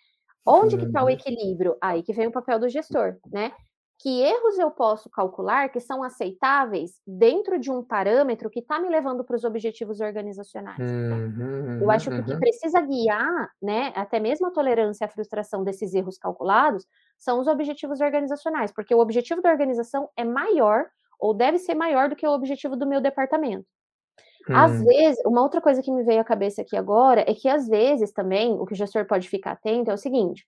Onde 0.46 0.78
que 0.78 0.84
está 0.84 1.02
o 1.02 1.10
equilíbrio? 1.10 1.76
Aí 1.80 2.02
que 2.02 2.12
vem 2.12 2.28
o 2.28 2.32
papel 2.32 2.58
do 2.58 2.68
gestor, 2.68 3.16
né? 3.32 3.52
Que 3.98 4.20
erros 4.20 4.58
eu 4.58 4.70
posso 4.70 5.08
calcular 5.08 5.70
que 5.70 5.80
são 5.80 6.02
aceitáveis 6.02 7.00
dentro 7.06 7.58
de 7.58 7.70
um 7.70 7.82
parâmetro 7.82 8.50
que 8.50 8.60
está 8.60 8.78
me 8.78 8.88
levando 8.90 9.24
para 9.24 9.36
os 9.36 9.42
objetivos 9.42 10.00
organizacionais. 10.00 10.78
Uhum, 10.78 11.80
eu 11.80 11.90
acho 11.90 12.10
que 12.10 12.20
o 12.20 12.24
que 12.24 12.32
uhum. 12.32 12.38
precisa 12.38 12.80
guiar, 12.82 13.50
né, 13.60 13.92
até 13.96 14.20
mesmo 14.20 14.48
a 14.48 14.50
tolerância 14.50 15.04
e 15.04 15.06
a 15.06 15.10
frustração 15.10 15.64
desses 15.64 15.94
erros 15.94 16.18
calculados, 16.18 16.86
são 17.16 17.40
os 17.40 17.46
objetivos 17.46 18.00
organizacionais, 18.02 18.70
porque 18.70 18.94
o 18.94 18.98
objetivo 18.98 19.40
da 19.40 19.50
organização 19.50 20.10
é 20.14 20.24
maior 20.24 20.84
ou 21.18 21.32
deve 21.32 21.58
ser 21.58 21.74
maior 21.74 22.10
do 22.10 22.16
que 22.16 22.26
o 22.26 22.34
objetivo 22.34 22.76
do 22.76 22.86
meu 22.86 23.00
departamento. 23.00 23.66
Às 24.48 24.72
hum. 24.72 24.84
vezes, 24.84 25.22
uma 25.24 25.42
outra 25.42 25.60
coisa 25.60 25.82
que 25.82 25.90
me 25.90 26.04
veio 26.04 26.20
à 26.20 26.24
cabeça 26.24 26.62
aqui 26.62 26.76
agora 26.76 27.24
é 27.26 27.34
que 27.34 27.48
às 27.48 27.66
vezes 27.68 28.12
também 28.12 28.54
o 28.54 28.64
que 28.64 28.74
o 28.74 28.76
gestor 28.76 29.04
pode 29.06 29.28
ficar 29.28 29.52
atento 29.52 29.90
é 29.90 29.94
o 29.94 29.98
seguinte: 29.98 30.46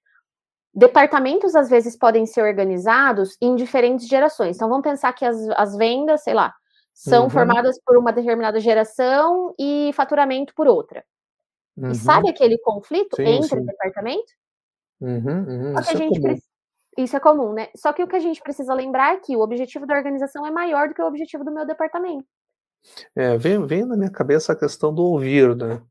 departamentos 0.73 1.57
às 1.57 1.69
vezes 1.69 1.97
podem 1.97 2.25
ser 2.25 2.43
organizados 2.43 3.37
em 3.41 3.57
diferentes 3.57 4.07
gerações. 4.07 4.57
Então 4.57 4.69
vamos 4.69 4.85
pensar 4.85 5.13
que 5.13 5.25
as, 5.25 5.37
as 5.51 5.77
vendas, 5.77 6.23
sei 6.23 6.35
lá, 6.35 6.55
são 6.95 7.25
uhum. 7.25 7.31
formadas 7.31 7.81
por 7.85 7.97
uma 7.97 8.13
determinada 8.13 8.61
geração 8.61 9.55
e 9.59 9.91
faturamento 9.95 10.55
por 10.55 10.67
outra. 10.67 11.05
Uhum. 11.77 11.91
E 11.91 11.95
sabe 11.95 12.29
aquele 12.29 12.59
conflito 12.59 13.17
sim, 13.17 13.25
entre 13.25 13.61
sim. 13.61 13.65
departamentos? 13.65 14.33
Uhum, 15.01 15.45
uhum. 15.47 15.75
Isso, 15.81 16.27
é. 16.27 16.37
Isso 16.99 17.17
é 17.17 17.21
comum, 17.21 17.53
né? 17.53 17.69
Só 17.77 17.93
que 17.93 18.03
o 18.03 18.09
que 18.09 18.17
a 18.17 18.21
gente 18.21 18.41
precisa 18.41 18.75
lembrar 18.75 19.15
é 19.15 19.21
que 19.21 19.37
o 19.37 19.41
objetivo 19.41 19.87
da 19.87 19.95
organização 19.95 20.45
é 20.45 20.51
maior 20.51 20.89
do 20.89 20.95
que 20.95 21.03
o 21.03 21.07
objetivo 21.07 21.45
do 21.45 21.53
meu 21.53 21.65
departamento. 21.65 22.27
É, 23.14 23.37
vem, 23.37 23.64
vem 23.67 23.85
na 23.85 23.97
minha 23.97 24.11
cabeça 24.11 24.53
a 24.53 24.57
questão 24.57 24.95
do 24.95 25.03
ouvir, 25.03 25.55
né? 25.57 25.83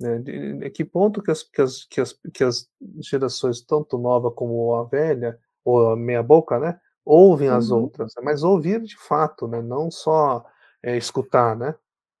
né 0.00 0.18
de, 0.18 0.58
de 0.58 0.70
que 0.70 0.84
ponto 0.84 1.22
que 1.22 1.30
as, 1.30 1.42
que, 1.42 1.60
as, 1.60 1.84
que, 1.84 2.00
as, 2.00 2.18
que 2.32 2.44
as 2.44 2.68
gerações, 3.00 3.60
tanto 3.60 3.98
nova 3.98 4.30
como 4.30 4.74
a 4.74 4.84
velha, 4.84 5.38
ou 5.64 5.90
a 5.90 5.96
meia 5.96 6.22
boca, 6.22 6.58
né? 6.60 6.78
Ouvem 7.04 7.48
as 7.48 7.70
uhum. 7.70 7.82
outras, 7.82 8.12
né? 8.16 8.22
mas 8.24 8.42
ouvir 8.42 8.80
de 8.82 8.96
fato, 8.96 9.48
né? 9.48 9.60
Não 9.60 9.90
só 9.90 10.44
é, 10.82 10.96
escutar, 10.96 11.56
né? 11.56 11.74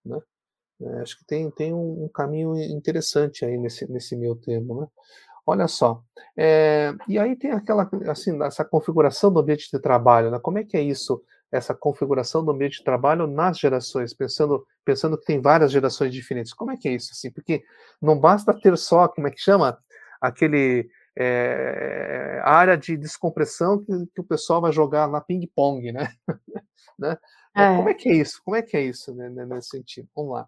né? 0.04 0.20
É, 0.80 1.00
acho 1.00 1.18
que 1.18 1.24
tem, 1.24 1.50
tem 1.50 1.72
um, 1.72 2.04
um, 2.04 2.08
caminho 2.08 2.56
interessante 2.56 3.44
aí 3.44 3.56
nesse, 3.56 3.90
nesse 3.90 4.16
meu 4.16 4.34
termo, 4.36 4.80
né? 4.80 4.86
Olha 5.48 5.68
só, 5.68 6.02
é, 6.36 6.92
e 7.06 7.18
aí 7.20 7.36
tem 7.36 7.52
aquela, 7.52 7.88
assim, 8.08 8.42
essa 8.42 8.64
configuração 8.64 9.32
do 9.32 9.38
ambiente 9.38 9.70
de 9.72 9.78
trabalho, 9.78 10.28
né? 10.28 10.40
Como 10.40 10.58
é 10.58 10.64
que 10.64 10.76
é 10.76 10.82
isso? 10.82 11.22
Essa 11.50 11.74
configuração 11.74 12.44
do 12.44 12.50
ambiente 12.50 12.78
de 12.78 12.84
trabalho 12.84 13.26
nas 13.26 13.58
gerações, 13.58 14.12
pensando, 14.12 14.66
pensando 14.84 15.18
que 15.18 15.24
tem 15.24 15.40
várias 15.40 15.70
gerações 15.70 16.12
diferentes. 16.12 16.52
Como 16.52 16.70
é 16.70 16.76
que 16.76 16.88
é 16.88 16.92
isso? 16.92 17.10
Assim? 17.12 17.30
Porque 17.30 17.62
não 18.00 18.18
basta 18.18 18.52
ter 18.52 18.76
só, 18.76 19.08
como 19.08 19.28
é 19.28 19.30
que 19.30 19.40
chama? 19.40 19.78
Aquele 20.20 20.88
é, 21.16 22.40
área 22.44 22.76
de 22.76 22.96
descompressão 22.96 23.82
que, 23.82 23.92
que, 24.14 24.20
o 24.20 24.24
pessoal 24.24 24.60
vai 24.60 24.72
jogar 24.72 25.08
na 25.08 25.20
ping-pong, 25.20 25.92
né? 25.92 26.08
né? 26.98 27.16
É. 27.56 27.76
Como 27.76 27.88
é 27.88 27.94
que 27.94 28.08
é 28.08 28.14
isso? 28.14 28.40
Como 28.44 28.56
é 28.56 28.62
que 28.62 28.76
é 28.76 28.82
isso 28.82 29.14
né, 29.14 29.28
nesse 29.28 29.70
sentido? 29.70 30.08
Vamos 30.14 30.34
lá. 30.34 30.46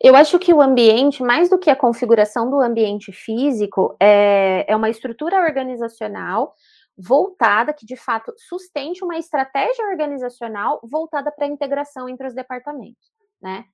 Eu 0.00 0.14
acho 0.14 0.38
que 0.38 0.52
o 0.52 0.60
ambiente, 0.60 1.22
mais 1.22 1.48
do 1.48 1.58
que 1.58 1.70
a 1.70 1.76
configuração 1.76 2.50
do 2.50 2.60
ambiente 2.60 3.12
físico, 3.12 3.96
é, 3.98 4.64
é 4.68 4.76
uma 4.76 4.90
estrutura 4.90 5.40
organizacional 5.40 6.54
voltada, 7.00 7.72
que 7.72 7.86
de 7.86 7.96
fato 7.96 8.32
sustente 8.36 9.02
uma 9.02 9.16
estratégia 9.16 9.86
organizacional 9.86 10.80
voltada 10.82 11.32
para 11.32 11.46
a 11.46 11.48
integração 11.48 12.08
entre 12.08 12.26
os 12.26 12.34
departamentos, 12.34 13.10
né? 13.40 13.64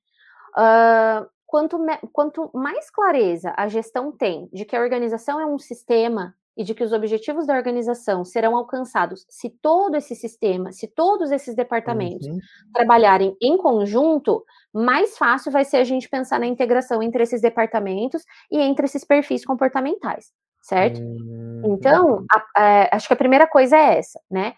Uh, 0.57 1.29
quanto, 1.45 1.79
quanto 2.13 2.51
mais 2.55 2.91
clareza 2.91 3.53
a 3.57 3.69
gestão 3.69 4.11
tem 4.11 4.49
de 4.53 4.65
que 4.65 4.77
a 4.77 4.81
organização 4.81 5.41
é 5.41 5.47
um 5.47 5.59
sistema 5.59 6.35
e 6.57 6.65
de 6.65 6.75
que 6.75 6.83
os 6.83 6.93
objetivos 6.93 7.47
da 7.47 7.55
organização 7.55 8.25
serão 8.25 8.57
alcançados 8.57 9.27
se 9.29 9.51
todo 9.51 9.95
esse 9.95 10.15
sistema, 10.15 10.73
se 10.73 10.89
todos 10.89 11.31
esses 11.31 11.55
departamentos 11.55 12.27
uhum. 12.27 12.39
trabalharem 12.73 13.37
em 13.43 13.59
conjunto, 13.59 14.43
mais 14.73 15.19
fácil 15.19 15.53
vai 15.53 15.65
ser 15.65 15.77
a 15.77 15.85
gente 15.85 16.09
pensar 16.09 16.41
na 16.41 16.47
integração 16.47 17.03
entre 17.03 17.23
esses 17.23 17.43
departamentos 17.43 18.23
e 18.51 18.59
entre 18.59 18.87
esses 18.87 19.05
perfis 19.05 19.45
comportamentais, 19.45 20.33
certo? 20.67 21.01
Uhum. 21.01 21.63
Então, 21.65 22.27
a, 22.31 22.45
a, 22.57 22.97
acho 22.97 23.07
que 23.07 23.15
a 23.15 23.17
primeira 23.17 23.47
coisa 23.47 23.77
é 23.77 23.99
essa, 23.99 24.21
né? 24.29 24.55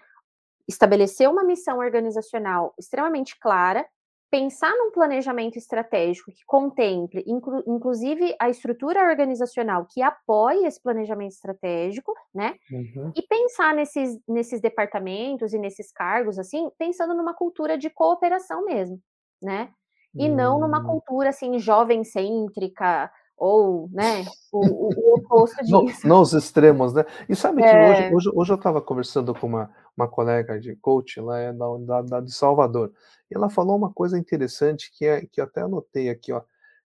Estabelecer 0.66 1.28
uma 1.28 1.44
missão 1.44 1.78
organizacional 1.78 2.74
extremamente 2.78 3.38
clara 3.38 3.86
pensar 4.30 4.70
num 4.76 4.90
planejamento 4.90 5.56
estratégico 5.56 6.30
que 6.30 6.44
contemple, 6.46 7.24
inclu, 7.26 7.62
inclusive, 7.66 8.36
a 8.38 8.50
estrutura 8.50 9.02
organizacional 9.08 9.86
que 9.86 10.02
apoie 10.02 10.66
esse 10.66 10.82
planejamento 10.82 11.32
estratégico, 11.32 12.12
né? 12.34 12.54
Uhum. 12.70 13.10
E 13.16 13.22
pensar 13.22 13.74
nesses, 13.74 14.18
nesses 14.28 14.60
departamentos 14.60 15.54
e 15.54 15.58
nesses 15.58 15.90
cargos, 15.90 16.38
assim, 16.38 16.70
pensando 16.78 17.14
numa 17.14 17.32
cultura 17.32 17.78
de 17.78 17.88
cooperação 17.88 18.66
mesmo, 18.66 19.00
né? 19.42 19.70
E 20.14 20.28
uhum. 20.28 20.34
não 20.34 20.60
numa 20.60 20.80
hum. 20.80 20.86
cultura, 20.86 21.30
assim, 21.30 21.58
jovem-cêntrica, 21.58 23.10
ou, 23.38 23.88
né, 23.92 24.24
o, 24.52 24.58
o 24.60 25.14
oposto 25.14 25.64
disso. 25.64 26.06
Não, 26.06 26.20
os 26.20 26.32
extremos, 26.32 26.92
né? 26.92 27.04
E 27.28 27.36
sabe 27.36 27.62
que 27.62 27.68
é... 27.68 27.90
hoje, 27.90 28.14
hoje, 28.14 28.30
hoje 28.34 28.52
eu 28.52 28.56
estava 28.56 28.82
conversando 28.82 29.34
com 29.34 29.46
uma, 29.46 29.70
uma 29.96 30.08
colega 30.08 30.60
de 30.60 30.74
coach 30.76 31.20
lá 31.20 31.38
é 31.38 31.52
da, 31.52 32.02
da, 32.02 32.20
de 32.20 32.32
Salvador, 32.32 32.92
e 33.30 33.36
ela 33.36 33.48
falou 33.48 33.76
uma 33.76 33.92
coisa 33.92 34.18
interessante 34.18 34.90
que, 34.92 35.06
é, 35.06 35.24
que 35.26 35.40
eu 35.40 35.44
até 35.44 35.62
anotei 35.62 36.08
aqui, 36.08 36.32
ó. 36.32 36.42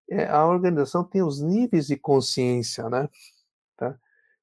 É, 0.10 0.28
a 0.28 0.46
organização 0.46 1.04
tem 1.04 1.24
os 1.24 1.42
níveis 1.42 1.88
de 1.88 1.96
consciência, 1.96 2.90
né? 2.90 3.10
Tá? 3.78 3.98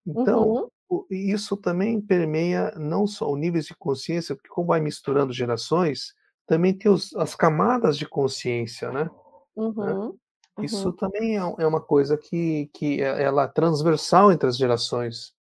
Então, 0.06 0.70
uhum. 0.88 1.04
isso 1.10 1.56
também 1.56 2.00
permeia 2.00 2.72
não 2.76 3.06
só 3.06 3.30
o 3.30 3.36
níveis 3.36 3.66
de 3.66 3.76
consciência, 3.76 4.34
porque 4.34 4.48
como 4.48 4.68
vai 4.68 4.80
misturando 4.80 5.32
gerações, 5.32 6.14
também 6.46 6.72
tem 6.76 6.90
os, 6.90 7.14
as 7.14 7.34
camadas 7.34 7.96
de 7.96 8.08
consciência, 8.08 8.90
né? 8.90 9.08
né? 9.54 10.12
Uhum. 10.60 10.66
Isso 10.66 10.92
também 10.92 11.36
é, 11.36 11.40
é 11.58 11.66
uma 11.66 11.80
coisa 11.80 12.16
que, 12.16 12.70
que 12.72 13.02
é, 13.02 13.22
ela 13.22 13.44
é 13.44 13.48
transversal 13.48 14.30
entre 14.30 14.48
as 14.48 14.56
gerações. 14.56 15.34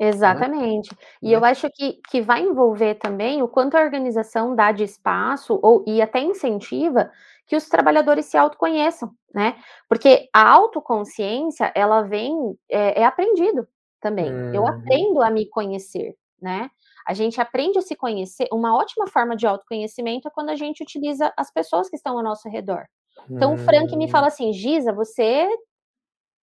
Né? 0.00 0.08
Exatamente. 0.08 0.90
Né? 0.92 0.98
E 1.22 1.32
eu 1.32 1.44
acho 1.44 1.68
que, 1.70 2.00
que 2.08 2.22
vai 2.22 2.42
envolver 2.42 2.94
também 2.94 3.42
o 3.42 3.48
quanto 3.48 3.76
a 3.76 3.82
organização 3.82 4.56
dá 4.56 4.72
de 4.72 4.84
espaço 4.84 5.58
ou, 5.62 5.84
e 5.86 6.00
até 6.00 6.20
incentiva 6.20 7.10
que 7.46 7.56
os 7.56 7.68
trabalhadores 7.68 8.26
se 8.26 8.36
autoconheçam, 8.36 9.12
né? 9.34 9.56
Porque 9.88 10.28
a 10.32 10.48
autoconsciência, 10.48 11.72
ela 11.74 12.02
vem, 12.02 12.32
é, 12.68 13.02
é 13.02 13.04
aprendido 13.04 13.66
também. 14.00 14.32
Uhum. 14.32 14.54
Eu 14.54 14.66
aprendo 14.66 15.20
a 15.20 15.30
me 15.30 15.46
conhecer, 15.46 16.14
né? 16.40 16.70
A 17.06 17.12
gente 17.12 17.40
aprende 17.40 17.76
a 17.76 17.82
se 17.82 17.96
conhecer. 17.96 18.46
Uma 18.52 18.76
ótima 18.76 19.08
forma 19.08 19.34
de 19.34 19.46
autoconhecimento 19.46 20.28
é 20.28 20.30
quando 20.30 20.50
a 20.50 20.56
gente 20.56 20.82
utiliza 20.82 21.32
as 21.36 21.52
pessoas 21.52 21.90
que 21.90 21.96
estão 21.96 22.16
ao 22.16 22.22
nosso 22.22 22.48
redor. 22.48 22.86
Então, 23.28 23.54
o 23.54 23.58
Frank 23.58 23.96
me 23.96 24.06
hum. 24.06 24.08
fala 24.08 24.28
assim: 24.28 24.52
Giza, 24.52 24.92
você 24.92 25.48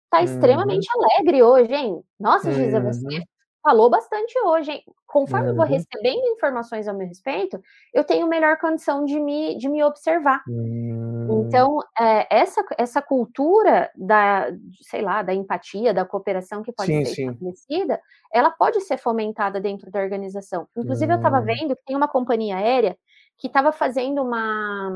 tá 0.09 0.19
uhum. 0.19 0.25
extremamente 0.25 0.87
alegre 0.95 1.41
hoje, 1.41 1.73
hein? 1.73 2.01
Nossa, 2.19 2.51
Giza, 2.51 2.77
uhum. 2.77 2.85
você 2.85 3.23
falou 3.63 3.89
bastante 3.89 4.37
hoje, 4.45 4.71
hein? 4.71 4.83
Conforme 5.07 5.45
uhum. 5.45 5.51
eu 5.51 5.55
vou 5.55 5.65
uhum. 5.65 5.71
recebendo 5.71 6.25
informações 6.35 6.87
ao 6.87 6.95
meu 6.95 7.07
respeito, 7.07 7.59
eu 7.93 8.03
tenho 8.03 8.27
melhor 8.27 8.57
condição 8.57 9.05
de 9.05 9.19
me, 9.19 9.57
de 9.57 9.69
me 9.69 9.83
observar. 9.83 10.43
Hum. 10.47 11.45
Então, 11.47 11.79
é, 11.97 12.27
essa, 12.29 12.63
essa 12.77 13.01
cultura 13.01 13.89
da, 13.95 14.51
sei 14.81 15.01
lá, 15.01 15.21
da 15.21 15.33
empatia, 15.33 15.93
da 15.93 16.03
cooperação 16.03 16.61
que 16.61 16.73
pode 16.73 16.87
sim, 16.87 17.05
ser 17.05 17.15
sim. 17.15 17.29
estabelecida, 17.29 18.01
ela 18.33 18.51
pode 18.51 18.81
ser 18.81 18.97
fomentada 18.97 19.61
dentro 19.61 19.89
da 19.89 20.01
organização. 20.01 20.67
Inclusive, 20.75 21.11
hum. 21.11 21.15
eu 21.15 21.17
estava 21.17 21.41
vendo 21.41 21.75
que 21.75 21.85
tem 21.85 21.95
uma 21.95 22.07
companhia 22.07 22.57
aérea 22.57 22.97
que 23.37 23.47
estava 23.47 23.71
fazendo 23.71 24.21
uma 24.21 24.89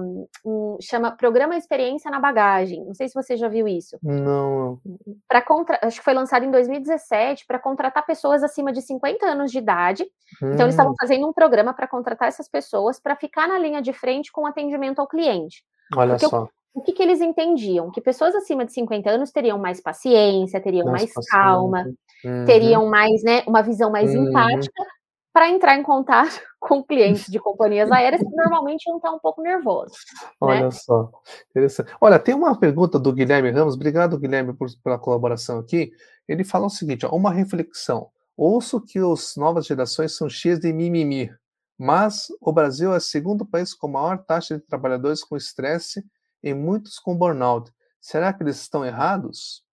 um, 0.45 0.77
chama 0.79 1.11
programa 1.11 1.57
experiência 1.57 2.09
na 2.09 2.19
bagagem. 2.19 2.85
Não 2.85 2.93
sei 2.93 3.07
se 3.07 3.13
você 3.13 3.35
já 3.35 3.47
viu 3.47 3.67
isso. 3.67 3.97
Não. 4.01 4.79
Para 5.27 5.41
contra, 5.41 5.79
acho 5.81 5.99
que 5.99 6.05
foi 6.05 6.13
lançado 6.13 6.45
em 6.45 6.51
2017 6.51 7.45
para 7.45 7.59
contratar 7.59 8.05
pessoas 8.05 8.43
acima 8.43 8.71
de 8.71 8.81
50 8.81 9.25
anos 9.25 9.51
de 9.51 9.57
idade. 9.57 10.03
Hum. 10.41 10.53
Então 10.53 10.65
eles 10.65 10.75
estavam 10.75 10.93
hum. 10.93 10.97
fazendo 10.99 11.27
um 11.27 11.33
programa 11.33 11.73
para 11.73 11.87
contratar 11.87 12.27
essas 12.27 12.47
pessoas 12.47 12.99
para 12.99 13.15
ficar 13.15 13.47
na 13.47 13.59
linha 13.59 13.81
de 13.81 13.91
frente 13.91 14.31
com 14.31 14.45
atendimento 14.45 14.99
ao 14.99 15.07
cliente. 15.07 15.63
Olha 15.95 16.11
Porque 16.11 16.27
só. 16.27 16.43
O, 16.43 16.79
o 16.79 16.81
que, 16.81 16.93
que, 16.93 17.03
eles 17.03 17.21
entendiam? 17.21 17.91
Que 17.91 17.99
pessoas 17.99 18.35
acima 18.35 18.63
de 18.63 18.71
50 18.71 19.09
anos 19.09 19.31
teriam 19.31 19.57
mais 19.57 19.81
paciência, 19.81 20.61
teriam 20.61 20.85
mais, 20.85 21.11
mais 21.13 21.29
calma, 21.29 21.85
uhum. 22.23 22.45
teriam 22.45 22.85
mais, 22.85 23.23
né, 23.23 23.43
uma 23.47 23.63
visão 23.63 23.89
mais 23.89 24.13
uhum. 24.13 24.29
empática 24.29 24.83
para 25.37 25.51
entrar 25.51 25.77
em 25.77 25.83
contato 25.83 26.41
com 26.59 26.83
clientes 26.83 27.27
de 27.27 27.39
companhias 27.39 27.91
aéreas 27.91 28.23
que 28.23 28.29
normalmente 28.35 28.89
não 28.89 28.97
estão 28.97 29.17
um 29.17 29.19
pouco 29.19 29.39
nervosos. 29.39 29.99
Olha 30.41 30.63
né? 30.63 30.71
só, 30.71 31.11
interessante. 31.51 31.95
Olha, 32.01 32.17
tem 32.17 32.33
uma 32.33 32.59
pergunta 32.59 32.97
do 32.97 33.13
Guilherme 33.13 33.51
Ramos, 33.51 33.75
obrigado, 33.75 34.17
Guilherme, 34.17 34.55
por, 34.55 34.67
pela 34.83 34.97
colaboração 34.97 35.59
aqui. 35.59 35.91
Ele 36.27 36.43
fala 36.43 36.65
o 36.65 36.71
seguinte: 36.71 37.05
ó, 37.05 37.15
uma 37.15 37.31
reflexão. 37.31 38.09
Ouço 38.35 38.81
que 38.81 38.97
as 38.97 39.35
novas 39.35 39.67
gerações 39.67 40.17
são 40.17 40.27
cheias 40.27 40.59
de 40.59 40.73
mimimi, 40.73 41.31
mas 41.77 42.29
o 42.41 42.51
Brasil 42.51 42.91
é 42.91 42.97
o 42.97 43.01
segundo 43.01 43.45
país 43.45 43.75
com 43.75 43.87
maior 43.87 44.17
taxa 44.17 44.57
de 44.57 44.63
trabalhadores 44.63 45.23
com 45.23 45.37
estresse 45.37 46.03
e 46.41 46.51
muitos 46.51 46.97
com 46.97 47.15
burnout. 47.15 47.71
Será 48.01 48.33
que 48.33 48.41
eles 48.41 48.59
estão 48.59 48.83
errados? 48.83 49.63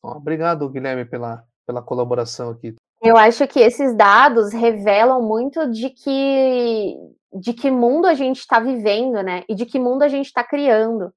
Ó, 0.00 0.16
obrigado, 0.16 0.68
Guilherme, 0.68 1.04
pela, 1.04 1.44
pela 1.66 1.82
colaboração 1.82 2.50
aqui. 2.50 2.76
Eu 3.02 3.16
acho 3.16 3.46
que 3.48 3.60
esses 3.60 3.94
dados 3.94 4.52
revelam 4.52 5.22
muito 5.22 5.70
de 5.70 5.90
que 5.90 6.96
de 7.32 7.52
que 7.54 7.70
mundo 7.70 8.06
a 8.06 8.14
gente 8.14 8.40
está 8.40 8.58
vivendo, 8.58 9.22
né? 9.22 9.44
E 9.48 9.54
de 9.54 9.64
que 9.64 9.78
mundo 9.78 10.02
a 10.02 10.08
gente 10.08 10.26
está 10.26 10.42
criando. 10.42 11.12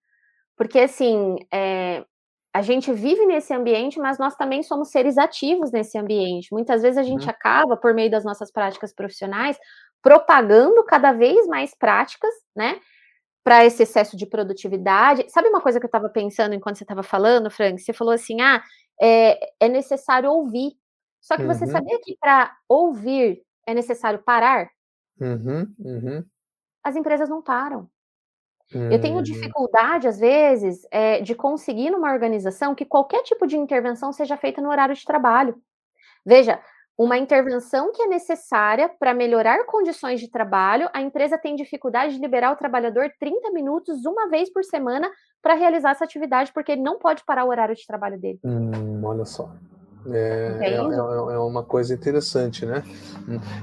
Porque 0.56 0.80
assim, 0.80 1.36
é, 1.52 2.06
a 2.54 2.62
gente 2.62 2.94
vive 2.94 3.26
nesse 3.26 3.52
ambiente, 3.54 4.00
mas 4.00 4.20
nós 4.20 4.36
também 4.36 4.62
somos 4.62 4.90
seres 4.90 5.18
ativos 5.18 5.72
nesse 5.72 5.98
ambiente. 5.98 6.54
Muitas 6.54 6.84
vezes 6.84 6.98
a 6.98 7.04
gente 7.04 7.24
uhum. 7.24 7.32
acaba, 7.32 7.76
por 7.76 7.94
meio 7.96 8.12
das 8.12 8.24
nossas 8.24 8.52
práticas 8.52 8.94
profissionais, 8.94 9.58
propagando 10.04 10.84
cada 10.84 11.12
vez 11.12 11.48
mais 11.48 11.76
práticas, 11.76 12.34
né? 12.56 12.80
Para 13.44 13.66
esse 13.66 13.84
excesso 13.84 14.16
de 14.16 14.28
produtividade. 14.28 15.26
Sabe 15.30 15.50
uma 15.50 15.62
coisa 15.62 15.80
que 15.80 15.86
eu 15.86 15.90
estava 15.90 16.10
pensando 16.10 16.54
enquanto 16.54 16.78
você 16.78 16.84
estava 16.84 17.02
falando, 17.04 17.50
Frank? 17.50 17.82
Você 17.82 17.92
falou 17.92 18.14
assim: 18.14 18.40
ah, 18.40 18.62
é, 19.02 19.40
é 19.60 19.68
necessário 19.68 20.30
ouvir. 20.32 20.74
Só 21.24 21.38
que 21.38 21.46
você 21.46 21.64
uhum. 21.64 21.72
sabia 21.72 22.00
que 22.02 22.18
para 22.20 22.54
ouvir 22.68 23.42
é 23.66 23.74
necessário 23.74 24.22
parar? 24.22 24.70
Uhum, 25.20 25.74
uhum. 25.80 26.24
As 26.84 26.98
empresas 26.98 27.30
não 27.30 27.42
param. 27.42 27.90
Eu 28.74 29.00
tenho 29.00 29.20
hum. 29.20 29.24
dificuldade, 29.24 30.08
às 30.08 30.20
vezes, 30.20 30.82
é, 30.90 31.22
de 31.22 31.36
conseguir 31.36 31.92
numa 31.92 32.12
organização 32.12 32.74
que 32.74 32.86
qualquer 32.86 33.22
tipo 33.22 33.46
de 33.46 33.56
intervenção 33.56 34.12
seja 34.12 34.36
feita 34.36 34.62
no 34.62 34.70
horário 34.70 34.96
de 34.96 35.06
trabalho. 35.06 35.62
Veja, 36.26 36.60
uma 36.98 37.18
intervenção 37.18 37.92
que 37.92 38.02
é 38.02 38.08
necessária 38.08 38.90
para 38.90 39.14
melhorar 39.14 39.64
condições 39.66 40.20
de 40.20 40.30
trabalho, 40.30 40.90
a 40.92 41.02
empresa 41.02 41.38
tem 41.38 41.56
dificuldade 41.56 42.16
de 42.16 42.20
liberar 42.20 42.52
o 42.52 42.56
trabalhador 42.56 43.12
30 43.20 43.52
minutos 43.52 44.06
uma 44.06 44.28
vez 44.28 44.52
por 44.52 44.64
semana 44.64 45.12
para 45.40 45.54
realizar 45.54 45.92
essa 45.92 46.04
atividade, 46.04 46.52
porque 46.52 46.72
ele 46.72 46.82
não 46.82 46.98
pode 46.98 47.24
parar 47.26 47.46
o 47.46 47.50
horário 47.50 47.76
de 47.76 47.86
trabalho 47.86 48.20
dele. 48.20 48.40
Hum, 48.44 49.04
olha 49.04 49.26
só. 49.26 49.52
É, 50.12 50.58
é, 50.60 50.74
é, 50.74 50.76
é, 50.76 51.40
uma 51.40 51.64
coisa 51.64 51.94
interessante, 51.94 52.66
né? 52.66 52.84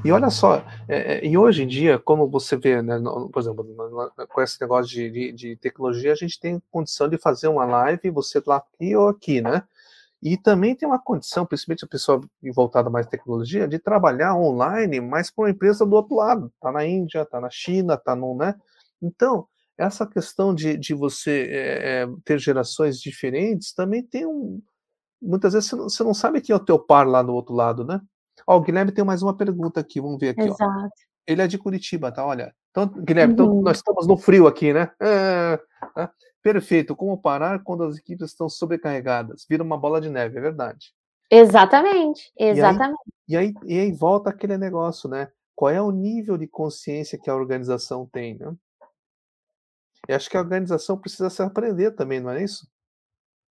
E 0.05 0.11
olha 0.11 0.31
só, 0.31 0.65
é, 0.89 1.19
é, 1.19 1.27
e 1.27 1.37
hoje 1.37 1.65
em 1.65 1.67
dia, 1.67 1.99
como 1.99 2.29
você 2.29 2.57
vê, 2.57 2.81
né, 2.81 2.99
por 3.33 3.41
exemplo, 3.41 3.67
com 4.29 4.41
esse 4.41 4.61
negócio 4.61 4.91
de, 4.91 5.11
de, 5.11 5.33
de, 5.33 5.57
tecnologia, 5.57 6.13
a 6.13 6.17
gente 6.17 6.41
tem 6.41 6.63
condição 6.71 7.09
de 7.09 7.19
fazer 7.19 7.49
uma 7.49 7.65
live, 7.67 8.11
você 8.11 8.43
lá 8.47 8.57
aqui 8.57 8.97
ou 8.97 9.09
aqui, 9.09 9.41
né? 9.41 9.63
E 10.23 10.37
também 10.37 10.75
tem 10.75 10.87
uma 10.89 10.99
condição, 10.99 11.47
principalmente 11.47 11.85
a 11.85 11.89
pessoa 11.89 12.21
voltada 12.55 12.91
mais 12.91 13.07
à 13.07 13.11
tecnologia, 13.11 13.67
de 13.67 13.79
trabalhar 13.79 14.35
online, 14.37 15.01
mas 15.01 15.31
para 15.31 15.45
uma 15.45 15.51
empresa 15.51 15.85
do 15.85 15.97
outro 15.97 16.17
lado, 16.17 16.53
tá 16.61 16.71
na 16.71 16.87
Índia, 16.87 17.25
tá 17.25 17.41
na 17.41 17.51
China, 17.51 17.97
tá 17.97 18.15
no, 18.15 18.35
né? 18.35 18.55
Então, 19.01 19.47
essa 19.79 20.07
questão 20.07 20.55
de, 20.55 20.77
de 20.77 20.93
você 20.93 21.49
é, 21.51 22.09
ter 22.23 22.39
gerações 22.39 23.01
diferentes 23.01 23.73
também 23.73 24.03
tem 24.03 24.27
um, 24.27 24.61
muitas 25.21 25.53
vezes 25.53 25.69
você 25.69 25.77
não, 25.77 25.89
você 25.89 26.05
não 26.05 26.15
sabe 26.15 26.41
quem 26.41 26.53
é 26.53 26.57
o 26.57 26.65
teu 26.65 26.79
par 26.79 27.07
lá 27.07 27.23
do 27.23 27.35
outro 27.35 27.55
lado, 27.55 27.85
né? 27.85 28.01
Ó, 28.47 28.57
o 28.57 28.61
Guilherme 28.61 28.93
tem 28.93 29.05
mais 29.05 29.23
uma 29.23 29.37
pergunta 29.37 29.81
aqui, 29.81 30.01
vamos 30.01 30.19
ver 30.19 30.31
aqui. 30.31 30.43
Exato. 30.43 30.63
Ó. 30.65 30.89
Ele 31.27 31.43
é 31.43 31.47
de 31.47 31.59
Curitiba, 31.59 32.11
tá? 32.11 32.25
Olha, 32.25 32.55
Então, 32.71 32.87
Guilherme, 32.87 33.35
então 33.35 33.47
uhum. 33.47 33.53
então 33.53 33.63
nós 33.63 33.77
estamos 33.77 34.07
no 34.07 34.17
frio 34.17 34.47
aqui, 34.47 34.73
né? 34.73 34.91
É, 35.01 35.61
perfeito. 36.43 36.97
Como 36.97 37.21
parar 37.21 37.63
quando 37.63 37.85
as 37.85 37.97
equipes 37.97 38.31
estão 38.31 38.49
sobrecarregadas? 38.49 39.47
Vira 39.49 39.63
uma 39.63 39.79
bola 39.79 40.01
de 40.01 40.09
neve, 40.09 40.39
é 40.39 40.41
verdade. 40.41 40.93
Exatamente, 41.31 42.33
exatamente. 42.37 42.99
E 43.29 43.37
aí, 43.37 43.55
e 43.65 43.75
aí, 43.75 43.77
e 43.77 43.81
aí 43.81 43.93
volta 43.93 44.31
aquele 44.31 44.57
negócio, 44.57 45.09
né? 45.09 45.31
Qual 45.55 45.71
é 45.71 45.81
o 45.81 45.93
nível 45.93 46.37
de 46.37 46.49
consciência 46.49 47.19
que 47.19 47.31
a 47.31 47.35
organização 47.37 48.07
tem, 48.07 48.37
né? 48.37 48.53
E 50.09 50.13
acho 50.13 50.29
que 50.29 50.37
a 50.37 50.41
organização 50.41 50.99
precisa 50.99 51.31
se 51.31 51.43
aprender 51.43 51.93
também, 51.93 52.19
não 52.19 52.31
é 52.31 52.43
isso? 52.43 52.67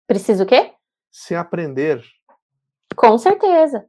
Precisa 0.07 0.43
o 0.43 0.47
quê? 0.47 0.73
Se 1.11 1.35
aprender. 1.35 2.03
Com 2.95 3.17
certeza. 3.17 3.85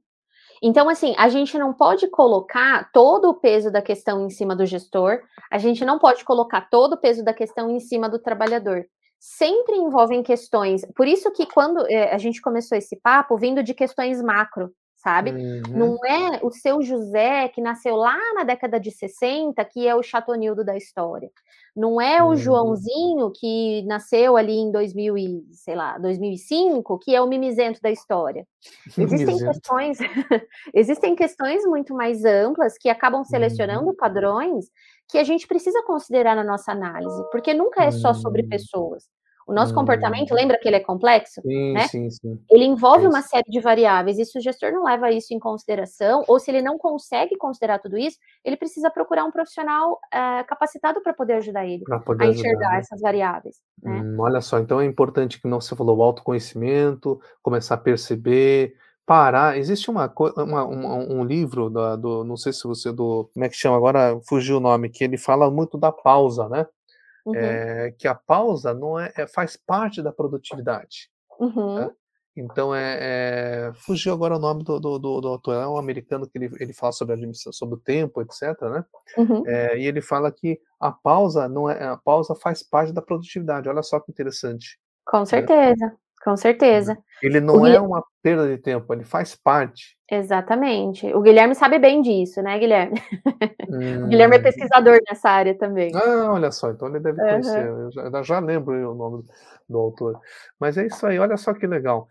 Então, 0.63 0.89
assim, 0.89 1.15
a 1.17 1.29
gente 1.29 1.59
não 1.59 1.73
pode 1.73 2.07
colocar 2.09 2.91
todo 2.93 3.31
o 3.31 3.35
peso 3.35 3.71
da 3.71 3.81
questão 3.81 4.27
em 4.27 4.31
cima 4.31 4.55
do 4.55 4.67
gestor, 4.67 5.23
a 5.51 5.57
gente 5.57 5.85
não 5.85 5.99
pode 5.99 6.23
colocar 6.23 6.69
todo 6.69 6.93
o 6.93 7.01
peso 7.01 7.25
da 7.25 7.33
questão 7.33 7.71
em 7.71 7.81
cima 7.81 8.09
do 8.09 8.19
trabalhador. 8.19 8.85
Sempre 9.19 9.77
envolvem 9.77 10.23
questões. 10.23 10.83
Por 10.95 11.07
isso 11.07 11.31
que 11.33 11.47
quando 11.47 11.87
é, 11.91 12.13
a 12.13 12.19
gente 12.19 12.41
começou 12.43 12.77
esse 12.77 12.97
papo, 12.97 13.39
vindo 13.39 13.63
de 13.63 13.75
questões 13.75 14.21
macro, 14.23 14.71
sabe? 15.03 15.31
Uhum. 15.31 15.63
Não 15.71 15.99
é 16.07 16.41
o 16.43 16.51
seu 16.51 16.83
José 16.83 17.49
que 17.49 17.61
nasceu 17.61 17.97
lá 17.97 18.19
na 18.35 18.45
década 18.45 18.79
de 18.79 18.91
60 18.91 19.65
que 19.65 19.89
é 19.89 19.95
o 19.95 20.03
Chatonildo 20.03 20.63
da 20.63 20.77
história. 20.77 21.31
Não 21.75 22.01
é 22.01 22.23
o 22.23 22.29
uhum. 22.29 22.37
Joãozinho 22.37 23.33
que 23.35 23.83
nasceu 23.87 24.37
ali 24.37 24.53
em 24.53 24.71
2000 24.71 25.17
e, 25.17 25.45
sei 25.53 25.75
lá, 25.75 25.97
2005 25.99 26.99
que 26.99 27.15
é 27.15 27.21
o 27.21 27.27
mimizento 27.27 27.81
da 27.81 27.91
história. 27.91 28.47
Existem 28.99 29.39
questões, 29.39 29.99
existem 30.75 31.17
questões 31.17 31.65
muito 31.65 31.95
mais 31.95 32.25
amplas 32.25 32.77
que 32.79 32.91
acabam 32.91 33.25
selecionando 33.25 33.89
uhum. 33.89 33.97
padrões 33.97 34.67
que 35.09 35.17
a 35.17 35.25
gente 35.25 35.47
precisa 35.47 35.83
considerar 35.83 36.37
na 36.37 36.45
nossa 36.45 36.73
análise, 36.73 37.25
porque 37.33 37.55
nunca 37.55 37.83
é 37.83 37.91
só 37.91 38.13
sobre 38.15 38.43
hum. 38.43 38.49
pessoas. 38.49 39.09
O 39.51 39.53
nosso 39.53 39.73
hum. 39.73 39.77
comportamento, 39.77 40.33
lembra 40.33 40.57
que 40.59 40.69
ele 40.69 40.77
é 40.77 40.81
complexo? 40.81 41.41
Sim, 41.43 41.73
né? 41.73 41.89
sim, 41.89 42.09
sim. 42.09 42.41
Ele 42.49 42.65
envolve 42.65 43.05
é 43.05 43.09
uma 43.09 43.21
série 43.21 43.51
de 43.51 43.59
variáveis, 43.61 44.17
e 44.17 44.25
se 44.25 44.39
o 44.39 44.41
gestor 44.41 44.71
não 44.71 44.85
leva 44.85 45.11
isso 45.11 45.35
em 45.35 45.41
consideração, 45.41 46.25
ou 46.29 46.39
se 46.39 46.53
ele 46.53 46.63
não 46.63 46.79
consegue 46.79 47.37
considerar 47.37 47.81
tudo 47.81 47.99
isso, 47.99 48.17
ele 48.45 48.57
precisa 48.57 48.89
procurar 48.91 49.25
um 49.25 49.33
profissional 49.33 49.95
uh, 49.95 50.47
capacitado 50.47 51.03
para 51.03 51.13
poder 51.13 51.35
ajudar 51.35 51.67
ele 51.67 51.83
poder 52.05 52.27
a 52.27 52.29
enxergar 52.29 52.51
ajudar, 52.51 52.71
né? 52.71 52.79
essas 52.79 53.01
variáveis. 53.01 53.57
Né? 53.83 54.01
Hum, 54.01 54.17
olha 54.21 54.41
só, 54.41 54.61
então 54.61 54.81
é 54.81 54.85
importante 54.85 55.41
que 55.41 55.49
não 55.49 55.61
você 55.61 55.75
falou 55.75 55.99
o 55.99 56.03
autoconhecimento, 56.03 57.21
começar 57.43 57.75
a 57.75 57.79
perceber, 57.79 58.75
parar. 59.05 59.59
Existe 59.59 59.91
uma, 59.91 60.13
uma, 60.37 60.65
um 60.65 61.25
livro 61.25 61.69
da, 61.69 61.97
do, 61.97 62.23
não 62.23 62.37
sei 62.37 62.53
se 62.53 62.63
você 62.69 62.93
do, 62.93 63.29
como 63.35 63.45
é 63.45 63.49
que 63.49 63.57
chama 63.57 63.77
agora, 63.77 64.17
fugiu 64.29 64.59
o 64.59 64.61
nome, 64.61 64.91
que 64.91 65.03
ele 65.03 65.19
fala 65.19 65.51
muito 65.51 65.77
da 65.77 65.91
pausa, 65.91 66.49
né? 66.49 66.67
Uhum. 67.27 67.35
É, 67.35 67.93
que 67.99 68.09
a 68.09 68.15
pausa 68.15 68.73
não 68.73 68.99
é, 68.99 69.13
é, 69.17 69.27
faz 69.27 69.57
parte 69.57 70.03
da 70.03 70.13
produtividade. 70.13 71.11
Uhum. 71.39 71.75
Né? 71.77 71.91
Então 72.37 72.75
é, 72.75 72.99
é, 73.01 73.73
fugiu 73.75 74.13
agora 74.13 74.37
o 74.37 74.39
nome 74.39 74.63
do, 74.63 74.79
do, 74.79 74.99
do, 74.99 75.21
do, 75.21 75.29
autor, 75.29 75.55
é 75.55 75.67
um 75.67 75.77
americano 75.77 76.29
que 76.29 76.39
ele, 76.39 76.51
ele 76.61 76.73
fala 76.73 76.93
sobre 76.93 77.15
administração, 77.15 77.53
sobre 77.53 77.75
o 77.75 77.81
tempo, 77.81 78.23
etc. 78.23 78.61
Né? 78.63 78.85
Uhum. 79.19 79.47
É, 79.47 79.79
e 79.79 79.87
ele 79.87 80.01
fala 80.01 80.31
que 80.31 80.59
a 80.81 80.91
pausa 80.91 81.49
não 81.49 81.69
é 81.69 81.85
a 81.85 81.97
pausa 81.97 82.35
faz 82.35 82.63
parte 82.63 82.93
da 82.93 83.03
produtividade. 83.03 83.69
Olha 83.69 83.83
só 83.83 84.01
que 84.01 84.11
interessante. 84.11 84.79
Com 85.05 85.21
né? 85.21 85.27
certeza. 85.27 85.87
Né? 85.87 85.97
Com 86.23 86.37
certeza. 86.37 86.99
Ele 87.23 87.41
não 87.41 87.67
é 87.67 87.81
uma 87.81 88.05
perda 88.23 88.47
de 88.49 88.59
tempo, 88.59 88.93
ele 88.93 89.05
faz 89.05 89.35
parte. 89.35 89.97
Exatamente. 90.11 91.07
O 91.15 91.21
Guilherme 91.21 91.55
sabe 91.55 91.79
bem 91.79 92.03
disso, 92.03 92.43
né, 92.43 92.59
Guilherme? 92.59 93.01
Hum. 93.69 94.05
o 94.05 94.09
Guilherme 94.09 94.37
é 94.37 94.39
hum. 94.41 94.43
pesquisador 94.43 94.99
nessa 95.09 95.31
área 95.31 95.57
também. 95.57 95.93
Ah, 95.95 96.33
olha 96.33 96.51
só, 96.51 96.71
então 96.71 96.89
ele 96.89 97.01
deve 97.01 97.21
conhecer. 97.21 97.71
Uhum. 97.71 97.83
Eu 97.83 97.93
já, 97.93 98.23
já, 98.23 98.39
lembro 98.41 98.93
o 98.93 98.95
nome 98.95 99.25
do 99.69 99.79
autor. 99.79 100.21
Mas 100.59 100.77
é 100.77 100.87
isso 100.87 101.07
aí, 101.07 101.19
olha 101.19 101.37
só 101.37 101.55
que 101.55 101.67
legal. 101.67 102.09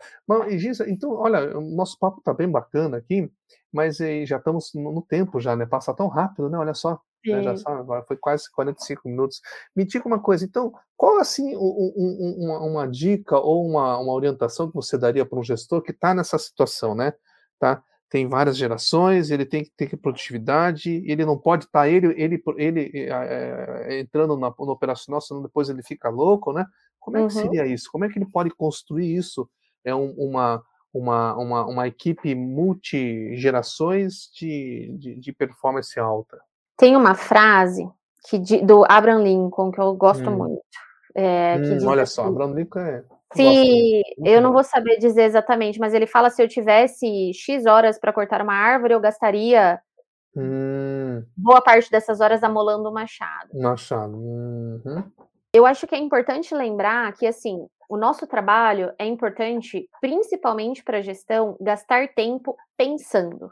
então, 0.87 1.11
olha, 1.11 1.57
o 1.57 1.61
nosso 1.61 1.97
papo 1.99 2.19
está 2.19 2.33
bem 2.33 2.49
bacana 2.49 2.97
aqui, 2.97 3.29
mas 3.71 3.97
já 3.97 4.37
estamos 4.37 4.71
no 4.73 5.01
tempo 5.01 5.39
já, 5.39 5.55
né? 5.55 5.65
Passa 5.65 5.93
tão 5.93 6.07
rápido, 6.07 6.49
né? 6.49 6.57
Olha 6.57 6.73
só. 6.73 6.99
Né, 7.25 7.43
já 7.43 7.57
sabe, 7.57 7.81
agora 7.81 8.03
foi 8.03 8.15
quase 8.15 8.49
45 8.51 9.09
minutos. 9.09 9.41
Me 9.75 9.85
diga 9.85 10.07
uma 10.07 10.19
coisa, 10.19 10.45
então, 10.45 10.71
qual 10.95 11.19
assim 11.19 11.55
um, 11.55 11.93
um, 11.97 12.35
uma, 12.39 12.59
uma, 12.59 12.87
dica 12.87 13.37
ou 13.37 13.67
uma, 13.67 13.97
uma 13.97 14.13
orientação 14.13 14.69
que 14.69 14.75
você 14.75 14.97
daria 14.97 15.25
para 15.25 15.37
um 15.37 15.43
gestor 15.43 15.81
que 15.81 15.91
está 15.99 16.13
nessa 16.13 16.37
situação, 16.37 16.95
né? 16.95 17.13
Tá? 17.59 17.83
Tem 18.09 18.27
várias 18.27 18.57
gerações, 18.57 19.29
ele 19.29 19.45
tem 19.45 19.63
que 19.63 19.71
ter 19.71 19.95
produtividade, 19.97 21.03
ele 21.05 21.25
não 21.25 21.37
pode 21.37 21.65
estar 21.65 21.81
tá, 21.81 21.87
ele, 21.87 22.07
ele, 22.17 22.41
ele 22.57 22.91
é, 22.95 23.99
entrando 23.99 24.35
na, 24.35 24.51
no 24.57 24.71
operacional, 24.71 25.21
senão 25.21 25.43
depois 25.43 25.69
ele 25.69 25.83
fica 25.83 26.09
louco, 26.09 26.51
né? 26.51 26.65
Como 26.99 27.17
é 27.17 27.19
que 27.19 27.35
uhum. 27.35 27.41
seria 27.41 27.67
isso? 27.67 27.89
Como 27.91 28.05
é 28.05 28.09
que 28.09 28.17
ele 28.17 28.25
pode 28.25 28.49
construir 28.49 29.15
isso? 29.15 29.47
É 29.85 29.93
um, 29.93 30.11
uma, 30.17 30.63
uma, 30.93 31.37
uma, 31.37 31.65
uma 31.65 31.87
equipe 31.87 32.33
multigerações 32.33 34.29
de, 34.33 34.95
de, 34.97 35.15
de 35.15 35.31
performance 35.31 35.99
alta. 35.99 36.39
Tem 36.77 36.95
uma 36.95 37.13
frase 37.13 37.87
que, 38.27 38.39
do 38.63 38.85
Abraham 38.89 39.23
Lincoln 39.23 39.71
que 39.71 39.79
eu 39.79 39.93
gosto 39.95 40.29
hum. 40.29 40.37
muito. 40.37 40.61
É, 41.15 41.57
hum, 41.57 41.87
olha 41.87 42.03
assim, 42.03 42.15
só, 42.15 42.25
Abraham 42.25 42.53
Lincoln 42.53 42.79
é. 42.79 43.03
Se 43.33 44.01
eu 44.25 44.41
não 44.41 44.51
vou 44.51 44.63
saber 44.63 44.97
dizer 44.97 45.23
exatamente, 45.23 45.79
mas 45.79 45.93
ele 45.93 46.07
fala 46.07 46.29
se 46.29 46.41
eu 46.41 46.47
tivesse 46.47 47.31
X 47.33 47.65
horas 47.65 47.99
para 47.99 48.13
cortar 48.13 48.41
uma 48.41 48.53
árvore, 48.53 48.93
eu 48.93 48.99
gastaria 48.99 49.79
hum. 50.35 51.23
boa 51.37 51.61
parte 51.61 51.91
dessas 51.91 52.21
horas 52.21 52.43
amolando 52.43 52.89
o 52.89 52.93
machado. 52.93 53.49
Machado. 53.53 54.17
Uhum. 54.17 55.03
Eu 55.53 55.65
acho 55.65 55.85
que 55.85 55.95
é 55.95 55.99
importante 55.99 56.55
lembrar 56.55 57.13
que 57.13 57.27
assim, 57.27 57.67
o 57.87 57.97
nosso 57.97 58.25
trabalho 58.25 58.93
é 58.97 59.05
importante, 59.05 59.87
principalmente 60.01 60.83
para 60.83 60.97
a 60.97 61.01
gestão, 61.01 61.55
gastar 61.59 62.07
tempo 62.13 62.55
pensando. 62.75 63.51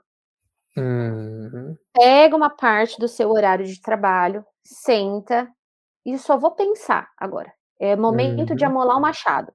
Uhum. 0.75 1.75
Pega 1.93 2.35
uma 2.35 2.49
parte 2.49 2.99
do 2.99 3.07
seu 3.07 3.31
horário 3.31 3.65
de 3.65 3.81
trabalho, 3.81 4.45
senta 4.63 5.51
e 6.05 6.17
só 6.17 6.37
vou 6.37 6.51
pensar 6.51 7.09
agora. 7.17 7.51
É 7.79 7.95
momento 7.95 8.51
uhum. 8.51 8.55
de 8.55 8.65
amolar 8.65 8.97
o 8.97 9.01
machado. 9.01 9.53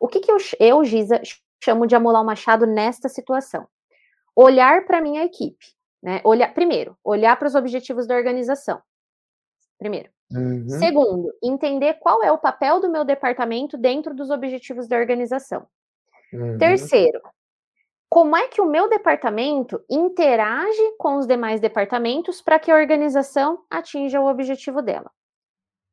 O 0.00 0.08
que, 0.08 0.20
que 0.20 0.30
eu, 0.30 0.36
eu, 0.58 0.84
Giza, 0.84 1.20
chamo 1.62 1.86
de 1.86 1.94
amolar 1.94 2.22
o 2.22 2.26
machado 2.26 2.66
nesta 2.66 3.08
situação? 3.08 3.66
Olhar 4.34 4.84
para 4.84 5.00
minha 5.00 5.24
equipe. 5.24 5.66
Né? 6.02 6.20
Olhar, 6.24 6.54
primeiro, 6.54 6.96
olhar 7.02 7.36
para 7.36 7.48
os 7.48 7.54
objetivos 7.54 8.06
da 8.06 8.14
organização. 8.14 8.80
Primeiro. 9.78 10.10
Uhum. 10.30 10.68
Segundo, 10.68 11.32
entender 11.42 11.94
qual 11.94 12.22
é 12.22 12.30
o 12.30 12.38
papel 12.38 12.80
do 12.80 12.90
meu 12.90 13.04
departamento 13.04 13.76
dentro 13.76 14.14
dos 14.14 14.30
objetivos 14.30 14.86
da 14.86 14.96
organização. 14.96 15.66
Uhum. 16.32 16.58
Terceiro, 16.58 17.20
como 18.08 18.36
é 18.36 18.48
que 18.48 18.60
o 18.60 18.66
meu 18.66 18.88
departamento 18.88 19.82
interage 19.88 20.96
com 20.98 21.16
os 21.16 21.26
demais 21.26 21.60
departamentos 21.60 22.40
para 22.40 22.58
que 22.58 22.70
a 22.70 22.76
organização 22.76 23.64
atinja 23.70 24.20
o 24.20 24.28
objetivo 24.28 24.82
dela. 24.82 25.10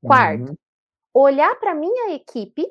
Quarto, 0.04 0.50
uhum. 0.50 0.58
Olhar 1.22 1.55
para 1.55 1.72
a 1.72 1.76
minha 1.76 2.13
equipe 2.13 2.66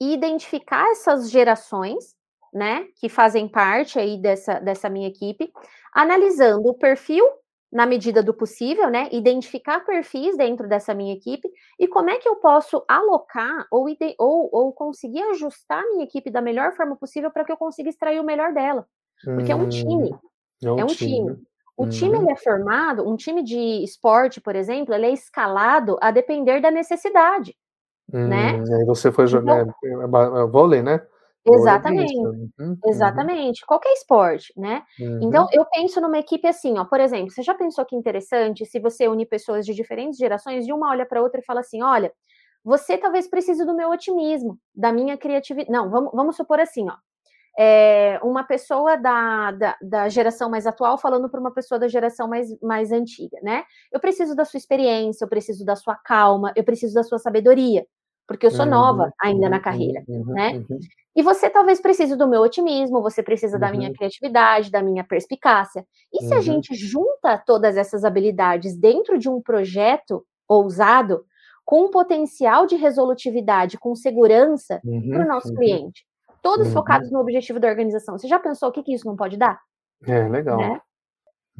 e 0.00 0.14
identificar 0.14 0.90
essas 0.90 1.30
gerações, 1.30 2.14
né, 2.52 2.86
que 2.96 3.08
fazem 3.08 3.48
parte 3.48 3.98
aí 3.98 4.20
dessa, 4.20 4.60
dessa 4.60 4.88
minha 4.88 5.08
equipe, 5.08 5.50
analisando 5.92 6.68
o 6.68 6.74
perfil 6.74 7.24
na 7.72 7.86
medida 7.86 8.22
do 8.22 8.34
possível, 8.34 8.90
né, 8.90 9.08
identificar 9.10 9.80
perfis 9.80 10.36
dentro 10.36 10.68
dessa 10.68 10.92
minha 10.92 11.14
equipe 11.14 11.48
e 11.78 11.88
como 11.88 12.10
é 12.10 12.18
que 12.18 12.28
eu 12.28 12.36
posso 12.36 12.84
alocar 12.86 13.66
ou, 13.70 13.86
ou, 14.18 14.50
ou 14.52 14.72
conseguir 14.72 15.22
ajustar 15.30 15.82
a 15.82 15.86
minha 15.88 16.04
equipe 16.04 16.30
da 16.30 16.42
melhor 16.42 16.76
forma 16.76 16.96
possível 16.96 17.30
para 17.30 17.44
que 17.44 17.50
eu 17.50 17.56
consiga 17.56 17.88
extrair 17.88 18.20
o 18.20 18.24
melhor 18.24 18.52
dela. 18.52 18.86
Porque 19.24 19.54
hum, 19.54 19.60
é 19.60 19.64
um 19.64 19.68
time. 19.68 20.14
É 20.62 20.70
um, 20.70 20.78
é 20.80 20.84
um 20.84 20.88
time. 20.88 21.34
time. 21.34 21.46
O 21.76 21.88
time 21.88 22.16
ele 22.16 22.24
uhum. 22.24 22.30
é 22.30 22.36
formado, 22.36 23.08
um 23.08 23.16
time 23.16 23.42
de 23.42 23.82
esporte, 23.82 24.40
por 24.40 24.54
exemplo, 24.54 24.94
ele 24.94 25.06
é 25.06 25.12
escalado 25.12 25.96
a 26.00 26.10
depender 26.10 26.60
da 26.60 26.70
necessidade, 26.70 27.56
né? 28.12 28.52
hum, 28.54 28.62
né? 28.62 28.76
Aí 28.76 28.84
você 28.84 29.10
foi 29.10 29.26
jogar 29.26 29.62
então, 29.62 29.74
é, 29.84 30.40
é, 30.40 30.44
é 30.44 30.46
vôlei, 30.46 30.82
né? 30.82 31.00
Exatamente, 31.44 32.16
uhum, 32.16 32.50
uhum. 32.60 32.78
exatamente. 32.86 33.66
Qualquer 33.66 33.92
esporte, 33.94 34.52
né? 34.56 34.82
Uhum. 35.00 35.20
Então, 35.22 35.48
eu 35.52 35.64
penso 35.64 36.00
numa 36.00 36.18
equipe 36.18 36.46
assim, 36.46 36.78
ó, 36.78 36.84
por 36.84 37.00
exemplo, 37.00 37.32
você 37.32 37.42
já 37.42 37.52
pensou 37.52 37.84
que 37.84 37.96
interessante 37.96 38.64
se 38.64 38.78
você 38.78 39.08
unir 39.08 39.26
pessoas 39.26 39.66
de 39.66 39.74
diferentes 39.74 40.18
gerações 40.18 40.66
e 40.66 40.72
uma 40.72 40.90
olha 40.90 41.04
para 41.04 41.20
outra 41.20 41.40
e 41.40 41.44
fala 41.44 41.60
assim: 41.60 41.82
olha, 41.82 42.12
você 42.64 42.96
talvez 42.96 43.28
precise 43.28 43.64
do 43.64 43.74
meu 43.74 43.90
otimismo, 43.90 44.56
da 44.72 44.92
minha 44.92 45.16
criatividade. 45.16 45.72
Não, 45.72 45.90
vamos, 45.90 46.12
vamos 46.14 46.36
supor 46.36 46.60
assim, 46.60 46.88
ó. 46.88 46.94
É, 47.58 48.18
uma 48.22 48.44
pessoa 48.44 48.96
da, 48.96 49.50
da, 49.50 49.76
da, 49.82 50.08
geração 50.08 50.48
mais 50.48 50.66
atual 50.66 50.96
falando 50.96 51.28
para 51.28 51.38
uma 51.38 51.52
pessoa 51.52 51.78
da 51.78 51.86
geração 51.86 52.26
mais, 52.26 52.48
mais 52.62 52.90
antiga, 52.90 53.38
né? 53.42 53.64
Eu 53.92 54.00
preciso 54.00 54.34
da 54.34 54.44
sua 54.44 54.56
experiência, 54.56 55.24
eu 55.24 55.28
preciso 55.28 55.64
da 55.64 55.76
sua 55.76 55.94
calma, 55.94 56.52
eu 56.56 56.64
preciso 56.64 56.94
da 56.94 57.02
sua 57.02 57.18
sabedoria. 57.18 57.84
porque 58.26 58.46
eu 58.46 58.50
sou 58.50 58.64
nova 58.64 59.04
uhum, 59.04 59.10
ainda 59.20 59.50
na 59.50 59.56
uhum, 59.56 59.62
carreira, 59.62 60.02
uhum, 60.08 60.32
né? 60.32 60.64
Uhum. 60.70 60.78
E 61.14 61.22
você 61.22 61.50
talvez 61.50 61.78
precise 61.78 62.16
do 62.16 62.26
meu 62.26 62.40
otimismo, 62.40 63.02
você 63.02 63.22
precisa 63.22 63.58
da 63.58 63.70
minha 63.70 63.88
uhum. 63.88 63.94
criatividade, 63.94 64.70
da 64.70 64.82
minha 64.82 65.04
perspicácia. 65.04 65.84
E 66.10 66.24
se 66.24 66.32
a 66.32 66.40
gente 66.40 66.74
junta 66.74 67.36
todas 67.36 67.76
essas 67.76 68.02
habilidades 68.02 68.74
dentro 68.74 69.18
de 69.18 69.28
um 69.28 69.42
projeto 69.42 70.24
ousado, 70.48 71.26
com 71.64 71.84
um 71.84 71.90
potencial 71.90 72.66
de 72.66 72.76
resolutividade, 72.76 73.78
com 73.78 73.94
segurança 73.94 74.80
para 75.10 75.24
o 75.24 75.28
nosso 75.28 75.54
cliente, 75.54 76.04
todos 76.42 76.72
focados 76.72 77.10
no 77.10 77.20
objetivo 77.20 77.60
da 77.60 77.68
organização, 77.68 78.18
você 78.18 78.26
já 78.28 78.38
pensou 78.38 78.68
o 78.68 78.72
que, 78.72 78.82
que 78.82 78.92
isso 78.92 79.06
não 79.06 79.16
pode 79.16 79.36
dar? 79.36 79.60
É, 80.06 80.28
legal. 80.28 80.58
Né? 80.58 80.80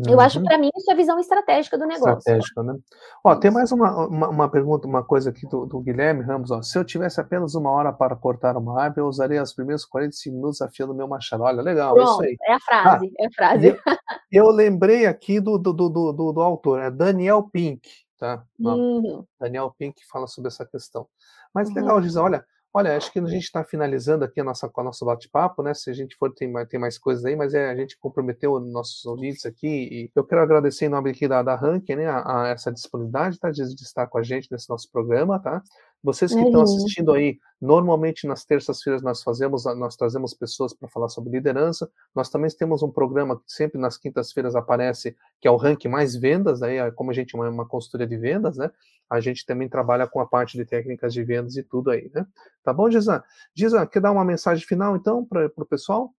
Eu 0.08 0.18
acho 0.20 0.40
que 0.40 0.46
para 0.46 0.56
mim 0.56 0.70
isso 0.74 0.90
é 0.90 0.94
a 0.94 0.96
visão 0.96 1.18
estratégica 1.18 1.76
do 1.76 1.84
negócio. 1.84 2.16
Estratégica, 2.16 2.62
né? 2.62 2.74
Ó, 3.22 3.36
tem 3.36 3.50
mais 3.50 3.70
uma, 3.72 4.06
uma, 4.06 4.28
uma, 4.30 4.50
pergunta, 4.50 4.88
uma 4.88 5.04
coisa 5.04 5.28
aqui 5.28 5.46
do, 5.46 5.66
do 5.66 5.80
Guilherme 5.80 6.22
Ramos. 6.22 6.50
Ó. 6.50 6.62
Se 6.62 6.78
eu 6.78 6.84
tivesse 6.84 7.20
apenas 7.20 7.54
uma 7.54 7.70
hora 7.70 7.92
para 7.92 8.16
cortar 8.16 8.56
uma 8.56 8.80
árvore, 8.80 9.02
eu 9.02 9.06
usaria 9.06 9.42
os 9.42 9.52
primeiros 9.52 9.84
45 9.84 10.34
minutos 10.34 10.62
afiando 10.62 10.94
meu 10.94 11.06
machado. 11.06 11.42
Olha, 11.42 11.60
legal, 11.60 11.94
Pronto, 11.94 12.10
isso 12.10 12.22
aí. 12.22 12.36
É 12.42 12.54
a 12.54 12.60
frase, 12.60 13.06
ah, 13.06 13.22
é 13.22 13.26
a 13.26 13.30
frase. 13.36 13.68
Eu, 13.68 14.44
eu 14.46 14.50
lembrei 14.50 15.04
aqui 15.04 15.40
do, 15.40 15.58
do, 15.58 15.74
do, 15.74 15.90
do, 15.90 16.32
do 16.32 16.40
autor, 16.40 16.80
é 16.80 16.90
Daniel 16.90 17.46
Pink, 17.52 17.86
tá? 18.18 18.42
Uhum. 18.58 19.24
Daniel 19.38 19.74
Pink 19.78 20.00
fala 20.10 20.26
sobre 20.26 20.48
essa 20.48 20.64
questão. 20.64 21.06
Mas 21.54 21.68
uhum. 21.68 21.74
legal, 21.74 22.00
dizer, 22.00 22.18
olha, 22.18 22.42
Olha, 22.74 22.96
acho 22.96 23.12
que 23.12 23.18
a 23.18 23.26
gente 23.26 23.42
está 23.44 23.62
finalizando 23.62 24.24
aqui 24.24 24.40
a 24.40 24.44
nossa, 24.44 24.70
o 24.74 24.82
nosso 24.82 25.04
bate-papo, 25.04 25.62
né? 25.62 25.74
Se 25.74 25.90
a 25.90 25.92
gente 25.92 26.16
for, 26.16 26.32
tem, 26.32 26.50
tem 26.66 26.80
mais 26.80 26.96
coisas 26.96 27.22
aí, 27.24 27.36
mas 27.36 27.52
é, 27.52 27.70
a 27.70 27.76
gente 27.76 27.98
comprometeu 27.98 28.58
nossos 28.60 29.04
ouvintes 29.04 29.44
aqui 29.44 29.66
e 29.68 30.10
eu 30.14 30.24
quero 30.24 30.40
agradecer 30.40 30.86
em 30.86 30.88
nome 30.88 31.10
aqui 31.10 31.28
da, 31.28 31.42
da 31.42 31.54
Rank, 31.54 31.86
né, 31.90 32.06
a, 32.06 32.44
a, 32.44 32.48
essa 32.48 32.72
disponibilidade, 32.72 33.38
tá, 33.38 33.50
de, 33.50 33.74
de 33.74 33.82
estar 33.82 34.06
com 34.06 34.16
a 34.16 34.22
gente 34.22 34.50
nesse 34.50 34.70
nosso 34.70 34.90
programa, 34.90 35.38
tá? 35.38 35.62
Vocês 36.03 36.32
que 36.32 36.38
uhum. 36.38 36.46
estão 36.46 36.62
assistindo 36.62 37.12
aí, 37.12 37.38
normalmente 37.61 38.26
nas 38.26 38.44
terças-feiras 38.44 39.03
nós 39.03 39.22
fazemos, 39.22 39.64
nós 39.76 39.94
trazemos 39.94 40.34
pessoas 40.34 40.74
para 40.74 40.88
falar 40.88 41.09
sobre 41.09 41.30
liderança. 41.30 41.88
Nós 42.12 42.28
também 42.28 42.50
temos 42.50 42.82
um 42.82 42.90
programa 42.90 43.36
que 43.36 43.44
sempre 43.46 43.80
nas 43.80 43.96
quintas-feiras 43.96 44.57
aparece, 44.57 45.16
que 45.40 45.46
é 45.46 45.50
o 45.50 45.57
ranking 45.57 45.88
mais 45.88 46.16
vendas, 46.16 46.61
né? 46.61 46.90
como 46.90 47.12
a 47.12 47.14
gente 47.14 47.36
é 47.36 47.38
uma, 47.38 47.48
uma 47.48 47.68
consultoria 47.68 48.07
de 48.07 48.16
vendas, 48.16 48.57
né? 48.57 48.70
A 49.09 49.20
gente 49.20 49.46
também 49.46 49.68
trabalha 49.68 50.07
com 50.07 50.20
a 50.20 50.26
parte 50.26 50.57
de 50.57 50.64
técnicas 50.64 51.12
de 51.12 51.22
vendas 51.22 51.57
e 51.57 51.62
tudo 51.62 51.90
aí, 51.90 52.11
né? 52.12 52.26
Tá 52.64 52.72
bom, 52.72 52.90
Gisan? 52.90 53.22
Gisan, 53.55 53.86
quer 53.86 54.00
dar 54.00 54.11
uma 54.11 54.24
mensagem 54.24 54.66
final 54.66 54.96
então 54.96 55.24
para 55.24 55.50
o 55.57 55.66
pessoal? 55.66 56.12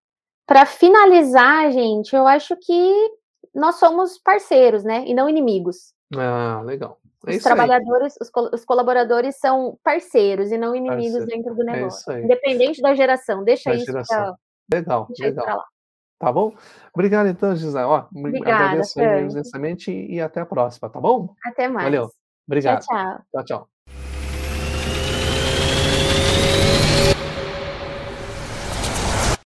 Para 0.46 0.66
finalizar, 0.66 1.72
gente, 1.72 2.16
eu 2.16 2.28
acho 2.28 2.56
que 2.56 3.12
nós 3.54 3.76
somos 3.76 4.18
parceiros, 4.18 4.84
né? 4.84 5.06
E 5.08 5.14
não 5.14 5.28
inimigos. 5.28 5.94
Ah, 6.18 6.62
legal. 6.64 7.00
É 7.26 7.36
os 7.36 7.44
trabalhadores, 7.44 8.16
os, 8.20 8.30
os, 8.54 8.66
colaboradores 8.66 9.38
são 9.38 9.78
parceiros 9.82 10.52
e 10.52 10.58
não 10.58 10.76
inimigos 10.76 11.20
Parceiro. 11.20 11.26
dentro 11.26 11.56
do 11.56 11.62
é 11.70 11.74
negócio. 11.74 12.12
É 12.12 12.22
Independente 12.22 12.82
da 12.82 12.94
geração, 12.94 13.44
deixa 13.44 13.70
da 13.70 13.76
isso 13.78 13.86
geração. 13.86 14.36
Pra, 14.68 14.78
legal, 14.78 15.08
legal. 15.18 15.64
Tá 16.20 16.32
bom? 16.32 16.54
Obrigado 16.94 17.28
então, 17.28 17.56
Gisele. 17.56 17.86
Ó, 17.86 18.06
Obrigada, 18.14 18.66
agradeço 18.66 19.00
imensamente 19.00 19.92
e 19.92 20.20
até 20.20 20.42
a 20.42 20.46
próxima, 20.46 20.90
tá 20.90 21.00
bom? 21.00 21.34
Até 21.46 21.68
mais. 21.68 21.86
Valeu. 21.86 22.10
Obrigado. 22.48 22.82
Tchau, 22.82 22.98
tchau. 22.98 23.22
Tchau, 23.32 23.44
tchau. 23.46 24.03